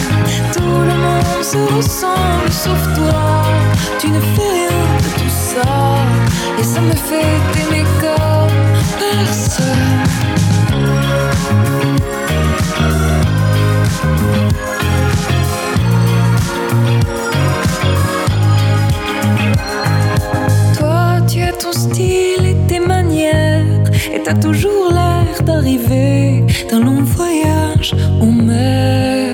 Tout 0.53 0.79
le 0.89 0.95
monde 1.03 1.43
se 1.43 1.57
ressemble 1.75 2.49
sauf 2.49 2.81
toi. 2.95 3.43
Tu 3.99 4.09
ne 4.09 4.21
fais 4.21 4.51
rien 4.59 4.79
de 5.03 5.09
tout 5.19 5.35
ça, 5.51 5.69
et 6.57 6.63
ça 6.63 6.79
me 6.79 6.93
fait 6.93 7.37
t'aimer 7.51 7.83
comme 7.99 8.57
personne. 8.97 9.65
Toi, 20.77 21.25
tu 21.27 21.41
as 21.41 21.51
ton 21.51 21.73
style 21.73 22.45
et 22.45 22.55
tes 22.69 22.79
manières, 22.79 23.83
et 24.13 24.23
t'as 24.23 24.35
toujours 24.35 24.93
l'air 24.93 25.16
d'arriver 25.47 26.43
d'un 26.69 26.81
long 26.81 27.03
voyage 27.03 27.95
en 28.19 28.31
mer. 28.51 29.33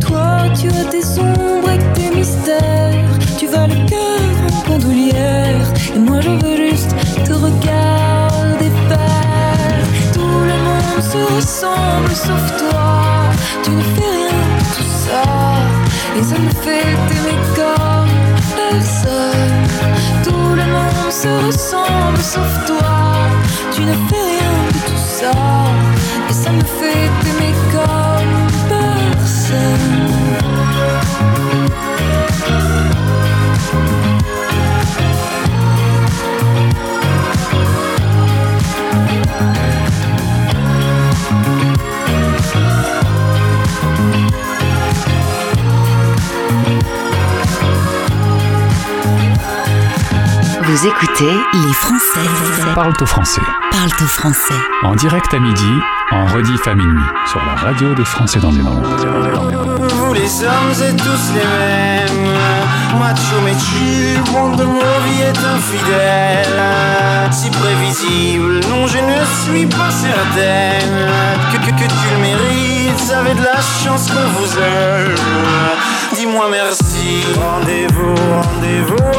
Toi, 0.00 0.30
tu 0.58 0.68
as 0.68 0.86
tes 0.90 1.06
ombres 1.20 1.70
et 1.76 1.82
tes 1.94 2.10
mystères, 2.16 3.12
tu 3.38 3.46
vas 3.46 3.66
le 3.66 3.78
cœur 3.86 4.30
en 4.54 4.60
bandoulière, 4.68 5.66
et 5.94 5.98
moi 5.98 6.18
je 6.22 6.30
veux 6.30 6.56
juste 6.70 6.92
te 7.26 7.32
regarder 7.46 8.70
faire. 8.88 9.84
Tout 10.14 10.38
le 10.50 10.56
monde 10.66 11.02
se 11.12 11.20
ressemble 11.34 12.14
sauf 12.26 12.44
toi, 12.62 12.94
tu 13.62 13.70
ne 13.70 13.82
fais 13.94 14.12
rien 14.18 14.40
de 14.60 14.66
tout 14.76 14.92
ça, 15.04 15.24
et 16.18 16.22
ça 16.30 16.38
me 16.38 16.52
fait 16.64 16.88
t'aimer 17.08 17.38
comme. 17.54 18.12
Tout 20.24 20.50
le 20.60 20.66
monde 20.74 21.12
se 21.22 21.28
ressemble 21.46 22.18
sauf 22.18 22.52
toi. 22.66 22.96
Tu 23.74 23.82
ne 23.82 23.92
fais 24.08 24.23
rien 25.24 25.63
Vous 50.74 50.88
écoutez 50.88 51.30
les 51.52 51.72
Français. 51.72 52.28
Parle 52.74 52.94
au 53.00 53.06
français. 53.06 53.40
Parle 53.70 53.92
au 54.02 54.06
français. 54.08 54.54
En 54.82 54.96
direct 54.96 55.32
à 55.32 55.38
midi, 55.38 55.72
en 56.10 56.26
rediff 56.26 56.66
à 56.66 56.74
minuit, 56.74 57.04
sur 57.30 57.40
la 57.46 57.54
radio 57.54 57.94
des 57.94 58.04
Français 58.04 58.40
dans 58.40 58.50
le 58.50 58.58
monde. 58.58 58.84
Vous 59.88 60.12
les 60.14 60.42
hommes 60.42 60.82
êtes 60.82 60.96
tous 60.96 61.32
les 61.32 61.44
mêmes 61.44 62.34
Macho 62.98 63.40
mais 63.44 63.54
tu, 63.54 64.32
monde 64.32 64.56
de 64.56 64.64
mon 64.64 64.80
vie 64.80 65.22
est 65.22 65.38
infidèle 65.38 66.60
Si 67.30 67.50
prévisible, 67.50 68.60
non 68.68 68.88
je 68.88 68.98
ne 68.98 69.24
suis 69.44 69.66
pas 69.66 69.90
certaine 69.90 71.08
Que, 71.52 71.58
que, 71.58 71.70
que 71.70 71.88
tu 71.88 72.14
le 72.14 72.20
mérites, 72.20 73.12
avez 73.12 73.34
de 73.34 73.44
la 73.44 73.60
chance 73.84 74.10
qu'on 74.10 74.28
vous 74.38 74.58
aime 74.58 75.14
Dis-moi 76.14 76.46
merci 76.50 77.24
Rendez-vous, 77.36 78.14
rendez-vous, 78.14 79.13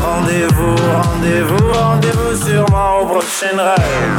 Rendez-vous, 0.00 0.76
rendez-vous, 0.92 1.72
rendez-vous 1.72 2.36
sûrement 2.36 3.00
au 3.00 3.06
prochain 3.06 3.56
rêve 3.56 4.18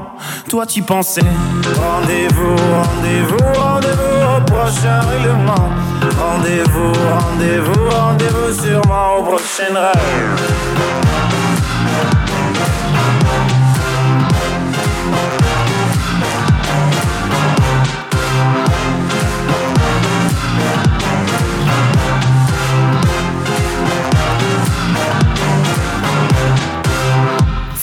Toi, 0.49 0.65
tu 0.65 0.81
pensais. 0.81 1.21
Rendez-vous, 1.21 2.55
rendez-vous, 2.55 3.59
rendez-vous 3.59 4.37
au 4.37 4.41
prochain 4.45 4.99
règlement. 5.01 5.69
Rendez-vous, 6.19 6.93
rendez-vous, 6.93 7.89
rendez-vous 7.89 8.63
sûrement 8.63 9.17
au 9.19 9.23
prochain 9.23 9.73
rêve. 9.73 10.90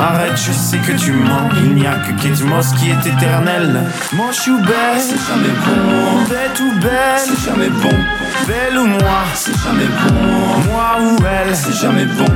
Arrête, 0.00 0.36
je 0.36 0.52
sais 0.52 0.78
que 0.78 0.92
tu 0.92 1.12
mens. 1.12 1.48
Il 1.56 1.74
n'y 1.74 1.86
a 1.86 1.94
que 1.94 2.12
Kate 2.22 2.40
Moss 2.42 2.72
qui 2.72 2.90
est 2.90 3.06
éternelle. 3.06 3.82
Moche 4.12 4.46
ou 4.48 4.58
belle, 4.62 5.00
c'est 5.00 5.18
jamais 5.26 5.48
bon. 5.48 6.24
Bête 6.28 6.60
ou 6.60 6.72
belle, 6.80 7.18
c'est 7.18 7.40
jamais 7.44 7.68
bon. 7.68 7.96
Belle 8.46 8.78
ou 8.78 8.86
moi, 8.86 9.24
c'est 9.34 9.56
jamais 9.64 9.86
bon. 9.86 10.14
Moi 10.70 10.98
ou 11.02 11.16
elle, 11.26 11.56
c'est 11.56 11.74
jamais 11.74 12.04
bon. 12.04 12.26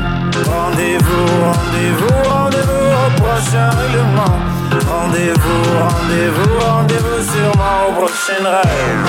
Rendez-vous, 0.51 1.27
rendez-vous, 1.45 2.31
rendez-vous 2.31 2.87
au 3.07 3.23
prochain 3.23 3.71
règlement. 3.71 4.39
Rendez-vous, 4.89 5.63
rendez-vous, 5.79 6.59
rendez-vous 6.59 7.23
sûrement 7.31 7.79
au 7.89 7.93
prochain 7.93 8.43
rêve. 8.43 9.07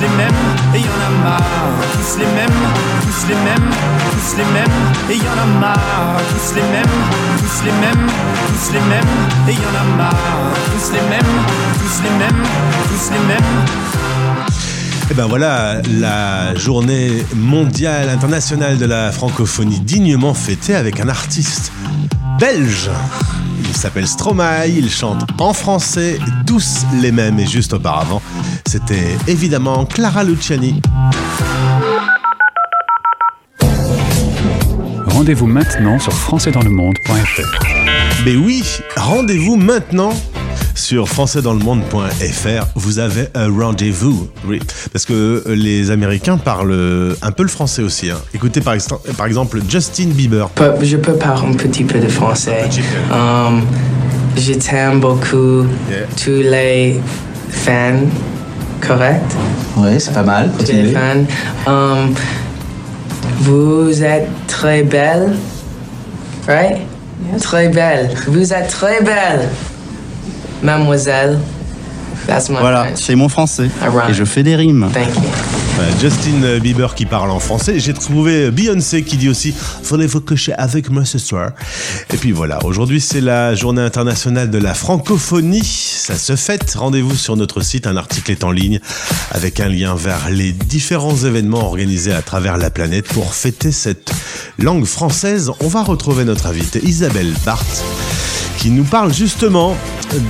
Tous 0.00 0.06
les 0.06 0.16
mêmes, 0.16 0.34
et 0.74 0.78
y 0.78 0.82
en 0.82 1.06
a 1.06 1.22
marre. 1.22 1.42
Tous 1.92 2.18
les 2.18 2.26
mêmes, 2.26 2.48
tous 3.02 3.28
les 3.28 3.34
mêmes, 3.34 3.70
tous 4.12 4.36
les 4.38 4.44
mêmes, 4.44 5.10
et 5.10 5.16
y 5.16 5.20
en 5.20 5.42
a 5.42 5.60
marre. 5.60 6.20
Tous 6.30 6.54
les 6.54 6.62
mêmes, 6.62 6.84
tous 7.38 7.64
les 7.64 7.72
mêmes, 7.72 8.06
tous 8.48 8.72
les 8.72 8.80
mêmes, 8.80 9.04
et 9.48 9.52
y 9.52 9.56
en 9.56 9.76
a 9.78 9.96
marre. 9.96 10.54
Tous 10.72 10.92
les 10.92 11.02
mêmes, 11.02 11.20
tous 11.78 12.02
les 12.02 12.18
mêmes, 12.18 12.42
tous 12.88 13.10
les 13.12 13.26
mêmes. 13.26 13.50
Et 15.10 15.14
ben 15.14 15.26
voilà, 15.26 15.82
la 15.98 16.54
journée 16.54 17.24
mondiale 17.34 18.08
internationale 18.08 18.78
de 18.78 18.86
la 18.86 19.12
francophonie 19.12 19.80
dignement 19.80 20.34
fêtée 20.34 20.76
avec 20.76 21.00
un 21.00 21.08
artiste 21.08 21.72
belge. 22.38 22.90
Il 23.68 23.76
s'appelle 23.76 24.06
Stromae, 24.06 24.66
il 24.68 24.90
chante 24.90 25.26
en 25.38 25.52
français, 25.52 26.18
tous 26.46 26.86
les 27.00 27.12
mêmes 27.12 27.38
et 27.38 27.46
juste 27.46 27.72
auparavant, 27.72 28.22
c'était 28.66 29.16
évidemment 29.26 29.84
Clara 29.84 30.24
Luciani. 30.24 30.80
Rendez-vous 35.06 35.46
maintenant 35.46 35.98
sur 35.98 36.12
françaisdanslemonde.fr. 36.12 37.64
Mais 38.24 38.36
oui, 38.36 38.62
rendez-vous 38.96 39.56
maintenant 39.56 40.12
sur 40.74 41.08
françaisdanslemonde.fr. 41.08 42.66
Vous 42.74 42.98
avez 42.98 43.26
un 43.34 43.50
rendez-vous, 43.52 44.28
oui, 44.46 44.60
parce 44.92 45.04
que 45.04 45.44
les 45.48 45.90
Américains 45.90 46.38
parlent 46.38 47.16
un 47.22 47.30
peu 47.32 47.42
le 47.42 47.48
français 47.48 47.82
aussi. 47.82 48.10
hein. 48.10 48.16
Écoutez 48.34 48.60
par, 48.60 48.74
ex- 48.74 48.88
par 49.16 49.26
exemple 49.26 49.60
Justin 49.68 50.08
Bieber. 50.08 50.48
Je 50.82 50.96
peux 50.96 51.14
parler 51.14 51.48
un 51.48 51.52
petit 51.54 51.84
peu 51.84 51.98
de 51.98 52.08
français. 52.08 52.64
Um, 53.12 53.62
je 54.36 54.54
t'aime 54.54 55.00
beaucoup. 55.00 55.64
Yeah. 55.90 56.06
Tous 56.22 56.30
les 56.50 57.00
fans, 57.50 58.00
correct? 58.80 59.36
Oui, 59.76 59.98
c'est 59.98 60.12
pas 60.12 60.22
mal. 60.22 60.50
Fans. 60.58 61.70
Um, 61.70 62.14
vous 63.40 64.02
êtes 64.02 64.28
très 64.46 64.82
belle, 64.82 65.34
right? 66.46 66.78
Très 67.40 67.68
belle. 67.68 68.10
Vous 68.26 68.52
êtes 68.52 68.68
très 68.68 69.02
belle, 69.02 69.48
mademoiselle. 70.62 71.38
That's 72.26 72.48
my 72.48 72.56
Voilà, 72.60 72.86
c'est 72.94 73.14
mon 73.14 73.28
français. 73.28 73.70
Et 74.08 74.12
je 74.12 74.24
fais 74.24 74.42
des 74.42 74.56
rimes. 74.56 74.88
Thank 74.92 75.16
you. 75.16 75.49
Justin 76.00 76.58
Bieber 76.58 76.94
qui 76.94 77.06
parle 77.06 77.30
en 77.30 77.38
français. 77.38 77.78
J'ai 77.78 77.92
trouvé 77.92 78.50
Beyoncé 78.50 79.02
qui 79.02 79.16
dit 79.16 79.28
aussi 79.28 79.54
Voulez-vous 79.84 80.20
coucher 80.20 80.52
avec 80.54 80.90
moi 80.90 81.04
ce 81.04 81.18
soir 81.18 81.50
Et 82.12 82.16
puis 82.16 82.32
voilà, 82.32 82.64
aujourd'hui 82.64 83.00
c'est 83.00 83.20
la 83.20 83.54
journée 83.54 83.82
internationale 83.82 84.50
de 84.50 84.58
la 84.58 84.74
francophonie. 84.74 85.64
Ça 85.64 86.16
se 86.16 86.36
fête. 86.36 86.74
Rendez-vous 86.74 87.14
sur 87.14 87.36
notre 87.36 87.60
site, 87.60 87.86
un 87.86 87.96
article 87.96 88.30
est 88.30 88.44
en 88.44 88.50
ligne 88.50 88.80
avec 89.30 89.60
un 89.60 89.68
lien 89.68 89.94
vers 89.94 90.30
les 90.30 90.52
différents 90.52 91.16
événements 91.16 91.64
organisés 91.64 92.12
à 92.12 92.22
travers 92.22 92.56
la 92.56 92.70
planète 92.70 93.06
pour 93.08 93.34
fêter 93.34 93.72
cette 93.72 94.10
langue 94.58 94.84
française. 94.84 95.50
On 95.60 95.68
va 95.68 95.82
retrouver 95.82 96.24
notre 96.24 96.46
invitée 96.46 96.80
Isabelle 96.84 97.34
Barthes 97.44 97.84
qui 98.60 98.70
nous 98.70 98.84
parle 98.84 99.12
justement 99.12 99.74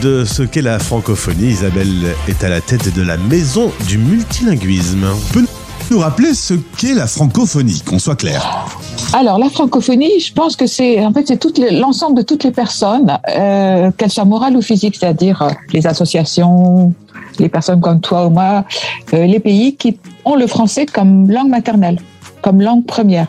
de 0.03 0.25
ce 0.25 0.45
qu'est 0.45 0.63
la 0.63 0.79
francophonie. 0.79 1.49
Isabelle 1.49 2.15
est 2.29 2.45
à 2.45 2.49
la 2.49 2.61
tête 2.61 2.95
de 2.95 3.03
la 3.03 3.17
maison 3.17 3.73
du 3.89 3.99
multilinguisme. 3.99 5.05
Peut 5.33 5.45
nous 5.91 5.99
rappeler 5.99 6.33
ce 6.33 6.55
qu'est 6.79 6.95
la 6.95 7.09
francophonie, 7.09 7.83
qu'on 7.85 7.99
soit 7.99 8.15
clair? 8.15 8.69
Alors, 9.15 9.37
la 9.39 9.51
francophonie, 9.51 10.21
je 10.21 10.33
pense 10.33 10.55
que 10.55 10.67
c'est 10.67 11.05
en 11.05 11.13
fait 11.13 11.27
c'est 11.27 11.71
l'ensemble 11.73 12.19
de 12.19 12.23
toutes 12.23 12.45
les 12.45 12.53
personnes, 12.53 13.19
euh, 13.37 13.91
qu'elles 13.97 14.13
soient 14.13 14.25
morales 14.25 14.57
ou 14.57 14.63
physiques, 14.63 14.97
c'est-à-dire 15.01 15.43
euh, 15.43 15.51
les 15.73 15.89
associations, 15.89 16.95
les 17.41 17.49
personnes 17.49 17.81
comme 17.81 18.01
toi 18.01 18.27
ou 18.27 18.31
moi, 18.31 18.65
euh, 19.13 19.27
les 19.27 19.41
pays 19.41 19.75
qui 19.75 19.99
ont 20.25 20.37
le 20.37 20.47
français 20.47 20.87
comme 20.87 21.29
langue 21.29 21.49
maternelle, 21.49 21.99
comme 22.43 22.61
langue 22.61 22.87
première. 22.87 23.27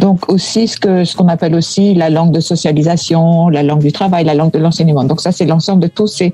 Donc 0.00 0.28
aussi 0.28 0.66
ce 0.68 0.78
que 0.78 1.04
ce 1.04 1.16
qu'on 1.16 1.28
appelle 1.28 1.54
aussi 1.54 1.94
la 1.94 2.10
langue 2.10 2.32
de 2.32 2.40
socialisation, 2.40 3.48
la 3.48 3.62
langue 3.62 3.82
du 3.82 3.92
travail, 3.92 4.24
la 4.24 4.34
langue 4.34 4.52
de 4.52 4.58
l'enseignement. 4.58 5.04
Donc 5.04 5.20
ça 5.20 5.32
c'est 5.32 5.44
l'ensemble 5.46 5.82
de 5.82 5.88
tous 5.88 6.06
ces, 6.06 6.32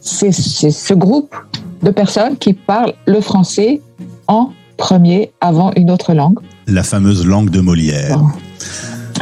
ces, 0.00 0.32
ces- 0.32 0.70
ce 0.70 0.94
groupe 0.94 1.34
de 1.82 1.90
personnes 1.90 2.36
qui 2.36 2.52
parlent 2.54 2.94
le 3.06 3.20
français 3.20 3.80
en 4.28 4.50
premier 4.76 5.30
avant 5.40 5.70
une 5.76 5.90
autre 5.90 6.12
langue. 6.14 6.38
La 6.66 6.82
fameuse 6.82 7.24
langue 7.26 7.50
de 7.50 7.60
Molière. 7.60 8.20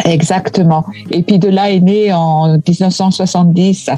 Exactement. 0.05 0.85
Et 1.11 1.23
puis 1.23 1.39
de 1.39 1.49
là 1.49 1.71
est 1.71 1.81
née 1.81 2.13
en 2.13 2.57
1970 2.59 3.91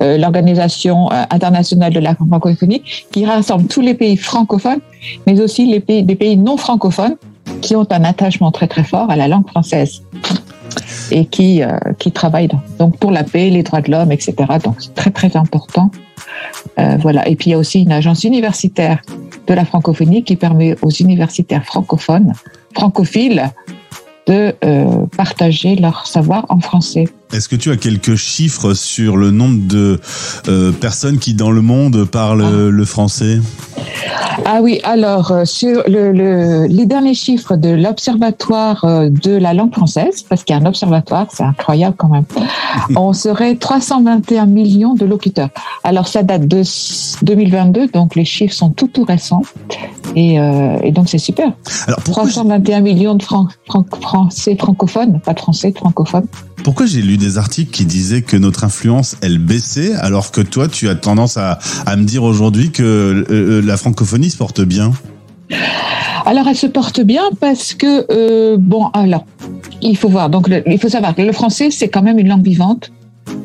euh, 0.00 0.16
l'Organisation 0.18 1.10
euh, 1.12 1.22
internationale 1.30 1.92
de 1.92 2.00
la 2.00 2.14
francophonie 2.14 2.82
qui 3.12 3.24
rassemble 3.26 3.66
tous 3.66 3.80
les 3.80 3.94
pays 3.94 4.16
francophones, 4.16 4.80
mais 5.26 5.40
aussi 5.40 5.66
les 5.66 5.80
pays, 5.80 6.02
des 6.02 6.14
pays 6.16 6.36
non 6.36 6.56
francophones 6.56 7.16
qui 7.64 7.74
ont 7.74 7.86
un 7.90 8.04
attachement 8.04 8.52
très 8.52 8.68
très 8.68 8.84
fort 8.84 9.10
à 9.10 9.16
la 9.16 9.26
langue 9.26 9.48
française 9.48 10.02
et 11.10 11.24
qui, 11.24 11.62
euh, 11.62 11.78
qui 11.98 12.12
travaillent 12.12 12.50
donc 12.78 12.98
pour 12.98 13.10
la 13.10 13.24
paix, 13.24 13.48
les 13.48 13.62
droits 13.62 13.80
de 13.80 13.90
l'homme, 13.90 14.12
etc. 14.12 14.34
Donc 14.62 14.76
c'est 14.78 14.94
très 14.94 15.10
très 15.10 15.34
important. 15.34 15.90
Euh, 16.78 16.98
voilà. 17.00 17.26
Et 17.26 17.36
puis 17.36 17.48
il 17.48 17.52
y 17.52 17.54
a 17.54 17.58
aussi 17.58 17.82
une 17.82 17.92
agence 17.92 18.22
universitaire 18.24 19.00
de 19.46 19.54
la 19.54 19.64
francophonie 19.64 20.22
qui 20.24 20.36
permet 20.36 20.76
aux 20.82 20.90
universitaires 20.90 21.64
francophones, 21.64 22.34
francophiles, 22.74 23.50
de 24.26 24.54
euh, 24.64 25.06
partager 25.16 25.76
leur 25.76 26.06
savoir 26.06 26.44
en 26.50 26.60
français. 26.60 27.06
Est-ce 27.34 27.48
que 27.48 27.56
tu 27.56 27.70
as 27.72 27.76
quelques 27.76 28.14
chiffres 28.14 28.74
sur 28.74 29.16
le 29.16 29.32
nombre 29.32 29.58
de 29.66 30.00
euh, 30.48 30.70
personnes 30.70 31.18
qui 31.18 31.34
dans 31.34 31.50
le 31.50 31.62
monde 31.62 32.04
parlent 32.04 32.42
euh, 32.42 32.70
le 32.70 32.84
français? 32.84 33.40
Ah 34.46 34.60
oui, 34.62 34.80
alors 34.84 35.32
euh, 35.32 35.44
sur 35.44 35.82
le, 35.88 36.12
le- 36.12 36.66
les 36.68 36.86
derniers 36.86 37.14
chiffres 37.14 37.56
de 37.56 37.70
l'Observatoire 37.70 38.84
euh, 38.84 39.08
de 39.10 39.32
la 39.32 39.52
langue 39.52 39.72
française, 39.72 40.22
parce 40.28 40.44
qu'il 40.44 40.54
y 40.54 40.58
a 40.58 40.62
un 40.62 40.66
observatoire, 40.66 41.26
c'est 41.32 41.42
incroyable 41.42 41.96
quand 41.98 42.08
même, 42.08 42.24
on 42.96 43.12
serait 43.12 43.56
321 43.56 44.46
millions 44.46 44.94
de 44.94 45.04
locuteurs. 45.04 45.50
Alors 45.82 46.06
ça 46.08 46.22
date 46.22 46.46
de 46.46 46.58
s- 46.58 47.16
2022, 47.22 47.88
donc 47.88 48.14
les 48.14 48.24
chiffres 48.24 48.54
sont 48.54 48.70
tout 48.70 48.88
tout 48.88 49.04
récents, 49.04 49.42
et, 50.14 50.38
euh, 50.38 50.76
et 50.82 50.92
donc 50.92 51.08
c'est 51.08 51.18
super. 51.18 51.52
Alors 51.88 52.00
pourquoi, 52.04 52.24
321 52.24 52.80
millions 52.80 53.14
de 53.16 53.22
français 53.22 54.56
francophones, 54.56 55.20
pas 55.20 55.32
de 55.34 55.40
français, 55.40 55.72
francophones. 55.76 56.26
pourquoi 56.64 56.86
j'ai 56.86 57.02
lu 57.02 57.16
des 57.24 57.38
articles 57.38 57.70
qui 57.70 57.84
disaient 57.86 58.22
que 58.22 58.36
notre 58.36 58.64
influence, 58.64 59.16
elle 59.22 59.38
baissait, 59.38 59.94
alors 59.94 60.30
que 60.30 60.40
toi, 60.42 60.68
tu 60.68 60.88
as 60.88 60.94
tendance 60.94 61.36
à, 61.36 61.58
à 61.86 61.96
me 61.96 62.04
dire 62.04 62.22
aujourd'hui 62.22 62.70
que 62.70 62.82
euh, 63.30 63.62
la 63.64 63.76
francophonie 63.76 64.30
se 64.30 64.36
porte 64.36 64.60
bien 64.60 64.92
Alors, 66.26 66.46
elle 66.48 66.56
se 66.56 66.66
porte 66.66 67.00
bien 67.00 67.22
parce 67.40 67.74
que, 67.74 68.06
euh, 68.10 68.56
bon, 68.58 68.86
alors, 68.92 69.24
il 69.82 69.96
faut 69.96 70.08
voir. 70.08 70.30
Donc, 70.30 70.48
le- 70.48 70.62
il 70.68 70.78
faut 70.78 70.88
savoir 70.88 71.14
que 71.14 71.22
le 71.22 71.32
français, 71.32 71.70
c'est 71.70 71.88
quand 71.88 72.02
même 72.02 72.18
une 72.18 72.28
langue 72.28 72.44
vivante. 72.44 72.92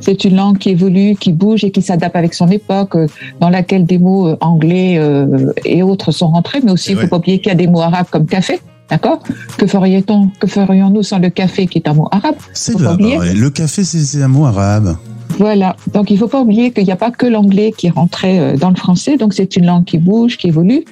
C'est 0.02 0.26
une 0.26 0.36
langue 0.36 0.58
qui 0.58 0.70
évolue, 0.70 1.16
qui 1.20 1.32
bouge 1.32 1.64
et 1.64 1.72
qui 1.72 1.82
s'adapte 1.82 2.16
avec 2.16 2.34
son 2.34 2.48
époque, 2.50 2.96
euh, 2.96 3.08
dans 3.40 3.50
laquelle 3.50 3.86
des 3.86 3.98
mots 3.98 4.28
euh, 4.30 4.38
anglais 4.42 4.98
euh, 4.98 5.52
et 5.66 5.84
autres 5.84 6.12
sont 6.12 6.28
rentrés, 6.28 6.60
mais 6.64 6.72
aussi, 6.72 6.92
il 6.92 6.96
Ouais. 6.98 7.04
faut 7.04 7.10
pas 7.10 7.18
oublier 7.18 7.40
qu'il 7.40 7.48
y 7.50 7.52
a 7.52 7.56
des 7.56 7.68
mots 7.68 7.82
arabes 7.82 8.08
comme 8.12 8.26
café. 8.26 8.60
D'accord? 8.90 9.20
Que 9.58 9.68
ferions-nous 9.68 11.04
sans 11.04 11.20
le 11.20 11.30
café, 11.30 11.68
qui 11.68 11.78
est 11.78 11.88
un 11.88 11.94
mot 11.94 12.08
arabe? 12.12 12.36
C'est 12.54 12.74
oublier. 12.74 13.18
ouais. 13.18 13.34
Le 13.34 13.50
café, 13.50 13.84
c'est 13.84 14.22
un 14.24 14.28
mot 14.28 14.46
arabe. 14.46 14.98
Voilà. 15.38 15.76
Donc, 15.94 16.10
il 16.10 16.18
faut 16.18 16.28
pas 16.28 16.42
oublier 16.42 16.72
qu'il 16.72 16.86
n'y 16.86 16.92
a 16.92 16.96
pas 16.96 17.12
que 17.12 17.26
l'anglais 17.28 17.72
qui 17.78 17.88
est 17.88 17.92
rentré 17.92 18.40
euh, 18.40 18.58
dans 18.58 18.70
le 18.70 18.76
français. 18.76 19.16
Donc, 19.16 19.34
c'est 19.34 19.56
une 19.56 19.66
langue 19.68 19.86
qui 19.86 19.98
bouge, 20.00 20.38
qui 20.38 20.48
évolue. 20.48 20.84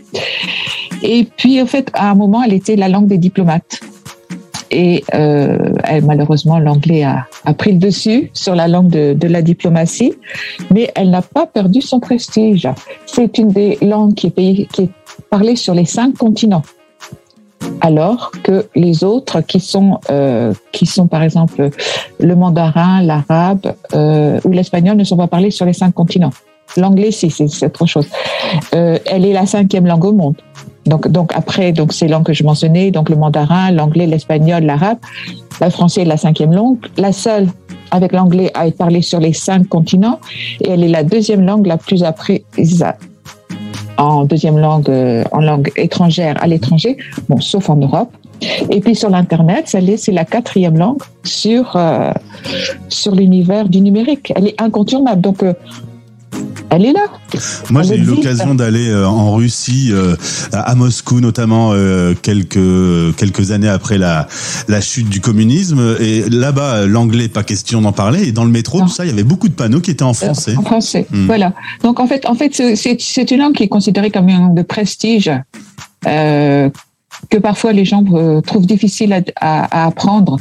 Et 1.03 1.27
puis, 1.37 1.61
en 1.61 1.65
fait, 1.65 1.89
à 1.93 2.11
un 2.11 2.15
moment, 2.15 2.43
elle 2.43 2.53
était 2.53 2.75
la 2.75 2.87
langue 2.87 3.07
des 3.07 3.17
diplomates. 3.17 3.79
Et 4.69 5.03
euh, 5.15 5.57
elle, 5.85 6.05
malheureusement, 6.05 6.59
l'anglais 6.59 7.03
a, 7.03 7.25
a 7.45 7.53
pris 7.53 7.71
le 7.71 7.79
dessus 7.79 8.29
sur 8.33 8.53
la 8.53 8.67
langue 8.67 8.89
de, 8.89 9.13
de 9.13 9.27
la 9.27 9.41
diplomatie, 9.41 10.13
mais 10.73 10.91
elle 10.95 11.09
n'a 11.09 11.21
pas 11.21 11.45
perdu 11.45 11.81
son 11.81 11.99
prestige. 12.01 12.67
C'est 13.05 13.37
une 13.37 13.47
des 13.47 13.77
langues 13.81 14.13
qui 14.13 14.27
est, 14.27 14.31
payée- 14.31 14.67
qui 14.71 14.81
est 14.83 14.89
parlée 15.29 15.55
sur 15.55 15.73
les 15.73 15.85
cinq 15.85 16.15
continents 16.17 16.63
alors 17.81 18.31
que 18.43 18.67
les 18.75 19.03
autres 19.03 19.41
qui 19.41 19.59
sont 19.59 19.99
euh, 20.09 20.53
qui 20.71 20.85
sont 20.85 21.07
par 21.07 21.23
exemple 21.23 21.69
le 22.19 22.35
mandarin, 22.35 23.01
l'arabe 23.01 23.73
euh, 23.93 24.39
ou 24.43 24.51
l'espagnol 24.51 24.97
ne 24.97 25.03
sont 25.03 25.17
pas 25.17 25.27
parlés 25.27 25.51
sur 25.51 25.65
les 25.65 25.73
cinq 25.73 25.93
continents. 25.93 26.33
L'anglais, 26.75 27.11
si, 27.11 27.29
c'est 27.29 27.65
autre 27.65 27.85
chose. 27.85 28.07
Euh, 28.75 28.99
elle 29.05 29.25
est 29.25 29.33
la 29.33 29.45
cinquième 29.45 29.87
langue 29.87 30.03
au 30.03 30.11
monde. 30.11 30.35
Donc, 30.85 31.07
donc 31.07 31.31
après, 31.33 31.71
donc 31.71 31.93
ces 31.93 32.07
langues 32.07 32.25
que 32.25 32.33
je 32.33 32.43
mentionnais, 32.43 32.91
donc 32.91 33.09
le 33.09 33.15
mandarin, 33.15 33.71
l'anglais, 33.71 34.05
l'espagnol, 34.05 34.63
l'arabe, 34.63 34.97
le 35.61 35.69
français 35.69 36.01
est 36.01 36.05
la 36.05 36.17
cinquième 36.17 36.53
langue, 36.53 36.77
la 36.97 37.11
seule 37.11 37.47
avec 37.91 38.11
l'anglais 38.11 38.51
à 38.53 38.67
être 38.67 38.77
parlée 38.77 39.01
sur 39.01 39.19
les 39.19 39.33
cinq 39.33 39.67
continents, 39.67 40.19
et 40.61 40.69
elle 40.71 40.83
est 40.83 40.89
la 40.89 41.03
deuxième 41.03 41.45
langue 41.45 41.65
la 41.67 41.77
plus 41.77 42.03
apprise 42.03 42.85
en 43.97 44.25
deuxième 44.25 44.57
langue, 44.57 44.89
euh, 44.89 45.23
en 45.31 45.41
langue 45.41 45.71
étrangère 45.75 46.35
à 46.41 46.47
l'étranger, 46.47 46.97
bon, 47.29 47.39
sauf 47.39 47.69
en 47.69 47.75
Europe. 47.75 48.11
Et 48.69 48.81
puis 48.81 48.95
sur 48.95 49.09
l'internet, 49.09 49.63
c'est 49.67 50.11
la 50.11 50.25
quatrième 50.25 50.77
langue 50.77 51.01
sur 51.23 51.75
euh, 51.75 52.11
sur 52.87 53.15
l'univers 53.15 53.67
du 53.67 53.81
numérique. 53.81 54.31
Elle 54.35 54.47
est 54.47 54.61
incontournable. 54.61 55.21
Donc 55.21 55.41
euh, 55.41 55.53
elle 56.69 56.85
est 56.85 56.93
là. 56.93 57.05
Moi, 57.69 57.83
j'ai 57.83 57.95
eu 57.95 58.03
l'occasion 58.03 58.55
d'aller 58.55 58.89
euh, 58.89 59.07
en 59.07 59.33
Russie, 59.35 59.89
euh, 59.91 60.15
à 60.51 60.75
Moscou 60.75 61.19
notamment, 61.21 61.71
euh, 61.73 62.13
quelques 62.21 63.15
quelques 63.17 63.51
années 63.51 63.69
après 63.69 63.97
la 63.97 64.27
la 64.67 64.81
chute 64.81 65.09
du 65.09 65.21
communisme. 65.21 65.95
Et 65.99 66.29
là-bas, 66.29 66.85
l'anglais, 66.85 67.27
pas 67.29 67.43
question 67.43 67.81
d'en 67.81 67.91
parler. 67.93 68.27
Et 68.27 68.31
dans 68.31 68.43
le 68.45 68.51
métro, 68.51 68.81
tout 68.81 68.87
ça, 68.87 69.05
il 69.05 69.09
y 69.09 69.13
avait 69.13 69.23
beaucoup 69.23 69.47
de 69.49 69.53
panneaux 69.53 69.79
qui 69.81 69.91
étaient 69.91 70.03
en 70.03 70.13
français. 70.13 70.55
En 70.57 70.61
français, 70.63 71.05
Hmm. 71.11 71.25
voilà. 71.27 71.53
Donc 71.83 71.99
en 71.99 72.07
fait, 72.07 72.25
en 72.25 72.35
fait, 72.35 72.53
c'est- 72.53 72.75
c'est 72.75 72.97
c'est 72.99 73.31
une 73.31 73.39
langue 73.39 73.53
qui 73.53 73.63
est 73.63 73.67
considérée 73.67 74.11
comme 74.11 74.27
une 74.29 74.39
langue 74.39 74.55
de 74.57 74.61
prestige 74.63 75.31
euh, 76.05 76.69
que 77.29 77.37
parfois 77.37 77.73
les 77.73 77.85
gens 77.85 78.03
euh, 78.13 78.41
trouvent 78.41 78.65
difficile 78.65 79.11
à, 79.13 79.21
à- 79.39 79.83
à 79.83 79.87
apprendre 79.87 80.37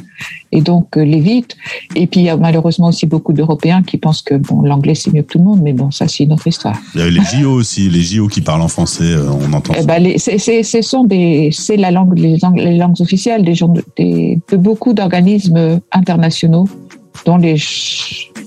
et 0.53 0.61
donc 0.61 0.97
euh, 0.97 1.05
l'évitent. 1.05 1.57
Et 1.95 2.07
puis 2.07 2.21
il 2.21 2.25
y 2.25 2.29
a 2.29 2.37
malheureusement 2.37 2.89
aussi 2.89 3.07
beaucoup 3.07 3.33
d'Européens 3.33 3.83
qui 3.83 3.97
pensent 3.99 4.23
que 4.23 4.35
bon, 4.35 4.63
l'anglais 4.63 4.95
c'est 4.95 5.13
mieux 5.13 5.23
que 5.23 5.33
tout 5.33 5.39
le 5.39 5.45
monde, 5.45 5.61
mais 5.63 5.73
bon, 5.73 5.91
ça 5.91 6.07
c'est 6.09 6.25
une 6.25 6.33
autre 6.33 6.47
histoire. 6.47 6.77
Il 6.95 7.01
y 7.01 7.03
avait 7.03 7.11
les 7.13 7.23
JO 7.25 7.51
aussi, 7.53 7.89
les 7.89 8.03
JO 8.03 8.29
qui 8.29 8.41
parlent 8.43 8.63
en 8.63 8.69
français, 8.69 9.05
euh, 9.05 9.29
on 9.31 9.53
entend. 9.53 9.73
Eh 9.77 9.81
ça. 9.81 9.87
ben, 9.87 10.03
les- 10.03 10.19
c'est- 10.19 10.39
c'est- 10.39 10.63
ce 10.63 10.83
sont 10.83 11.05
des, 11.05 11.51
c'est 11.53 11.77
la 11.77 11.91
langue, 11.91 12.19
les, 12.19 12.37
langues- 12.39 12.61
les 12.61 12.77
langues 12.77 13.01
officielles 13.01 13.45
des, 13.45 13.55
de, 13.55 13.85
des- 13.97 14.39
de 14.51 14.57
beaucoup 14.57 14.93
d'organismes 14.93 15.81
internationaux, 15.93 16.69
dont 17.25 17.37
les, 17.39 17.57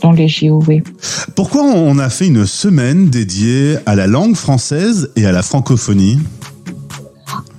dont 0.02 0.12
les 0.12 0.28
JO, 0.28 0.62
oui. 0.68 0.82
Pourquoi 1.36 1.64
on 1.64 1.98
a 2.00 2.10
fait 2.10 2.28
une 2.28 2.46
semaine 2.46 3.10
dédiée 3.10 3.76
à 3.86 3.96
la 3.96 4.08
langue 4.08 4.36
française 4.36 5.10
et 5.16 5.26
à 5.26 5.32
la 5.32 5.42
francophonie? 5.42 6.20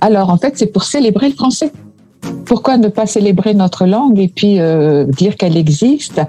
Alors, 0.01 0.29
en 0.29 0.37
fait, 0.37 0.57
c'est 0.57 0.67
pour 0.67 0.83
célébrer 0.83 1.29
le 1.29 1.35
français. 1.35 1.71
Pourquoi 2.45 2.77
ne 2.77 2.87
pas 2.87 3.07
célébrer 3.07 3.55
notre 3.55 3.87
langue 3.87 4.19
et 4.19 4.27
puis 4.27 4.59
euh, 4.59 5.05
dire 5.05 5.37
qu'elle 5.37 5.57
existe 5.57 6.21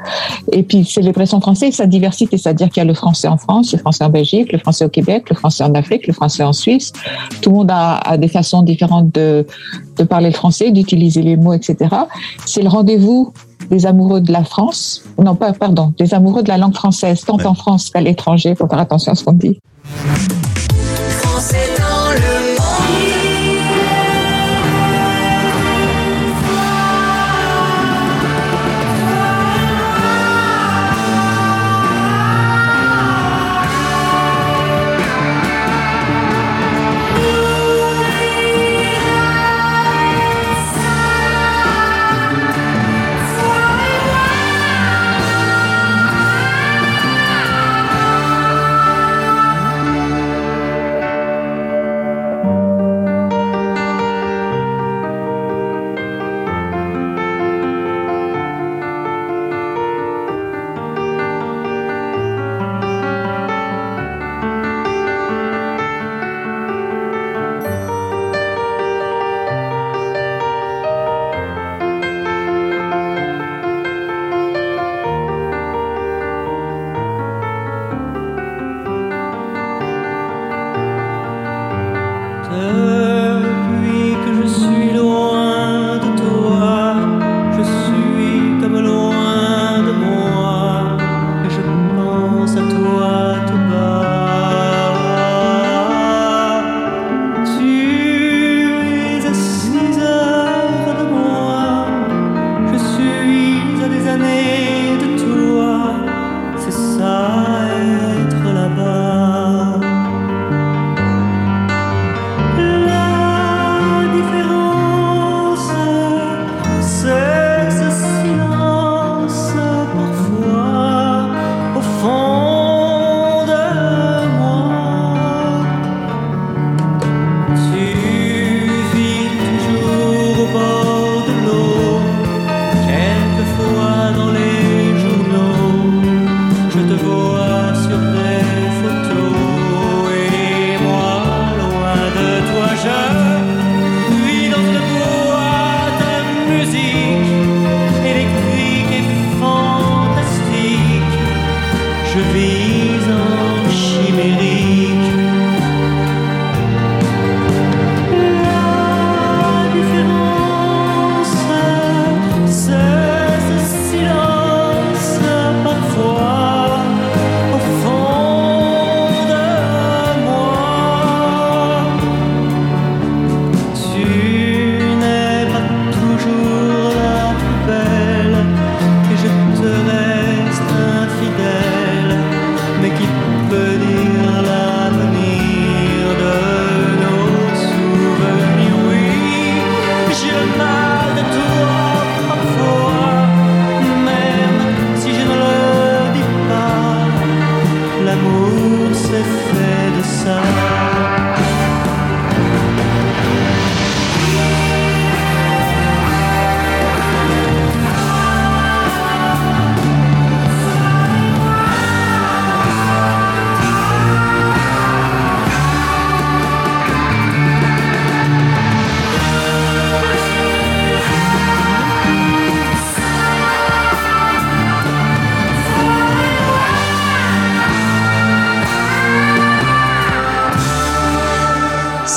et 0.50 0.62
puis 0.62 0.86
célébrer 0.86 1.26
son 1.26 1.40
français 1.40 1.68
et 1.68 1.72
sa 1.72 1.84
diversité, 1.84 2.38
c'est-à-dire 2.38 2.70
qu'il 2.70 2.78
y 2.78 2.80
a 2.80 2.86
le 2.86 2.94
français 2.94 3.28
en 3.28 3.36
France, 3.36 3.72
le 3.72 3.78
français 3.78 4.04
en 4.04 4.08
Belgique, 4.08 4.52
le 4.52 4.58
français 4.58 4.86
au 4.86 4.88
Québec, 4.88 5.28
le 5.28 5.36
français 5.36 5.64
en 5.64 5.74
Afrique, 5.74 6.06
le 6.06 6.14
français 6.14 6.44
en 6.44 6.54
Suisse. 6.54 6.92
Tout 7.42 7.50
le 7.50 7.56
monde 7.56 7.70
a, 7.70 7.96
a 7.98 8.16
des 8.16 8.28
façons 8.28 8.62
différentes 8.62 9.12
de, 9.12 9.46
de 9.98 10.04
parler 10.04 10.28
le 10.28 10.34
français, 10.34 10.70
d'utiliser 10.70 11.20
les 11.20 11.36
mots, 11.36 11.52
etc. 11.52 11.76
C'est 12.46 12.62
le 12.62 12.68
rendez-vous 12.70 13.34
des 13.68 13.86
amoureux 13.86 14.20
de 14.20 14.32
la 14.32 14.44
France, 14.44 15.04
non 15.18 15.34
pas, 15.34 15.52
pardon, 15.52 15.92
des 15.98 16.14
amoureux 16.14 16.42
de 16.42 16.48
la 16.48 16.58
langue 16.58 16.74
française, 16.74 17.22
tant 17.24 17.38
en 17.44 17.54
France 17.54 17.90
qu'à 17.90 18.00
l'étranger, 18.00 18.54
pour 18.54 18.68
faire 18.68 18.78
attention 18.78 19.12
à 19.12 19.14
ce 19.14 19.24
qu'on 19.24 19.32
dit. 19.32 19.58
Français 21.08 21.81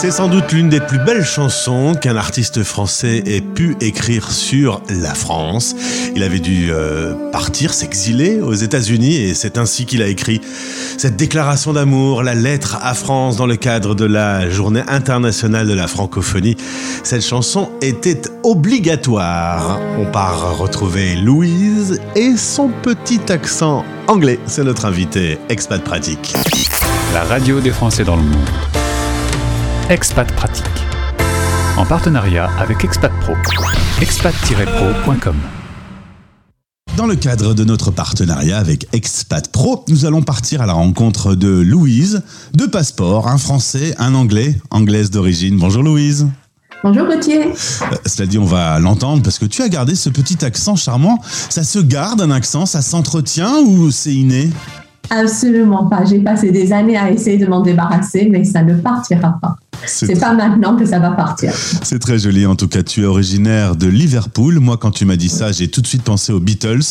C'est 0.06 0.12
sans 0.12 0.28
doute 0.28 0.52
l'une 0.52 0.70
des 0.70 0.82
plus 0.82 1.00
belles 1.00 1.26
chansons 1.26 1.96
qu'un 2.00 2.16
artiste 2.16 2.62
français 2.62 3.24
ait 3.26 3.42
pu 3.42 3.76
écrire 3.82 4.30
sur 4.30 4.80
la 4.88 5.16
France. 5.16 5.76
Il 6.16 6.22
avait 6.22 6.38
dû 6.38 6.68
euh, 6.70 7.32
partir, 7.32 7.74
s'exiler 7.74 8.40
aux 8.40 8.54
États-Unis 8.54 9.16
et 9.16 9.34
c'est 9.34 9.58
ainsi 9.58 9.88
qu'il 9.88 10.04
a 10.04 10.08
écrit 10.08 10.42
cette 11.00 11.16
déclaration 11.16 11.74
d'amour, 11.74 12.22
la 12.22 12.36
lettre 12.36 12.78
à 12.84 12.94
France 12.94 13.36
dans 13.36 13.48
le 13.48 13.56
cadre 13.56 13.96
de 13.96 14.06
la 14.06 14.48
journée 14.48 14.84
internationale 14.88 15.68
de 15.68 15.74
la 15.74 15.88
francophonie. 15.88 16.56
Cette 17.04 17.26
chanson 17.26 17.72
était 17.82 18.22
obligatoire. 18.44 19.80
On 19.98 20.06
part 20.06 20.56
retrouver 20.60 21.16
Louise 21.16 22.00
et 22.16 22.38
son 22.38 22.70
petit 22.84 23.22
accent 23.30 23.84
anglais. 24.06 24.38
C'est 24.46 24.66
notre 24.66 24.86
invité 24.86 25.40
expat 25.50 25.84
pratique. 25.84 26.36
La 27.12 27.24
radio 27.24 27.60
des 27.60 27.72
Français 27.72 28.04
dans 28.04 28.18
le 28.18 28.22
monde. 28.22 28.85
Expat 29.88 30.26
Pratique. 30.34 30.66
En 31.78 31.86
partenariat 31.86 32.50
avec 32.58 32.84
Expat 32.84 33.12
Pro. 33.22 33.34
expat-pro.com. 34.02 35.36
Dans 36.98 37.06
le 37.06 37.16
cadre 37.16 37.54
de 37.54 37.64
notre 37.64 37.92
partenariat 37.92 38.58
avec 38.58 38.88
Expat 38.94 39.48
Pro, 39.52 39.86
nous 39.88 40.08
allons 40.08 40.24
partir 40.24 40.64
à 40.64 40.66
la 40.66 40.74
rencontre 40.74 41.36
de 41.36 41.50
Louise, 41.50 42.24
deux 42.56 42.68
passeports, 42.68 43.28
un 43.28 43.38
français, 43.38 43.94
un 44.00 44.16
anglais, 44.16 44.56
anglaise 44.72 45.12
d'origine. 45.12 45.60
Bonjour 45.60 45.84
Louise. 45.84 46.28
Bonjour 46.84 47.06
Gauthier. 47.06 47.46
Euh, 47.46 47.96
cela 48.08 48.28
dit, 48.28 48.40
on 48.40 48.46
va 48.46 48.80
l'entendre 48.80 49.22
parce 49.22 49.38
que 49.38 49.46
tu 49.46 49.62
as 49.62 49.70
gardé 49.70 49.94
ce 49.94 50.10
petit 50.10 50.44
accent 50.44 50.76
charmant. 50.76 51.20
Ça 51.24 51.64
se 51.64 51.78
garde 51.78 52.22
un 52.22 52.32
accent, 52.32 52.66
ça 52.66 52.82
s'entretient 52.82 53.60
ou 53.60 53.92
c'est 53.92 54.16
inné? 54.16 54.50
Absolument 55.12 55.86
pas. 55.86 56.06
J'ai 56.06 56.20
passé 56.20 56.52
des 56.52 56.74
années 56.74 56.98
à 56.98 57.12
essayer 57.12 57.38
de 57.38 57.46
m'en 57.46 57.62
débarrasser, 57.62 58.30
mais 58.32 58.44
ça 58.44 58.64
ne 58.64 58.74
partira 58.74 59.38
pas. 59.40 59.56
C'est 59.86 60.20
pas 60.20 60.34
maintenant 60.34 60.76
que 60.76 60.86
ça 60.86 61.00
va 61.00 61.12
partir. 61.12 61.54
C'est 61.84 62.00
très 62.00 62.18
joli. 62.20 62.46
En 62.46 62.56
tout 62.56 62.68
cas, 62.68 62.84
tu 62.84 63.04
es 63.04 63.06
originaire 63.06 63.76
de 63.76 63.88
Liverpool. 63.88 64.60
Moi, 64.60 64.78
quand 64.78 64.92
tu 64.92 65.06
m'as 65.06 65.16
dit 65.16 65.30
ça, 65.30 65.52
j'ai 65.52 65.68
tout 65.68 65.82
de 65.82 65.88
suite 65.88 66.04
pensé 66.04 66.32
aux 66.34 66.40
Beatles. 66.40 66.82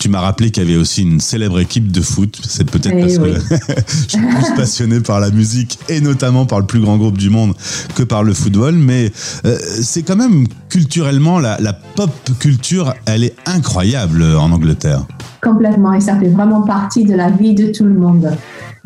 Tu 0.00 0.08
m'as 0.08 0.20
rappelé 0.20 0.50
qu'il 0.50 0.62
y 0.62 0.66
avait 0.66 0.78
aussi 0.78 1.02
une 1.02 1.20
célèbre 1.20 1.58
équipe 1.60 1.90
de 1.90 2.00
foot. 2.00 2.38
C'est 2.48 2.70
peut-être 2.70 2.94
Eh 2.96 3.00
parce 3.00 3.16
oui. 3.18 3.32
que 3.34 3.56
je 4.08 4.16
suis 4.16 4.18
plus 4.20 4.54
passionné 4.56 5.00
par 5.00 5.20
la 5.20 5.30
musique 5.30 5.78
et 5.88 6.00
notamment 6.00 6.46
par 6.46 6.60
le 6.60 6.66
plus 6.66 6.80
grand 6.80 6.96
groupe 6.96 7.18
du 7.18 7.30
monde 7.30 7.54
que 7.94 8.02
par 8.02 8.22
le 8.22 8.34
football. 8.34 8.74
Mais 8.74 9.10
euh, 9.44 9.56
c'est 9.82 10.02
quand 10.02 10.16
même 10.16 10.46
culturellement, 10.68 11.38
la, 11.38 11.56
la 11.60 11.72
pop 11.72 12.10
culture, 12.38 12.94
elle 13.06 13.24
est 13.24 13.34
incroyable 13.46 14.22
en 14.22 14.50
Angleterre. 14.52 15.04
Complètement. 15.42 15.92
Et 15.94 16.00
ça 16.00 16.18
fait 16.18 16.28
vraiment 16.28 16.62
partie 16.62 17.04
de 17.04 17.14
la 17.14 17.30
vie 17.30 17.54
de 17.54 17.70
tout 17.72 17.84
le 17.84 17.94
monde. 17.94 18.30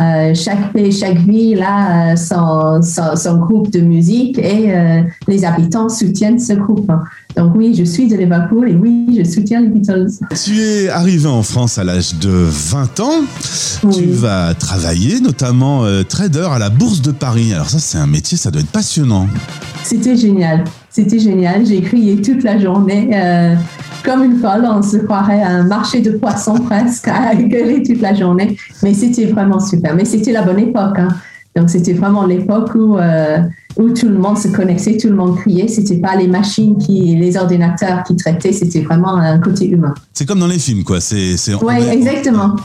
Euh, 0.00 0.34
chaque 0.34 0.72
pays, 0.72 0.92
chaque 0.92 1.18
ville 1.18 1.62
a 1.62 2.12
euh, 2.12 2.16
son, 2.16 2.80
son, 2.82 3.16
son 3.16 3.36
groupe 3.36 3.70
de 3.70 3.80
musique 3.80 4.38
et 4.38 4.74
euh, 4.74 5.02
les 5.28 5.44
habitants 5.44 5.90
soutiennent 5.90 6.38
ce 6.38 6.54
groupe. 6.54 6.90
Donc 7.36 7.52
oui, 7.54 7.74
je 7.76 7.84
suis 7.84 8.08
de 8.08 8.16
Liverpool 8.16 8.70
et 8.70 8.74
oui, 8.74 9.14
je 9.18 9.28
soutiens 9.28 9.60
les 9.60 9.68
Beatles. 9.68 10.08
Tu 10.42 10.58
es 10.58 10.88
arrivé 10.88 11.26
en 11.26 11.42
France 11.42 11.76
à 11.76 11.84
l'âge 11.84 12.14
de 12.14 12.30
20 12.30 13.00
ans. 13.00 13.20
Tu 13.92 14.06
vas 14.06 14.54
travailler, 14.54 15.20
notamment 15.20 15.84
euh, 15.84 16.02
trader 16.02 16.48
à 16.50 16.58
la 16.58 16.70
Bourse 16.70 17.02
de 17.02 17.12
Paris. 17.12 17.52
Alors 17.52 17.68
ça, 17.68 17.78
c'est 17.78 17.98
un 17.98 18.06
métier, 18.06 18.38
ça 18.38 18.50
doit 18.50 18.62
être 18.62 18.70
passionnant. 18.72 19.28
C'était 19.84 20.16
génial. 20.16 20.64
C'était 20.88 21.18
génial. 21.18 21.66
J'ai 21.66 21.82
crié 21.82 22.22
toute 22.22 22.42
la 22.42 22.58
journée 22.58 23.10
comme 24.02 24.24
une 24.24 24.38
folle. 24.38 24.64
On 24.66 24.82
se 24.82 24.96
croirait 24.98 25.42
à 25.42 25.48
un 25.48 25.64
marché 25.64 26.00
de 26.00 26.12
poissons 26.12 26.54
presque, 26.68 27.08
à 27.08 27.34
gueuler 27.34 27.82
toute 27.82 28.00
la 28.00 28.14
journée. 28.14 28.56
Mais 28.82 28.94
c'était 28.94 29.26
vraiment 29.26 29.60
super. 29.60 29.94
Mais 29.94 30.04
c'était 30.04 30.32
la 30.32 30.42
bonne 30.42 30.58
époque. 30.58 30.98
hein. 30.98 31.08
Donc 31.56 31.68
c'était 31.68 31.94
vraiment 31.94 32.24
l'époque 32.26 32.74
où, 32.74 32.96
euh, 32.96 33.38
où 33.76 33.90
tout 33.90 34.08
le 34.08 34.18
monde 34.18 34.36
se 34.38 34.48
connectait, 34.48 34.96
tout 34.96 35.08
le 35.08 35.14
monde 35.16 35.36
criait. 35.38 35.68
C'était 35.68 35.96
pas 35.98 36.16
les 36.16 36.26
machines, 36.28 36.76
qui, 36.78 37.16
les 37.16 37.36
ordinateurs 37.36 38.02
qui 38.04 38.16
traitaient. 38.16 38.52
C'était 38.52 38.80
vraiment 38.82 39.16
un 39.16 39.38
côté 39.38 39.66
humain. 39.68 39.94
C'est 40.12 40.26
comme 40.26 40.40
dans 40.40 40.46
les 40.46 40.58
films, 40.58 40.84
quoi. 40.84 41.00
C'est, 41.00 41.36
c'est, 41.36 41.54
Oui, 41.54 41.74
exactement. 41.90 42.56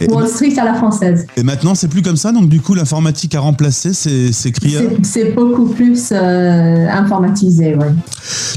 Et, 0.00 0.06
Wall 0.10 0.28
Street 0.28 0.54
à 0.58 0.64
la 0.64 0.74
française. 0.74 1.26
et 1.36 1.42
maintenant, 1.42 1.74
c'est 1.74 1.88
plus 1.88 2.02
comme 2.02 2.16
ça. 2.16 2.32
Donc, 2.32 2.48
du 2.48 2.60
coup, 2.60 2.74
l'informatique 2.74 3.34
a 3.34 3.40
remplacé 3.40 3.92
ces, 3.92 4.32
ces 4.32 4.52
crieurs. 4.52 4.82
C'est- 5.02 5.18
C'est 5.28 5.32
beaucoup 5.32 5.66
plus 5.66 6.10
euh, 6.12 6.86
informatisé, 6.88 7.74
oui. 7.78 7.86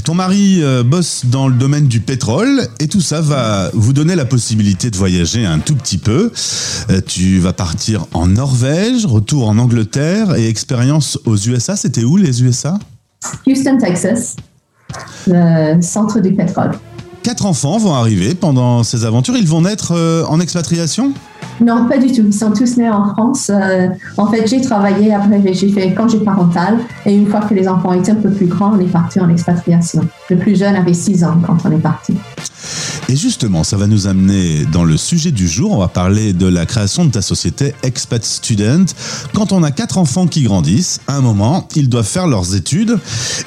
Ton 0.04 0.14
mari 0.14 0.58
euh, 0.62 0.82
bosse 0.82 1.22
dans 1.26 1.48
le 1.48 1.54
domaine 1.54 1.86
du 1.86 2.00
pétrole 2.00 2.66
et 2.80 2.88
tout 2.88 3.00
ça 3.00 3.20
va 3.20 3.70
vous 3.74 3.92
donner 3.92 4.14
la 4.16 4.24
possibilité 4.24 4.90
de 4.90 4.96
voyager 4.96 5.44
un 5.46 5.58
tout 5.58 5.74
petit 5.74 5.98
peu. 5.98 6.30
Euh, 6.90 7.00
tu 7.06 7.38
vas 7.38 7.52
partir 7.52 8.06
en 8.12 8.26
Norvège, 8.26 9.06
retour 9.06 9.48
en 9.48 9.58
Angleterre 9.58 10.36
et 10.36 10.48
expérience 10.48 11.18
aux 11.24 11.36
USA. 11.36 11.76
C'était 11.94 12.06
où 12.06 12.16
les 12.16 12.42
USA 12.42 12.78
Houston, 13.46 13.76
Texas, 13.76 14.36
le 15.26 15.78
centre 15.82 16.20
du 16.20 16.32
pétrole. 16.32 16.70
Quatre 17.22 17.44
enfants 17.44 17.76
vont 17.76 17.92
arriver 17.92 18.34
pendant 18.34 18.82
ces 18.82 19.04
aventures. 19.04 19.36
Ils 19.36 19.46
vont 19.46 19.60
naître 19.60 19.92
euh, 19.94 20.24
en 20.24 20.40
expatriation? 20.40 21.12
Non, 21.60 21.86
pas 21.88 21.98
du 21.98 22.12
tout. 22.12 22.22
Ils 22.26 22.32
sont 22.32 22.50
tous 22.50 22.76
nés 22.76 22.90
en 22.90 23.12
France. 23.12 23.50
Euh, 23.50 23.88
en 24.16 24.26
fait, 24.26 24.46
j'ai 24.46 24.60
travaillé 24.60 25.14
après, 25.14 25.40
j'ai 25.52 25.70
fait 25.70 25.94
congé 25.94 26.18
parental. 26.18 26.78
Et 27.06 27.14
une 27.14 27.26
fois 27.26 27.40
que 27.40 27.54
les 27.54 27.68
enfants 27.68 27.92
étaient 27.92 28.12
un 28.12 28.16
peu 28.16 28.30
plus 28.30 28.46
grands, 28.46 28.72
on 28.74 28.80
est 28.80 28.90
parti 28.90 29.20
en 29.20 29.28
expatriation. 29.28 30.02
Le 30.30 30.36
plus 30.36 30.58
jeune 30.58 30.74
avait 30.74 30.94
6 30.94 31.24
ans 31.24 31.40
quand 31.46 31.58
on 31.64 31.72
est 31.72 31.82
parti. 31.82 32.14
Et 33.08 33.16
justement, 33.16 33.64
ça 33.64 33.76
va 33.76 33.86
nous 33.86 34.06
amener 34.06 34.64
dans 34.72 34.84
le 34.84 34.96
sujet 34.96 35.32
du 35.32 35.48
jour. 35.48 35.72
On 35.72 35.78
va 35.78 35.88
parler 35.88 36.32
de 36.32 36.46
la 36.46 36.64
création 36.66 37.04
de 37.04 37.10
ta 37.10 37.20
société 37.20 37.74
Expat 37.82 38.24
Student. 38.24 38.86
Quand 39.34 39.52
on 39.52 39.62
a 39.62 39.70
quatre 39.70 39.98
enfants 39.98 40.26
qui 40.26 40.44
grandissent, 40.44 41.00
à 41.08 41.16
un 41.16 41.20
moment, 41.20 41.68
ils 41.74 41.88
doivent 41.88 42.06
faire 42.06 42.26
leurs 42.26 42.54
études. 42.54 42.98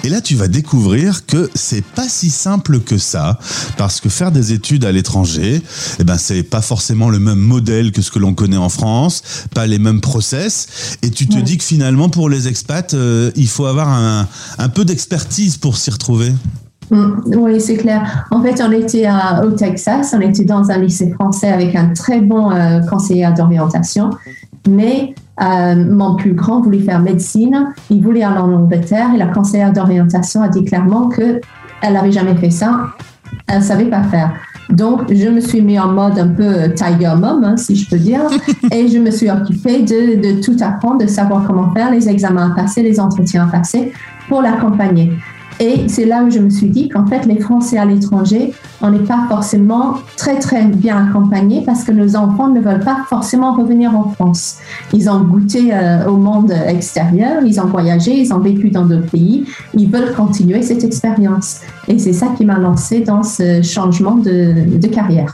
Et 0.04 0.10
là, 0.10 0.22
tu 0.22 0.36
vas 0.36 0.48
découvrir 0.48 1.26
que 1.26 1.50
c'est 1.56 1.84
pas 1.84 2.08
si 2.08 2.30
simple 2.30 2.80
que 2.80 2.98
ça. 2.98 3.40
Parce 3.78 4.02
que 4.02 4.10
faire 4.10 4.32
des 4.32 4.54
études 4.54 4.86
à 4.86 4.92
l'étranger, 4.92 5.62
eh 6.00 6.04
ben, 6.04 6.18
c'est 6.18 6.44
pas 6.44 6.62
forcément 6.62 7.10
le 7.10 7.20
même 7.20 7.40
modèle 7.40 7.85
que 7.92 8.02
ce 8.02 8.12
que 8.12 8.20
l'on 8.20 8.34
connaît 8.34 8.58
en 8.58 8.70
France, 8.70 9.24
pas 9.54 9.66
les 9.68 9.80
mêmes 9.80 10.02
process. 10.02 10.98
Et 11.02 11.10
tu 11.12 11.28
te 11.28 11.38
dis 11.40 11.58
que 11.58 11.64
finalement, 11.64 12.10
pour 12.10 12.30
les 12.30 12.48
expats, 12.48 12.94
euh, 12.94 13.32
il 13.36 13.48
faut 13.48 13.66
avoir 13.66 13.90
un, 13.90 14.28
un 14.58 14.70
peu 14.70 14.86
d'expertise 14.86 15.58
pour 15.58 15.78
s'y 15.78 15.92
retrouver. 15.92 16.34
Mm, 16.92 17.12
Oui, 17.38 17.60
c'est 17.60 17.78
clair. 17.78 18.28
En 18.32 18.42
fait, 18.44 18.62
on 18.62 18.72
était 18.72 19.06
à- 19.06 19.44
au 19.46 19.52
Texas, 19.52 20.14
on 20.16 20.22
était 20.22 20.46
dans 20.46 20.70
un 20.70 20.78
lycée 20.78 21.12
français 21.14 21.50
avec 21.52 21.76
un 21.76 21.94
très 21.94 22.22
bon 22.22 22.52
euh, 22.52 22.80
conseiller 22.82 23.28
d'orientation, 23.36 24.12
mais 24.70 25.16
euh, 25.42 25.76
mon 25.76 26.16
plus 26.16 26.34
grand 26.34 26.62
voulait 26.62 26.80
faire 26.80 27.00
médecine, 27.02 27.74
il 27.90 28.02
voulait 28.04 28.24
aller 28.24 28.38
en 28.38 28.54
Angleterre 28.54 29.10
et 29.16 29.18
la 29.18 29.28
conseillère 29.28 29.74
d'orientation 29.74 30.42
a 30.44 30.48
dit 30.48 30.64
clairement 30.64 31.10
qu'elle 31.10 31.42
n'avait 31.94 32.12
jamais 32.12 32.36
fait 32.36 32.52
ça, 32.52 32.88
elle 33.48 33.60
ne 33.60 33.64
savait 33.64 33.90
pas 33.90 34.04
faire. 34.04 34.34
Donc, 34.70 35.14
je 35.14 35.30
me 35.30 35.40
suis 35.40 35.62
mis 35.62 35.80
en 35.80 35.88
mode 35.88 36.18
un 36.18 36.28
peu 36.28 36.74
tiger 36.74 37.14
mom, 37.18 37.44
hein, 37.44 37.58
si 37.58 37.76
je 37.76 37.90
peux 37.90 37.98
dire, 37.98 38.22
et 38.72 38.88
je 38.88 38.98
me 38.98 39.12
suis 39.12 39.30
occupée 39.30 39.84
de, 39.84 40.22
de 40.22 40.42
tout 40.42 40.58
apprendre, 40.62 41.02
de 41.02 41.08
savoir 41.08 41.46
comment 41.46 41.72
faire, 41.74 41.92
les 41.92 42.10
examens 42.10 42.52
à 42.52 42.56
passer, 42.56 42.82
les 42.82 43.00
entretiens 43.00 43.48
à 43.48 43.52
passer 43.52 43.94
pour 44.28 44.42
l'accompagner. 44.42 45.12
Et 45.60 45.88
c'est 45.88 46.06
là 46.06 46.24
où 46.24 46.30
je 46.30 46.40
me 46.40 46.50
suis 46.50 46.68
dit 46.68 46.90
qu'en 46.90 47.06
fait, 47.06 47.26
les 47.26 47.40
Français 47.40 47.78
à 47.78 47.86
l'étranger, 47.86 48.54
on 48.82 48.92
n'est 48.92 49.00
pas 49.00 49.26
forcément 49.30 49.96
très, 50.18 50.38
très 50.40 50.66
bien 50.66 51.08
accompagnés 51.08 51.64
parce 51.66 51.84
que 51.84 51.94
nos 51.94 52.18
enfants 52.18 52.50
ne 52.50 52.60
veulent 52.60 52.84
pas 52.84 53.06
forcément 53.08 53.54
revenir 53.54 53.96
en 53.96 54.10
France. 54.10 54.58
Ils 54.94 55.10
ont 55.10 55.22
goûté 55.22 55.70
euh, 55.72 56.08
au 56.08 56.18
monde 56.18 56.52
extérieur, 56.52 57.42
ils 57.46 57.60
ont 57.62 57.68
voyagé, 57.68 58.20
ils 58.20 58.34
ont 58.34 58.40
vécu 58.40 58.70
dans 58.70 58.86
d'autres 58.86 59.10
pays, 59.10 59.46
ils 59.74 59.90
veulent 59.90 60.14
continuer 60.14 60.62
cette 60.62 60.84
expérience. 60.84 61.62
Et 61.88 62.00
c'est 62.00 62.14
ça 62.14 62.28
qui 62.38 62.46
m'a 62.46 62.58
lancé 62.58 63.02
dans 63.02 63.24
ce 63.24 63.62
changement 63.62 64.16
de, 64.16 64.78
de 64.78 64.88
carrière. 64.88 65.32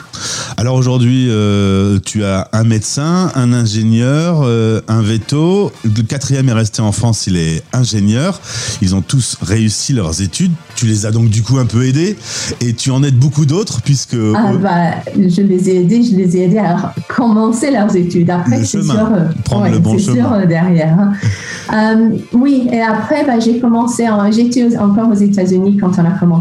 Alors 0.57 0.75
aujourd'hui, 0.75 1.27
euh, 1.29 1.97
tu 2.05 2.23
as 2.25 2.49
un 2.53 2.63
médecin, 2.63 3.31
un 3.35 3.53
ingénieur, 3.53 4.41
euh, 4.43 4.81
un 4.87 5.01
veto. 5.01 5.71
Le 5.83 6.03
quatrième 6.03 6.49
est 6.49 6.53
resté 6.53 6.81
en 6.81 6.91
France, 6.91 7.25
il 7.27 7.37
est 7.37 7.63
ingénieur. 7.73 8.39
Ils 8.81 8.93
ont 8.95 9.01
tous 9.01 9.37
réussi 9.41 9.93
leurs 9.93 10.21
études. 10.21 10.51
Tu 10.75 10.85
les 10.85 11.05
as 11.05 11.11
donc 11.11 11.29
du 11.29 11.41
coup 11.41 11.57
un 11.57 11.65
peu 11.65 11.85
aidés 11.85 12.17
et 12.59 12.73
tu 12.73 12.91
en 12.91 13.01
aides 13.03 13.17
beaucoup 13.17 13.45
d'autres 13.45 13.81
puisque 13.81 14.17
Ah 14.35 14.51
bah, 14.61 14.91
je 15.15 15.41
les 15.41 15.69
ai 15.69 15.81
aidés, 15.81 16.03
je 16.03 16.15
les 16.15 16.37
ai 16.37 16.43
aidés 16.45 16.57
à 16.57 16.93
commencer 17.07 17.71
leurs 17.71 17.95
études. 17.95 18.29
Après, 18.29 18.63
c'est 18.65 18.81
sûr, 18.83 18.99
euh, 19.13 19.27
prendre 19.45 19.63
ouais, 19.63 19.71
le 19.71 19.79
bon 19.79 19.97
c'est 19.97 20.05
chemin. 20.05 20.39
sûr, 20.39 20.47
derrière. 20.47 20.97
hein. 20.99 21.13
Euh, 21.73 22.09
oui, 22.33 22.67
et 22.71 22.81
après, 22.81 23.25
bah, 23.25 23.39
j'ai 23.39 23.59
commencé, 23.59 24.09
en- 24.09 24.29
j'étais 24.31 24.77
encore 24.77 25.09
aux 25.09 25.13
États-Unis 25.15 25.77
quand 25.77 25.91
on 25.97 26.05
a 26.05 26.11
commencé, 26.11 26.40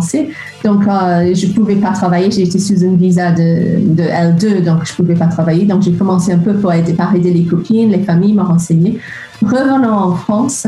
donc 0.64 0.86
euh, 0.86 1.34
je 1.34 1.46
pouvais 1.48 1.76
pas 1.76 1.90
travailler, 1.92 2.30
j'étais 2.30 2.58
sous 2.58 2.80
une 2.80 2.96
visa 2.96 3.30
de, 3.32 3.78
de 3.94 4.02
L2, 4.02 4.64
donc 4.64 4.84
je 4.84 4.94
pouvais 4.94 5.14
pas 5.14 5.26
travailler, 5.26 5.64
donc 5.64 5.82
j'ai 5.82 5.92
commencé 5.92 6.32
un 6.32 6.38
peu 6.38 6.54
pour 6.54 6.72
aider, 6.72 6.92
par 6.92 7.14
aider 7.14 7.32
les 7.32 7.44
copines, 7.44 7.90
les 7.90 8.02
familles, 8.02 8.34
me 8.34 8.42
renseigner. 8.42 8.98
Revenant 9.42 10.10
en 10.10 10.14
France, 10.14 10.66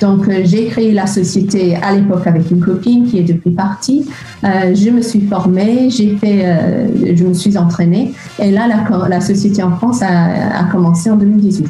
Donc, 0.00 0.28
euh, 0.28 0.42
j'ai 0.44 0.66
créé 0.66 0.92
la 0.92 1.06
société 1.06 1.76
à 1.76 1.94
l'époque 1.94 2.26
avec 2.26 2.50
une 2.50 2.60
copine 2.60 3.08
qui 3.08 3.18
est 3.18 3.22
depuis 3.22 3.50
partie. 3.50 4.04
Euh, 4.44 4.74
je 4.74 4.90
me 4.90 5.00
suis 5.00 5.26
formée, 5.26 5.88
j'ai 5.90 6.16
fait, 6.16 6.42
euh, 6.44 7.16
je 7.16 7.24
me 7.24 7.34
suis 7.34 7.56
entraînée. 7.56 8.12
Et 8.38 8.50
là, 8.50 8.68
la, 9.08 9.20
société 9.20 9.62
en 9.62 9.74
France 9.76 10.02
a, 10.02 10.64
commencé 10.70 11.10
en 11.10 11.16
2018. 11.16 11.68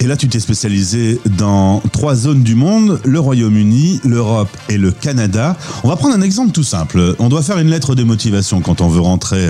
Et 0.00 0.06
là, 0.06 0.16
tu 0.16 0.28
t'es 0.28 0.40
spécialisé 0.40 1.20
dans 1.38 1.80
trois 1.92 2.14
zones 2.14 2.42
du 2.42 2.54
monde 2.54 3.00
le 3.04 3.20
Royaume-Uni, 3.20 4.00
l'Europe 4.04 4.48
et 4.68 4.76
le 4.76 4.90
Canada. 4.90 5.56
On 5.84 5.88
va 5.88 5.96
prendre 5.96 6.14
un 6.14 6.22
exemple 6.22 6.50
tout 6.50 6.64
simple. 6.64 7.14
On 7.18 7.28
doit 7.28 7.42
faire 7.42 7.58
une 7.58 7.68
lettre 7.68 7.94
de 7.94 8.02
motivation 8.02 8.60
quand 8.60 8.80
on 8.80 8.88
veut 8.88 9.00
rentrer 9.00 9.46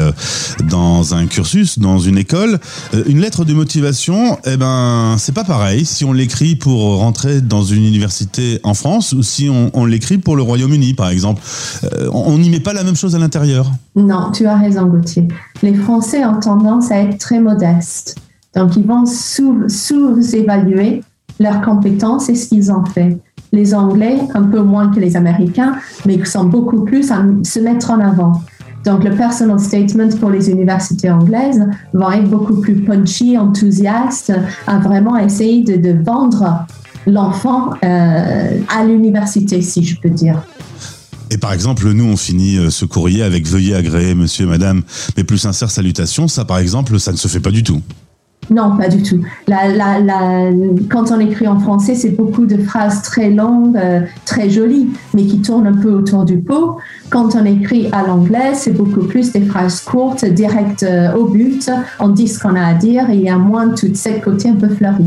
dans 0.69 1.15
un 1.15 1.27
cursus, 1.27 1.79
dans 1.79 1.99
une 1.99 2.19
école. 2.19 2.59
Une 3.07 3.21
lettre 3.21 3.45
de 3.45 3.55
motivation, 3.55 4.39
eh 4.45 4.57
ben, 4.57 5.17
c'est 5.19 5.35
pas 5.35 5.45
pareil 5.45 5.87
si 5.87 6.05
on 6.05 6.13
l'écrit 6.13 6.57
pour 6.57 6.99
rentrer 6.99 7.41
dans 7.41 7.63
une 7.63 7.85
université 7.95 8.59
en 8.65 8.75
France 8.75 9.13
ou 9.13 9.23
si 9.23 9.49
on, 9.49 9.85
l'écrit 9.87 10.19
pour 10.19 10.37
le 10.37 10.43
Royaume-Uni, 10.43 10.95
par 10.95 11.09
exemple. 11.09 11.41
Euh, 11.85 12.11
on 12.13 12.37
n'y 12.39 12.51
met 12.51 12.61
pas 12.61 12.73
la 12.73 12.83
même 12.83 12.97
chose 12.97 13.15
à 13.15 13.19
l'intérieur. 13.19 13.71
Non, 13.95 14.33
tu 14.33 14.47
as 14.47 14.57
raison, 14.57 14.87
Gauthier. 14.87 15.29
Les 15.63 15.75
Français 15.75 16.25
ont 16.25 16.41
tendance 16.41 16.91
à 16.91 16.99
être 16.99 17.19
très 17.19 17.39
modestes. 17.39 18.17
Donc, 18.57 18.77
ils 18.77 18.87
vont 18.87 19.05
sous-évaluer 19.07 21.03
leurs 21.39 21.61
compétences 21.63 22.29
et 22.29 22.35
ce 22.35 22.49
qu'ils 22.49 22.73
ont 22.73 22.85
fait. 22.85 23.19
Les 23.53 23.75
Anglais, 23.75 24.19
un 24.35 24.43
peu 24.43 24.61
moins 24.61 24.89
que 24.89 24.99
les 24.99 25.17
Américains, 25.17 25.77
mais 26.07 26.15
ils 26.15 26.27
sont 26.27 26.45
beaucoup 26.45 26.85
plus 26.85 27.11
à 27.13 27.25
se 27.45 27.61
mettre 27.61 27.91
en 27.91 28.01
avant. 28.01 28.43
Donc, 28.85 29.03
le 29.03 29.15
personal 29.17 29.59
statement 29.59 30.09
pour 30.21 30.31
les 30.31 30.51
universités 30.51 31.11
anglaises 31.11 31.67
va 31.95 32.17
être 32.17 32.29
beaucoup 32.29 32.61
plus 32.61 32.75
punchy, 32.83 33.39
enthousiaste, 33.39 34.33
à 34.67 34.79
vraiment 34.79 35.17
essayer 35.17 35.63
de 35.63 36.05
vendre 36.05 36.67
l'enfant 37.07 37.71
euh, 37.85 38.59
à 38.69 38.85
l'université, 38.85 39.61
si 39.63 39.85
je 39.85 39.99
peux 40.01 40.11
dire. 40.11 40.43
Et 41.31 41.39
par 41.39 41.53
exemple, 41.53 41.91
nous, 41.91 42.05
on 42.05 42.17
finit 42.17 42.59
euh, 42.59 42.71
ce 42.71 42.85
courrier 42.85 43.23
avec 43.23 43.47
Veuillez 43.47 43.75
agréer, 43.75 44.15
monsieur 44.15 44.45
et 44.45 44.49
madame, 44.49 44.83
mes 45.17 45.25
plus 45.25 45.39
sincères 45.39 45.71
salutations. 45.71 46.29
Ça, 46.29 46.45
par 46.45 46.59
exemple, 46.59 46.99
ça 47.01 47.13
ne 47.13 47.17
se 47.17 47.29
fait 47.29 47.41
pas 47.41 47.51
du 47.51 47.63
tout. 47.63 47.83
Non, 48.51 48.77
pas 48.77 48.89
du 48.89 49.03
tout. 49.03 49.21
La, 49.47 49.69
la, 49.69 50.01
la, 50.01 50.51
quand 50.91 51.11
on 51.11 51.21
écrit 51.21 51.49
en 51.49 51.59
français, 51.59 51.95
c'est 51.95 52.11
beaucoup 52.11 52.47
de 52.47 52.59
phrases 52.59 53.03
très 53.03 53.31
longues, 53.31 53.77
euh, 53.77 54.01
très 54.27 54.51
jolies, 54.51 54.89
mais 55.15 55.25
qui 55.25 55.41
tournent 55.41 55.67
un 55.67 55.77
peu 55.77 55.91
autour 55.91 56.25
du 56.25 56.39
pot. 56.39 56.77
Quand 57.11 57.35
on 57.37 57.45
écrit 57.45 57.89
à 57.93 58.07
l'anglais, 58.07 58.55
c'est 58.55 58.73
beaucoup 58.73 59.05
plus 59.05 59.33
des 59.33 59.43
phrases 59.43 59.81
courtes, 59.81 60.25
directes 60.25 60.83
euh, 60.83 61.15
au 61.15 61.27
but. 61.27 61.71
On 62.01 62.09
dit 62.09 62.29
ce 62.29 62.39
qu'on 62.39 62.55
a 62.55 62.65
à 62.65 62.75
dire 62.75 63.09
et 63.11 63.15
il 63.15 63.23
y 63.23 63.29
a 63.29 63.39
moins 63.39 63.69
de 63.69 63.75
tout 63.75 63.89
cette 63.95 64.23
côté 64.23 64.49
un 64.49 64.57
peu 64.57 64.69
fleuri. 64.69 65.05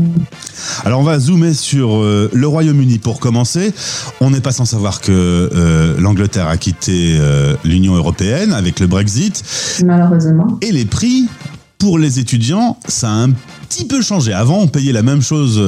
Alors 0.84 1.00
on 1.00 1.04
va 1.04 1.18
zoomer 1.18 1.54
sur 1.54 1.96
euh, 1.96 2.30
le 2.32 2.46
Royaume-Uni 2.46 2.98
pour 2.98 3.20
commencer. 3.20 3.72
On 4.20 4.30
n'est 4.30 4.40
pas 4.40 4.52
sans 4.52 4.64
savoir 4.64 5.00
que 5.00 5.50
l'Angleterre 5.98 6.48
a 6.48 6.56
quitté 6.56 7.18
l'Union 7.64 7.94
européenne 7.94 8.52
avec 8.52 8.80
le 8.80 8.86
Brexit. 8.86 9.42
Malheureusement. 9.84 10.58
Et 10.62 10.72
les 10.72 10.84
prix 10.84 11.28
pour 11.78 11.98
les 11.98 12.18
étudiants, 12.18 12.76
ça 12.86 13.08
a 13.08 13.14
un 13.24 13.30
petit 13.68 13.86
peu 13.86 14.00
changé. 14.02 14.32
Avant, 14.32 14.58
on 14.60 14.66
payait 14.68 14.92
la 14.92 15.02
même 15.02 15.22
chose 15.22 15.60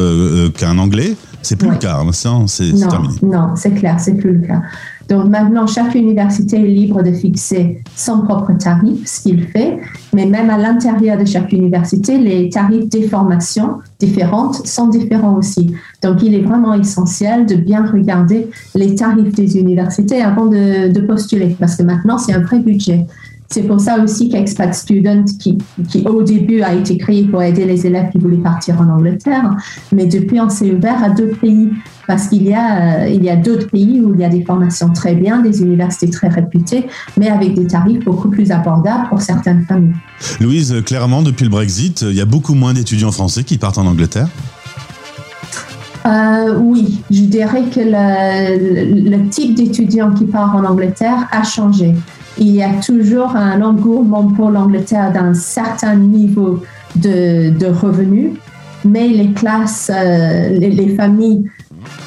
qu'un 0.57 0.79
Anglais. 0.79 1.15
C'est 1.43 1.57
plus 1.57 1.69
Ouais. 1.69 1.75
le 1.75 1.81
cas. 1.81 1.99
hein. 2.01 2.45
C'est 2.47 2.73
terminé. 2.89 3.15
non, 3.23 3.55
c'est 3.57 3.71
clair, 3.71 3.99
c'est 3.99 4.15
plus 4.15 4.35
le 4.35 4.47
cas. 4.47 4.61
Donc 5.09 5.29
maintenant, 5.29 5.67
chaque 5.67 5.95
université 5.95 6.57
est 6.57 6.67
libre 6.69 7.03
de 7.03 7.13
fixer 7.13 7.83
son 7.97 8.21
propre 8.21 8.53
tarif, 8.59 9.07
ce 9.07 9.23
qu'il 9.23 9.45
fait, 9.49 9.79
mais 10.15 10.27
même 10.27 10.51
à 10.51 10.59
l'intérieur 10.59 11.19
de 11.19 11.25
chaque 11.25 11.51
université, 11.53 12.19
les 12.19 12.51
tarifs 12.51 12.89
des 12.91 13.09
formations 13.09 13.79
différentes 13.99 14.67
sont 14.69 14.89
différents 14.89 15.35
aussi. 15.37 15.75
Donc 16.03 16.23
il 16.23 16.35
est 16.35 16.43
vraiment 16.43 16.75
essentiel 16.75 17.47
de 17.47 17.55
bien 17.57 17.87
regarder 17.91 18.49
les 18.75 18.95
tarifs 18.95 19.35
des 19.35 19.57
universités 19.59 20.21
avant 20.23 20.47
de, 20.47 20.93
de 20.93 21.01
postuler, 21.01 21.57
parce 21.59 21.75
que 21.77 21.83
maintenant, 21.83 22.19
c'est 22.19 22.35
un 22.35 22.41
vrai 22.43 22.61
budget. 22.61 23.07
C'est 23.53 23.65
pour 23.65 23.81
ça 23.81 23.99
aussi 24.01 24.29
qu'Expat 24.29 24.73
Student, 24.73 25.25
qui, 25.41 25.59
qui 25.89 26.07
au 26.07 26.23
début 26.23 26.63
a 26.63 26.73
été 26.73 26.97
créé 26.97 27.25
pour 27.25 27.43
aider 27.43 27.65
les 27.65 27.85
élèves 27.85 28.11
qui 28.13 28.19
voulaient 28.19 28.37
partir 28.37 28.81
en 28.81 28.89
Angleterre, 28.89 29.51
mais 29.93 30.07
depuis 30.07 30.41
on 30.41 30.49
s'est 30.49 30.71
ouvert 30.73 31.03
à 31.03 31.11
d'autres 31.11 31.37
pays 31.41 31.69
parce 32.07 32.29
qu'il 32.29 32.45
y 32.45 32.55
a, 32.55 33.01
euh, 33.03 33.09
il 33.09 33.25
y 33.25 33.29
a 33.29 33.35
d'autres 33.35 33.69
pays 33.69 34.01
où 34.01 34.15
il 34.15 34.21
y 34.21 34.25
a 34.25 34.29
des 34.29 34.45
formations 34.45 34.91
très 34.93 35.17
bien, 35.17 35.41
des 35.41 35.63
universités 35.63 36.09
très 36.11 36.29
réputées, 36.29 36.87
mais 37.19 37.29
avec 37.29 37.55
des 37.55 37.67
tarifs 37.67 38.05
beaucoup 38.05 38.29
plus 38.29 38.53
abordables 38.53 39.09
pour 39.09 39.21
certaines 39.21 39.65
familles. 39.65 39.95
Louise, 40.41 40.83
clairement, 40.87 41.23
depuis 41.23 41.45
le 41.45 41.51
Brexit, 41.51 42.03
il 42.03 42.15
y 42.15 42.21
a 42.21 42.27
beaucoup 42.27 42.55
moins 42.55 42.73
d'étudiants 42.73 43.11
français 43.11 43.43
qui 43.43 43.59
partent 43.59 43.79
en 43.79 43.87
Angleterre? 43.87 44.29
Euh, 46.07 46.57
oui, 46.61 47.01
je 47.11 47.23
dirais 47.23 47.65
que 47.65 47.81
le, 47.81 48.95
le- 49.11 49.11
le 49.19 49.29
type 49.29 49.55
d'étudiant 49.57 50.13
qui 50.13 50.25
part 50.25 50.55
en 50.55 50.65
Angleterre 50.65 51.29
a 51.33 51.43
changé. 51.43 51.95
Il 52.39 52.51
y 52.51 52.63
a 52.63 52.71
toujours 52.85 53.37
un 53.37 53.61
engouement 53.61 54.29
pour 54.29 54.51
l'Angleterre 54.51 55.13
d'un 55.13 55.35
certain 55.35 55.95
niveau 55.95 56.63
de, 56.97 57.67
revenus, 57.67 58.33
mais 58.85 59.09
les 59.09 59.33
classes, 59.33 59.91
euh, 59.95 60.59
les 60.59 60.95
familles 60.97 61.51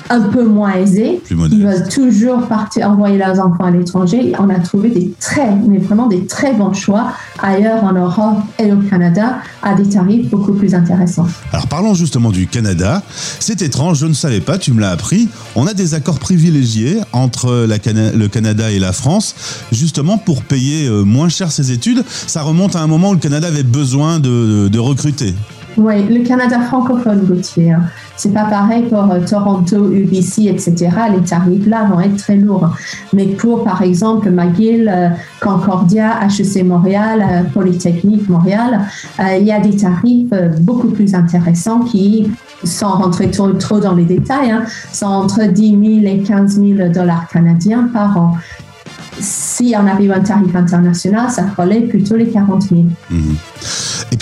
un 0.10 0.22
peu 0.22 0.44
moins 0.44 0.74
modeste. 0.76 1.22
ils 1.32 1.64
veulent 1.66 1.90
toujours 1.90 2.42
partir, 2.48 2.90
envoyer 2.90 3.18
leurs 3.18 3.40
enfants 3.40 3.64
à 3.66 3.72
l'étranger. 3.72 4.34
On 4.38 4.50
a 4.50 4.60
trouvé 4.60 4.90
des 4.90 5.14
très, 5.20 5.56
mais 5.56 5.78
vraiment 5.78 6.08
des 6.08 6.26
très 6.26 6.54
bons 6.54 6.74
choix 6.74 7.14
ailleurs 7.42 7.84
en 7.84 7.94
Europe 7.94 8.40
et 8.60 8.72
au 8.72 8.78
Canada 8.90 9.38
à 9.62 9.74
des 9.76 9.88
tarifs 9.88 10.30
beaucoup 10.30 10.54
plus 10.54 10.76
intéressants. 10.76 11.28
Alors 11.52 11.68
parlons 11.68 11.94
justement 11.94 12.32
du 12.32 12.48
Canada. 12.48 13.02
C'est 13.40 13.62
étrange, 13.62 14.00
je 14.00 14.06
ne 14.06 14.14
savais 14.14 14.42
pas, 14.42 14.58
tu 14.58 14.74
me 14.74 14.82
l'as 14.82 14.92
appris. 14.92 15.30
On 15.56 15.68
a 15.68 15.74
des 15.74 15.94
accords 15.94 16.20
privilégiés 16.20 17.00
entre 17.14 17.66
la 17.68 17.80
Cana- 17.80 18.12
le 18.12 18.28
Canada 18.28 18.72
et 18.72 18.80
la 18.80 18.92
France, 18.94 19.36
justement 19.72 20.18
pour 20.18 20.44
payer 20.44 20.88
euh, 20.88 21.04
moins 21.04 21.30
cher 21.30 21.52
ses 21.52 21.72
études. 21.72 22.04
Ça 22.28 22.42
remonte 22.42 22.76
à 22.76 22.82
un 22.82 22.88
moment 22.88 23.12
où 23.12 23.14
le 23.14 23.20
Canada 23.20 23.48
avait 23.48 23.64
besoin 23.64 24.20
de, 24.20 24.68
de 24.68 24.80
recruter. 24.80 25.34
Oui, 25.78 26.03
le 26.03 26.24
Canada 26.24 26.59
francophone, 26.61 27.26
Gauthier. 27.26 27.71
hein. 27.71 27.84
C'est 28.15 28.32
pas 28.32 28.45
pareil 28.45 28.84
pour 28.84 29.11
euh, 29.11 29.19
Toronto, 29.28 29.91
UBC, 29.91 30.47
etc. 30.47 30.89
Les 31.15 31.24
tarifs 31.24 31.65
là 31.65 31.86
vont 31.91 31.99
être 31.99 32.15
très 32.17 32.36
lourds. 32.36 32.69
Mais 33.11 33.26
pour, 33.26 33.63
par 33.63 33.82
exemple, 33.82 34.30
McGill, 34.30 34.88
euh, 34.88 35.09
Concordia, 35.41 36.19
HEC 36.28 36.63
Montréal, 36.63 37.26
euh, 37.28 37.43
Polytechnique 37.53 38.30
Montréal, 38.30 38.82
il 39.19 39.43
y 39.43 39.51
a 39.51 39.59
des 39.59 39.76
tarifs 39.76 40.30
beaucoup 40.61 40.89
plus 40.89 41.15
intéressants 41.15 41.80
qui, 41.80 42.32
sans 42.63 42.91
rentrer 42.91 43.30
trop, 43.32 43.80
dans 43.80 43.95
les 43.95 44.05
détails, 44.05 44.51
hein, 44.51 44.63
sont 44.91 45.07
entre 45.07 45.43
10 45.45 46.01
000 46.03 46.15
et 46.15 46.19
15 46.24 46.59
000 46.59 46.89
dollars 46.93 47.28
canadiens 47.32 47.89
par 47.91 48.17
an. 48.17 48.38
Si 49.19 49.74
on 49.78 49.88
arrive 49.88 50.11
à 50.11 50.17
un 50.17 50.21
tarif 50.21 50.55
international, 50.55 51.30
ça 51.30 51.45
relève 51.57 51.88
plutôt 51.88 52.15
les 52.15 52.28
40 52.28 52.63
000. 52.63 52.82
Mhm. 53.09 53.36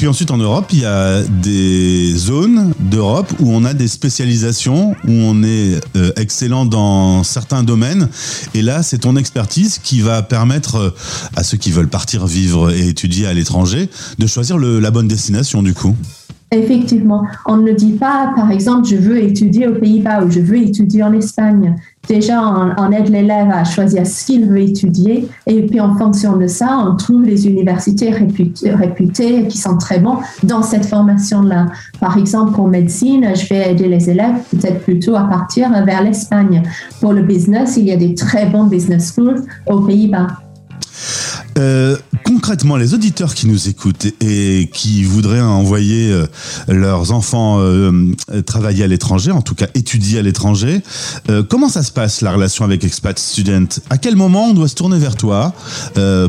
Puis 0.01 0.07
ensuite 0.07 0.31
en 0.31 0.37
Europe, 0.37 0.65
il 0.73 0.79
y 0.79 0.85
a 0.85 1.21
des 1.21 2.11
zones 2.15 2.73
d'Europe 2.79 3.31
où 3.39 3.51
on 3.51 3.63
a 3.63 3.75
des 3.75 3.87
spécialisations, 3.87 4.95
où 5.07 5.11
on 5.11 5.43
est 5.43 5.79
euh, 5.95 6.11
excellent 6.15 6.65
dans 6.65 7.23
certains 7.23 7.61
domaines. 7.61 8.09
Et 8.55 8.63
là, 8.63 8.81
c'est 8.81 8.97
ton 8.97 9.15
expertise 9.15 9.77
qui 9.77 10.01
va 10.01 10.23
permettre 10.23 10.75
euh, 10.77 10.89
à 11.35 11.43
ceux 11.43 11.57
qui 11.57 11.69
veulent 11.69 11.87
partir 11.87 12.25
vivre 12.25 12.71
et 12.71 12.87
étudier 12.87 13.27
à 13.27 13.33
l'étranger 13.35 13.91
de 14.17 14.25
choisir 14.25 14.57
la 14.57 14.89
bonne 14.89 15.07
destination 15.07 15.61
du 15.61 15.75
coup. 15.75 15.95
Effectivement, 16.49 17.23
on 17.45 17.57
ne 17.57 17.71
dit 17.71 17.93
pas, 17.93 18.33
par 18.35 18.49
exemple, 18.49 18.87
je 18.87 18.95
veux 18.95 19.23
étudier 19.23 19.67
aux 19.67 19.75
Pays-Bas 19.75 20.23
ou 20.23 20.31
je 20.31 20.39
veux 20.39 20.57
étudier 20.57 21.03
en 21.03 21.13
Espagne. 21.13 21.75
Déjà, 22.07 22.41
on, 22.77 22.91
aide 22.91 23.09
l'élève 23.09 23.49
à 23.51 23.63
choisir 23.63 24.05
ce 24.05 24.25
qu'il 24.25 24.47
veut 24.47 24.61
étudier 24.61 25.27
et 25.45 25.65
puis 25.65 25.79
en 25.79 25.95
fonction 25.95 26.35
de 26.35 26.47
ça, 26.47 26.83
on 26.85 26.95
trouve 26.95 27.23
les 27.23 27.47
universités 27.47 28.09
réputées, 28.09 29.47
qui 29.47 29.57
sont 29.57 29.77
très 29.77 29.99
bons 29.99 30.17
dans 30.43 30.63
cette 30.63 30.85
formation-là. 30.85 31.67
Par 31.99 32.17
exemple, 32.17 32.53
pour 32.53 32.67
médecine, 32.67 33.33
je 33.35 33.47
vais 33.47 33.71
aider 33.71 33.87
les 33.87 34.09
élèves 34.09 34.35
peut-être 34.49 34.79
plutôt 34.79 35.15
à 35.15 35.23
partir 35.23 35.69
vers 35.85 36.03
l'Espagne. 36.03 36.63
Pour 36.99 37.13
le 37.13 37.21
business, 37.21 37.77
il 37.77 37.85
y 37.85 37.91
a 37.91 37.97
des 37.97 38.15
très 38.15 38.47
bons 38.47 38.65
business 38.65 39.13
schools 39.13 39.43
aux 39.67 39.81
Pays-Bas. 39.81 40.27
Euh, 41.57 41.97
concrètement, 42.41 42.75
les 42.75 42.95
auditeurs 42.95 43.35
qui 43.35 43.47
nous 43.47 43.69
écoutent 43.69 44.07
et, 44.19 44.67
qui 44.73 45.03
voudraient 45.03 45.41
envoyer 45.41 46.11
euh, 46.11 46.25
leurs 46.67 47.11
enfants 47.11 47.59
euh, 47.59 47.91
euh, 48.31 48.41
travailler 48.41 48.83
à 48.83 48.87
l'étranger, 48.87 49.29
en 49.29 49.43
tout 49.43 49.53
cas 49.53 49.67
étudier 49.75 50.17
à 50.17 50.21
l'étranger, 50.23 50.81
comment 51.49 51.69
ça 51.69 51.83
se 51.83 51.91
passe 51.91 52.21
la 52.21 52.31
relation 52.31 52.65
avec 52.65 52.83
Expat 52.83 53.19
Student? 53.19 53.67
À 53.91 53.99
quel 53.99 54.15
moment 54.15 54.45
on 54.45 54.53
doit 54.53 54.67
se 54.67 54.73
tourner 54.73 54.97
vers 54.97 55.15
toi 55.15 55.53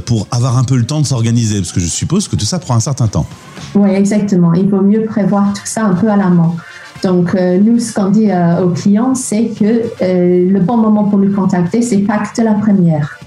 pour 0.05 0.27
avoir 0.31 0.59
un 0.59 0.65
peu 0.65 0.77
le 0.77 0.85
temps 0.85 1.01
de 1.01 1.07
s'organiser? 1.07 1.61
Parce 1.61 1.73
que 1.73 1.81
je 1.81 1.87
suppose 1.87 2.29
que 2.29 2.37
tout 2.37 2.45
ça 2.45 2.59
prend 2.59 2.75
un 2.75 2.81
certain 2.81 3.07
temps. 3.07 3.27
Oui, 3.75 3.91
exactement. 3.91 4.53
Il 4.53 4.69
vaut 4.69 4.83
mieux 4.83 5.05
prévoir 5.05 5.55
tout 5.55 5.65
ça 5.65 5.87
un 5.87 5.95
peu 5.95 6.11
à 6.11 6.17
l'amont. 6.17 6.57
Donc, 7.03 7.35
nous, 7.35 7.79
ce 7.79 7.93
qu'on 7.95 8.11
dit 8.11 8.29
aux 8.63 8.71
clients, 8.71 9.15
c'est 9.15 9.51
que 9.59 9.83
le 10.01 10.61
bon 10.61 10.77
moment 10.77 11.05
pour 11.05 11.19
nous 11.19 11.33
contacter, 11.33 11.81
c'est 11.81 11.99
Pâques 11.99 12.37
de 12.37 12.43
la 12.43 12.55
première. 12.55 13.19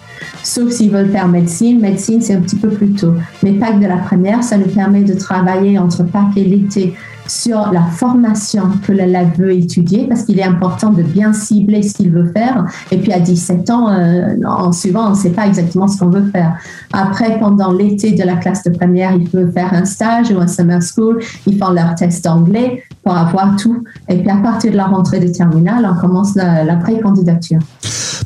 Sauf 0.43 0.71
s'ils 0.71 0.91
veulent 0.91 1.09
faire 1.09 1.27
médecine. 1.27 1.79
Médecine, 1.79 2.21
c'est 2.21 2.35
un 2.35 2.41
petit 2.41 2.55
peu 2.55 2.69
plus 2.69 2.91
tôt. 2.91 3.13
Mais 3.43 3.53
Pâques 3.53 3.79
de 3.79 3.87
la 3.87 3.97
première, 3.97 4.43
ça 4.43 4.57
nous 4.57 4.67
permet 4.67 5.01
de 5.01 5.13
travailler 5.13 5.77
entre 5.79 6.03
Pâques 6.03 6.37
et 6.37 6.43
l'été 6.43 6.93
sur 7.27 7.71
la 7.71 7.83
formation 7.83 8.63
que 8.85 8.91
l'élève 8.91 9.37
veut 9.37 9.53
étudier 9.53 10.05
parce 10.07 10.23
qu'il 10.23 10.39
est 10.39 10.43
important 10.43 10.91
de 10.91 11.03
bien 11.03 11.33
cibler 11.33 11.81
ce 11.83 11.95
qu'il 11.95 12.11
veut 12.11 12.31
faire. 12.31 12.65
Et 12.91 12.97
puis 12.97 13.11
à 13.11 13.19
17 13.19 13.69
ans, 13.69 13.89
euh, 13.89 14.35
en 14.45 14.71
suivant, 14.71 15.07
on 15.07 15.09
ne 15.11 15.15
sait 15.15 15.31
pas 15.31 15.47
exactement 15.47 15.87
ce 15.87 15.97
qu'on 15.97 16.09
veut 16.09 16.29
faire. 16.31 16.57
Après, 16.93 17.39
pendant 17.39 17.71
l'été 17.71 18.11
de 18.11 18.23
la 18.23 18.35
classe 18.35 18.63
de 18.63 18.71
première, 18.71 19.13
il 19.13 19.29
peut 19.29 19.49
faire 19.51 19.73
un 19.73 19.85
stage 19.85 20.31
ou 20.31 20.39
un 20.39 20.47
summer 20.47 20.81
school. 20.81 21.21
Ils 21.47 21.57
font 21.57 21.71
leur 21.71 21.95
test 21.95 22.23
d'anglais 22.23 22.83
pour 23.03 23.15
avoir 23.15 23.55
tout. 23.55 23.83
Et 24.09 24.17
puis 24.17 24.29
à 24.29 24.37
partir 24.37 24.71
de 24.71 24.77
la 24.77 24.85
rentrée 24.85 25.19
de 25.19 25.27
terminale, 25.27 25.89
on 25.91 25.99
commence 25.99 26.35
la, 26.35 26.63
la 26.63 26.75
pré-candidature. 26.75 27.59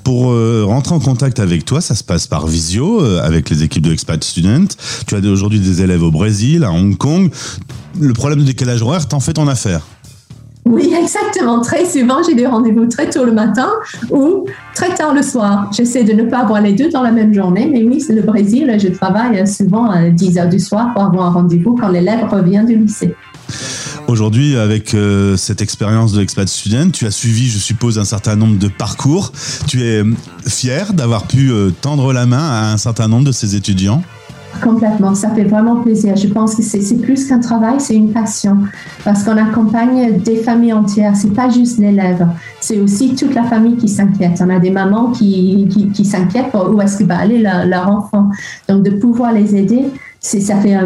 Pour 0.03 0.31
euh, 0.31 0.63
rentrer 0.65 0.95
en 0.95 0.99
contact 0.99 1.39
avec 1.39 1.65
toi, 1.65 1.81
ça 1.81 1.95
se 1.95 2.03
passe 2.03 2.27
par 2.27 2.47
visio 2.47 3.01
euh, 3.01 3.21
avec 3.21 3.49
les 3.49 3.63
équipes 3.63 3.83
de 3.83 3.93
Expat 3.93 4.23
Student. 4.23 4.67
Tu 5.07 5.15
as 5.15 5.19
aujourd'hui 5.19 5.59
des 5.59 5.81
élèves 5.81 6.03
au 6.03 6.11
Brésil, 6.11 6.63
à 6.63 6.71
Hong 6.71 6.97
Kong. 6.97 7.31
Le 7.99 8.13
problème 8.13 8.39
de 8.39 8.45
décalage 8.45 8.81
horaire, 8.81 9.07
t'en 9.07 9.19
fais 9.19 9.33
ton 9.33 9.47
affaire. 9.47 9.81
Oui, 10.65 10.93
exactement. 10.93 11.61
Très 11.61 11.85
souvent, 11.85 12.21
j'ai 12.27 12.35
des 12.35 12.45
rendez-vous 12.45 12.85
très 12.85 13.09
tôt 13.09 13.25
le 13.25 13.31
matin 13.31 13.69
ou 14.11 14.45
très 14.75 14.93
tard 14.93 15.13
le 15.13 15.23
soir. 15.23 15.71
J'essaie 15.75 16.03
de 16.03 16.13
ne 16.13 16.23
pas 16.23 16.39
avoir 16.39 16.61
les 16.61 16.73
deux 16.73 16.89
dans 16.89 17.01
la 17.01 17.11
même 17.11 17.33
journée, 17.33 17.67
mais 17.71 17.83
oui, 17.83 18.01
c'est 18.01 18.13
le 18.13 18.21
Brésil. 18.21 18.77
Je 18.79 18.89
travaille 18.89 19.47
souvent 19.47 19.89
à 19.89 20.09
10 20.09 20.37
heures 20.37 20.49
du 20.49 20.59
soir 20.59 20.93
pour 20.93 21.03
avoir 21.03 21.27
un 21.27 21.31
rendez-vous 21.31 21.75
quand 21.75 21.87
l'élève 21.87 22.27
revient 22.29 22.63
du 22.67 22.75
lycée. 22.77 23.15
Aujourd'hui, 24.07 24.57
avec 24.57 24.93
euh, 24.93 25.37
cette 25.37 25.61
expérience 25.61 26.13
de 26.13 26.21
Expat 26.21 26.47
Student, 26.47 26.89
tu 26.91 27.05
as 27.05 27.11
suivi, 27.11 27.47
je 27.47 27.57
suppose, 27.57 27.99
un 27.99 28.05
certain 28.05 28.35
nombre 28.35 28.57
de 28.57 28.67
parcours. 28.67 29.31
Tu 29.67 29.83
es 29.83 30.03
euh, 30.03 30.13
fier 30.47 30.93
d'avoir 30.93 31.27
pu 31.27 31.51
euh, 31.51 31.69
tendre 31.69 32.11
la 32.11 32.25
main 32.25 32.49
à 32.49 32.71
un 32.71 32.77
certain 32.77 33.07
nombre 33.07 33.25
de 33.25 33.31
ces 33.31 33.55
étudiants? 33.55 34.03
Complètement, 34.63 35.15
ça 35.15 35.29
fait 35.29 35.45
vraiment 35.45 35.77
plaisir. 35.77 36.15
Je 36.17 36.27
pense 36.27 36.55
que 36.55 36.61
c'est 36.61 37.01
plus 37.01 37.27
qu'un 37.27 37.39
travail, 37.39 37.75
c'est 37.79 37.95
une 37.95 38.11
passion 38.11 38.57
parce 39.05 39.23
qu'on 39.23 39.37
accompagne 39.37 40.19
des 40.19 40.37
familles 40.37 40.73
entières. 40.73 41.15
C'est 41.15 41.33
pas 41.33 41.49
juste 41.49 41.79
l'élève, 41.79 42.27
c'est 42.59 42.79
aussi 42.79 43.15
toute 43.15 43.33
la 43.35 43.43
famille 43.43 43.77
qui 43.77 43.87
s'inquiète. 43.87 44.41
On 44.41 44.49
a 44.49 44.59
des 44.59 44.71
mamans 44.71 45.11
qui, 45.11 45.67
qui, 45.69 45.89
qui 45.91 46.03
s'inquiètent 46.03 46.51
pour 46.51 46.69
où 46.71 46.81
est-ce 46.81 46.97
que 46.97 47.03
va 47.05 47.19
aller 47.19 47.37
leur, 47.37 47.65
leur 47.65 47.89
enfant. 47.89 48.29
Donc 48.67 48.83
de 48.83 48.91
pouvoir 48.91 49.31
les 49.31 49.55
aider, 49.55 49.85
c'est 50.21 50.41
ça 50.41 50.55
fait 50.57 50.77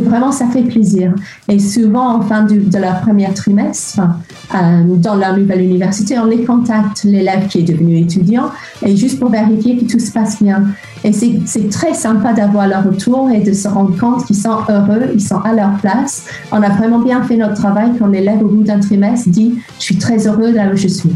vraiment 0.00 0.32
ça 0.32 0.46
fait 0.46 0.62
plaisir. 0.62 1.14
Et 1.48 1.58
souvent 1.58 2.16
en 2.16 2.22
fin 2.22 2.44
de 2.44 2.78
leur 2.78 3.00
premier 3.00 3.32
trimestre, 3.34 4.00
euh, 4.54 4.82
dans 4.96 5.16
leur 5.16 5.36
nouvelle 5.36 5.60
université, 5.60 6.18
on 6.18 6.26
les 6.26 6.44
contacte 6.44 7.04
l'élève 7.04 7.46
qui 7.48 7.58
est 7.58 7.62
devenu 7.62 7.98
étudiant 7.98 8.50
et 8.84 8.96
juste 8.96 9.18
pour 9.18 9.30
vérifier 9.30 9.78
que 9.78 9.84
tout 9.84 10.00
se 10.00 10.10
passe 10.10 10.42
bien. 10.42 10.64
Et 11.04 11.12
c'est 11.12 11.40
c'est 11.44 11.68
très 11.68 11.94
sympa 11.94 12.32
d'avoir 12.32 12.68
leur 12.68 12.84
retour 12.84 13.30
et 13.30 13.40
de 13.40 13.52
se 13.52 13.68
rendre 13.68 13.96
compte 13.98 14.24
qu'ils 14.26 14.36
sont 14.36 14.58
heureux, 14.68 15.10
ils 15.14 15.22
sont 15.22 15.40
à 15.40 15.52
leur 15.52 15.76
place. 15.78 16.24
On 16.50 16.62
a 16.62 16.70
vraiment 16.70 17.00
bien 17.00 17.22
fait 17.22 17.36
notre 17.36 17.54
travail 17.54 17.92
quand 17.98 18.06
l'élève 18.06 18.42
au 18.42 18.48
bout 18.48 18.62
d'un 18.62 18.80
trimestre 18.80 19.28
dit 19.28 19.56
je 19.78 19.84
suis 19.84 19.98
très 19.98 20.26
heureux 20.26 20.52
là 20.52 20.70
où 20.72 20.76
je 20.76 20.88
suis. 20.88 21.10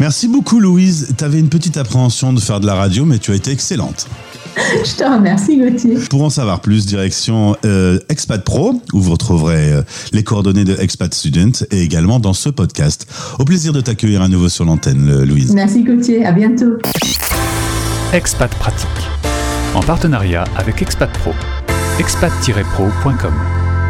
Merci 0.00 0.26
beaucoup, 0.26 0.58
Louise. 0.58 1.14
Tu 1.16 1.22
avais 1.22 1.38
une 1.38 1.48
petite 1.48 1.76
appréhension 1.76 2.32
de 2.32 2.40
faire 2.40 2.58
de 2.58 2.66
la 2.66 2.74
radio, 2.74 3.04
mais 3.04 3.18
tu 3.18 3.30
as 3.30 3.36
été 3.36 3.52
excellente. 3.52 4.08
Je 4.56 4.96
te 4.96 5.04
remercie 5.04 5.56
Gauthier. 5.56 5.96
Pour 6.10 6.22
en 6.22 6.30
savoir 6.30 6.60
plus, 6.60 6.86
direction 6.86 7.56
euh, 7.64 7.98
Expat 8.08 8.42
Pro, 8.42 8.80
où 8.92 9.00
vous 9.00 9.12
retrouverez 9.12 9.72
euh, 9.72 9.82
les 10.12 10.22
coordonnées 10.22 10.64
de 10.64 10.76
Expat 10.80 11.12
Student 11.12 11.64
et 11.70 11.82
également 11.82 12.20
dans 12.20 12.34
ce 12.34 12.48
podcast. 12.48 13.06
Au 13.38 13.44
plaisir 13.44 13.72
de 13.72 13.80
t'accueillir 13.80 14.22
à 14.22 14.28
nouveau 14.28 14.48
sur 14.48 14.64
l'antenne, 14.64 15.08
euh, 15.10 15.24
Louise. 15.24 15.52
Merci 15.54 15.82
Gauthier, 15.82 16.24
à 16.24 16.32
bientôt. 16.32 16.78
Expat 18.12 18.50
Pratique. 18.54 18.88
En 19.74 19.80
partenariat 19.80 20.44
avec 20.56 20.82
Expat 20.82 21.10
Pro. 21.18 21.32
expat-pro.com. 21.98 23.34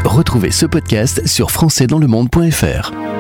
Retrouvez 0.05 0.51
ce 0.51 0.67
podcast 0.67 1.27
sur 1.27 1.51
françaisdanslemonde.fr. 1.51 3.14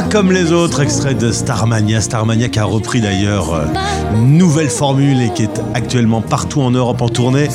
Pas 0.00 0.08
comme 0.08 0.32
les 0.32 0.50
autres, 0.50 0.80
extrait 0.80 1.12
de 1.12 1.30
Starmania. 1.30 2.00
Starmania 2.00 2.48
qui 2.48 2.58
a 2.58 2.64
repris 2.64 3.02
d'ailleurs 3.02 3.52
euh, 3.52 3.66
une 4.14 4.38
nouvelle 4.38 4.70
formule 4.70 5.20
et 5.20 5.30
qui 5.30 5.42
est 5.42 5.60
actuellement 5.74 6.22
partout 6.22 6.62
en 6.62 6.70
Europe 6.70 7.02
en 7.02 7.10
tournée. 7.10 7.48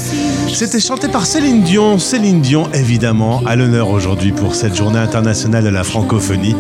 C'était 0.54 0.80
chanté 0.80 1.08
par 1.08 1.26
Céline 1.26 1.64
Dion. 1.64 1.98
Céline 1.98 2.42
Dion, 2.42 2.70
évidemment, 2.72 3.42
à 3.48 3.56
l'honneur 3.56 3.90
aujourd'hui 3.90 4.32
pour 4.32 4.54
cette 4.54 4.76
journée 4.76 5.00
internationale 5.00 5.64
de 5.64 5.70
la 5.70 5.84
francophonie. 5.84 6.56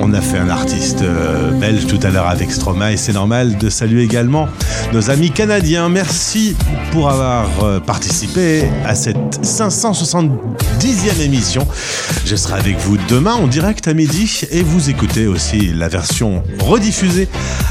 On 0.00 0.14
a 0.14 0.22
fait 0.22 0.38
un 0.38 0.48
artiste 0.48 1.02
euh, 1.02 1.50
belge 1.50 1.86
tout 1.86 2.00
à 2.04 2.08
l'heure 2.08 2.28
avec 2.28 2.50
Stromae 2.50 2.92
et 2.92 2.96
c'est 2.96 3.12
normal 3.12 3.58
de 3.58 3.68
saluer 3.68 4.04
également 4.04 4.48
nos 4.92 5.10
amis 5.10 5.30
canadiens. 5.30 5.88
Merci 5.88 6.56
pour 6.92 7.10
avoir 7.10 7.46
euh, 7.62 7.80
participé 7.80 8.64
à 8.86 8.94
cette 8.94 9.40
570e 9.42 11.20
émission. 11.20 11.66
Je 12.24 12.36
serai 12.36 12.58
avec 12.58 12.78
vous 12.78 12.96
demain 13.08 13.34
en 13.34 13.46
direct 13.46 13.88
à 13.88 13.94
midi 13.94 14.42
et 14.50 14.62
vous 14.62 14.90
écoutez 14.90 15.26
aussi 15.26 15.72
la 15.72 15.88
version 15.88 16.42
rediffusée 16.60 17.28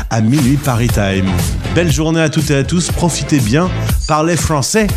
à 0.10 0.22
minuit 0.22 0.58
Paris 0.58 0.90
Time. 0.90 1.30
Belle 1.76 1.92
journée 1.92 2.22
à 2.22 2.30
toutes 2.30 2.52
et 2.52 2.56
à 2.56 2.64
tous, 2.64 2.92
profitez 2.92 3.40
bien, 3.40 3.70
parlez 4.08 4.36
français 4.36 4.88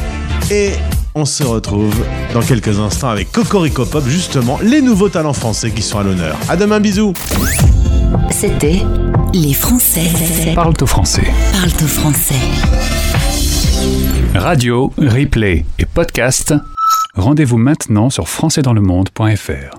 et 0.51 0.73
on 1.15 1.25
se 1.25 1.43
retrouve 1.43 1.95
dans 2.35 2.43
quelques 2.43 2.79
instants 2.79 3.11
avec 3.11 3.33
Cocorico 3.33 3.85
Pop, 3.85 4.05
justement, 4.07 4.59
les 4.63 4.81
nouveaux 4.81 5.09
talents 5.09 5.33
français 5.33 5.71
qui 5.71 5.83
sont 5.83 5.99
à 5.99 6.03
l'honneur. 6.03 6.37
À 6.49 6.57
demain, 6.57 6.81
bisous 6.81 7.15
C'était 8.31 8.83
Les 9.33 9.55
Français 9.55 10.55
Parle 10.55 10.75
au 10.81 10.87
français. 10.87 11.23
parlent 11.53 11.69
au 11.69 11.87
français. 11.87 12.35
Radio, 14.35 14.93
replay 14.99 15.65
et 15.79 15.85
podcast. 15.87 16.55
Rendez-vous 17.15 17.59
maintenant 17.59 18.11
sur 18.11 18.29
françaisdanslemonde.fr. 18.29 19.79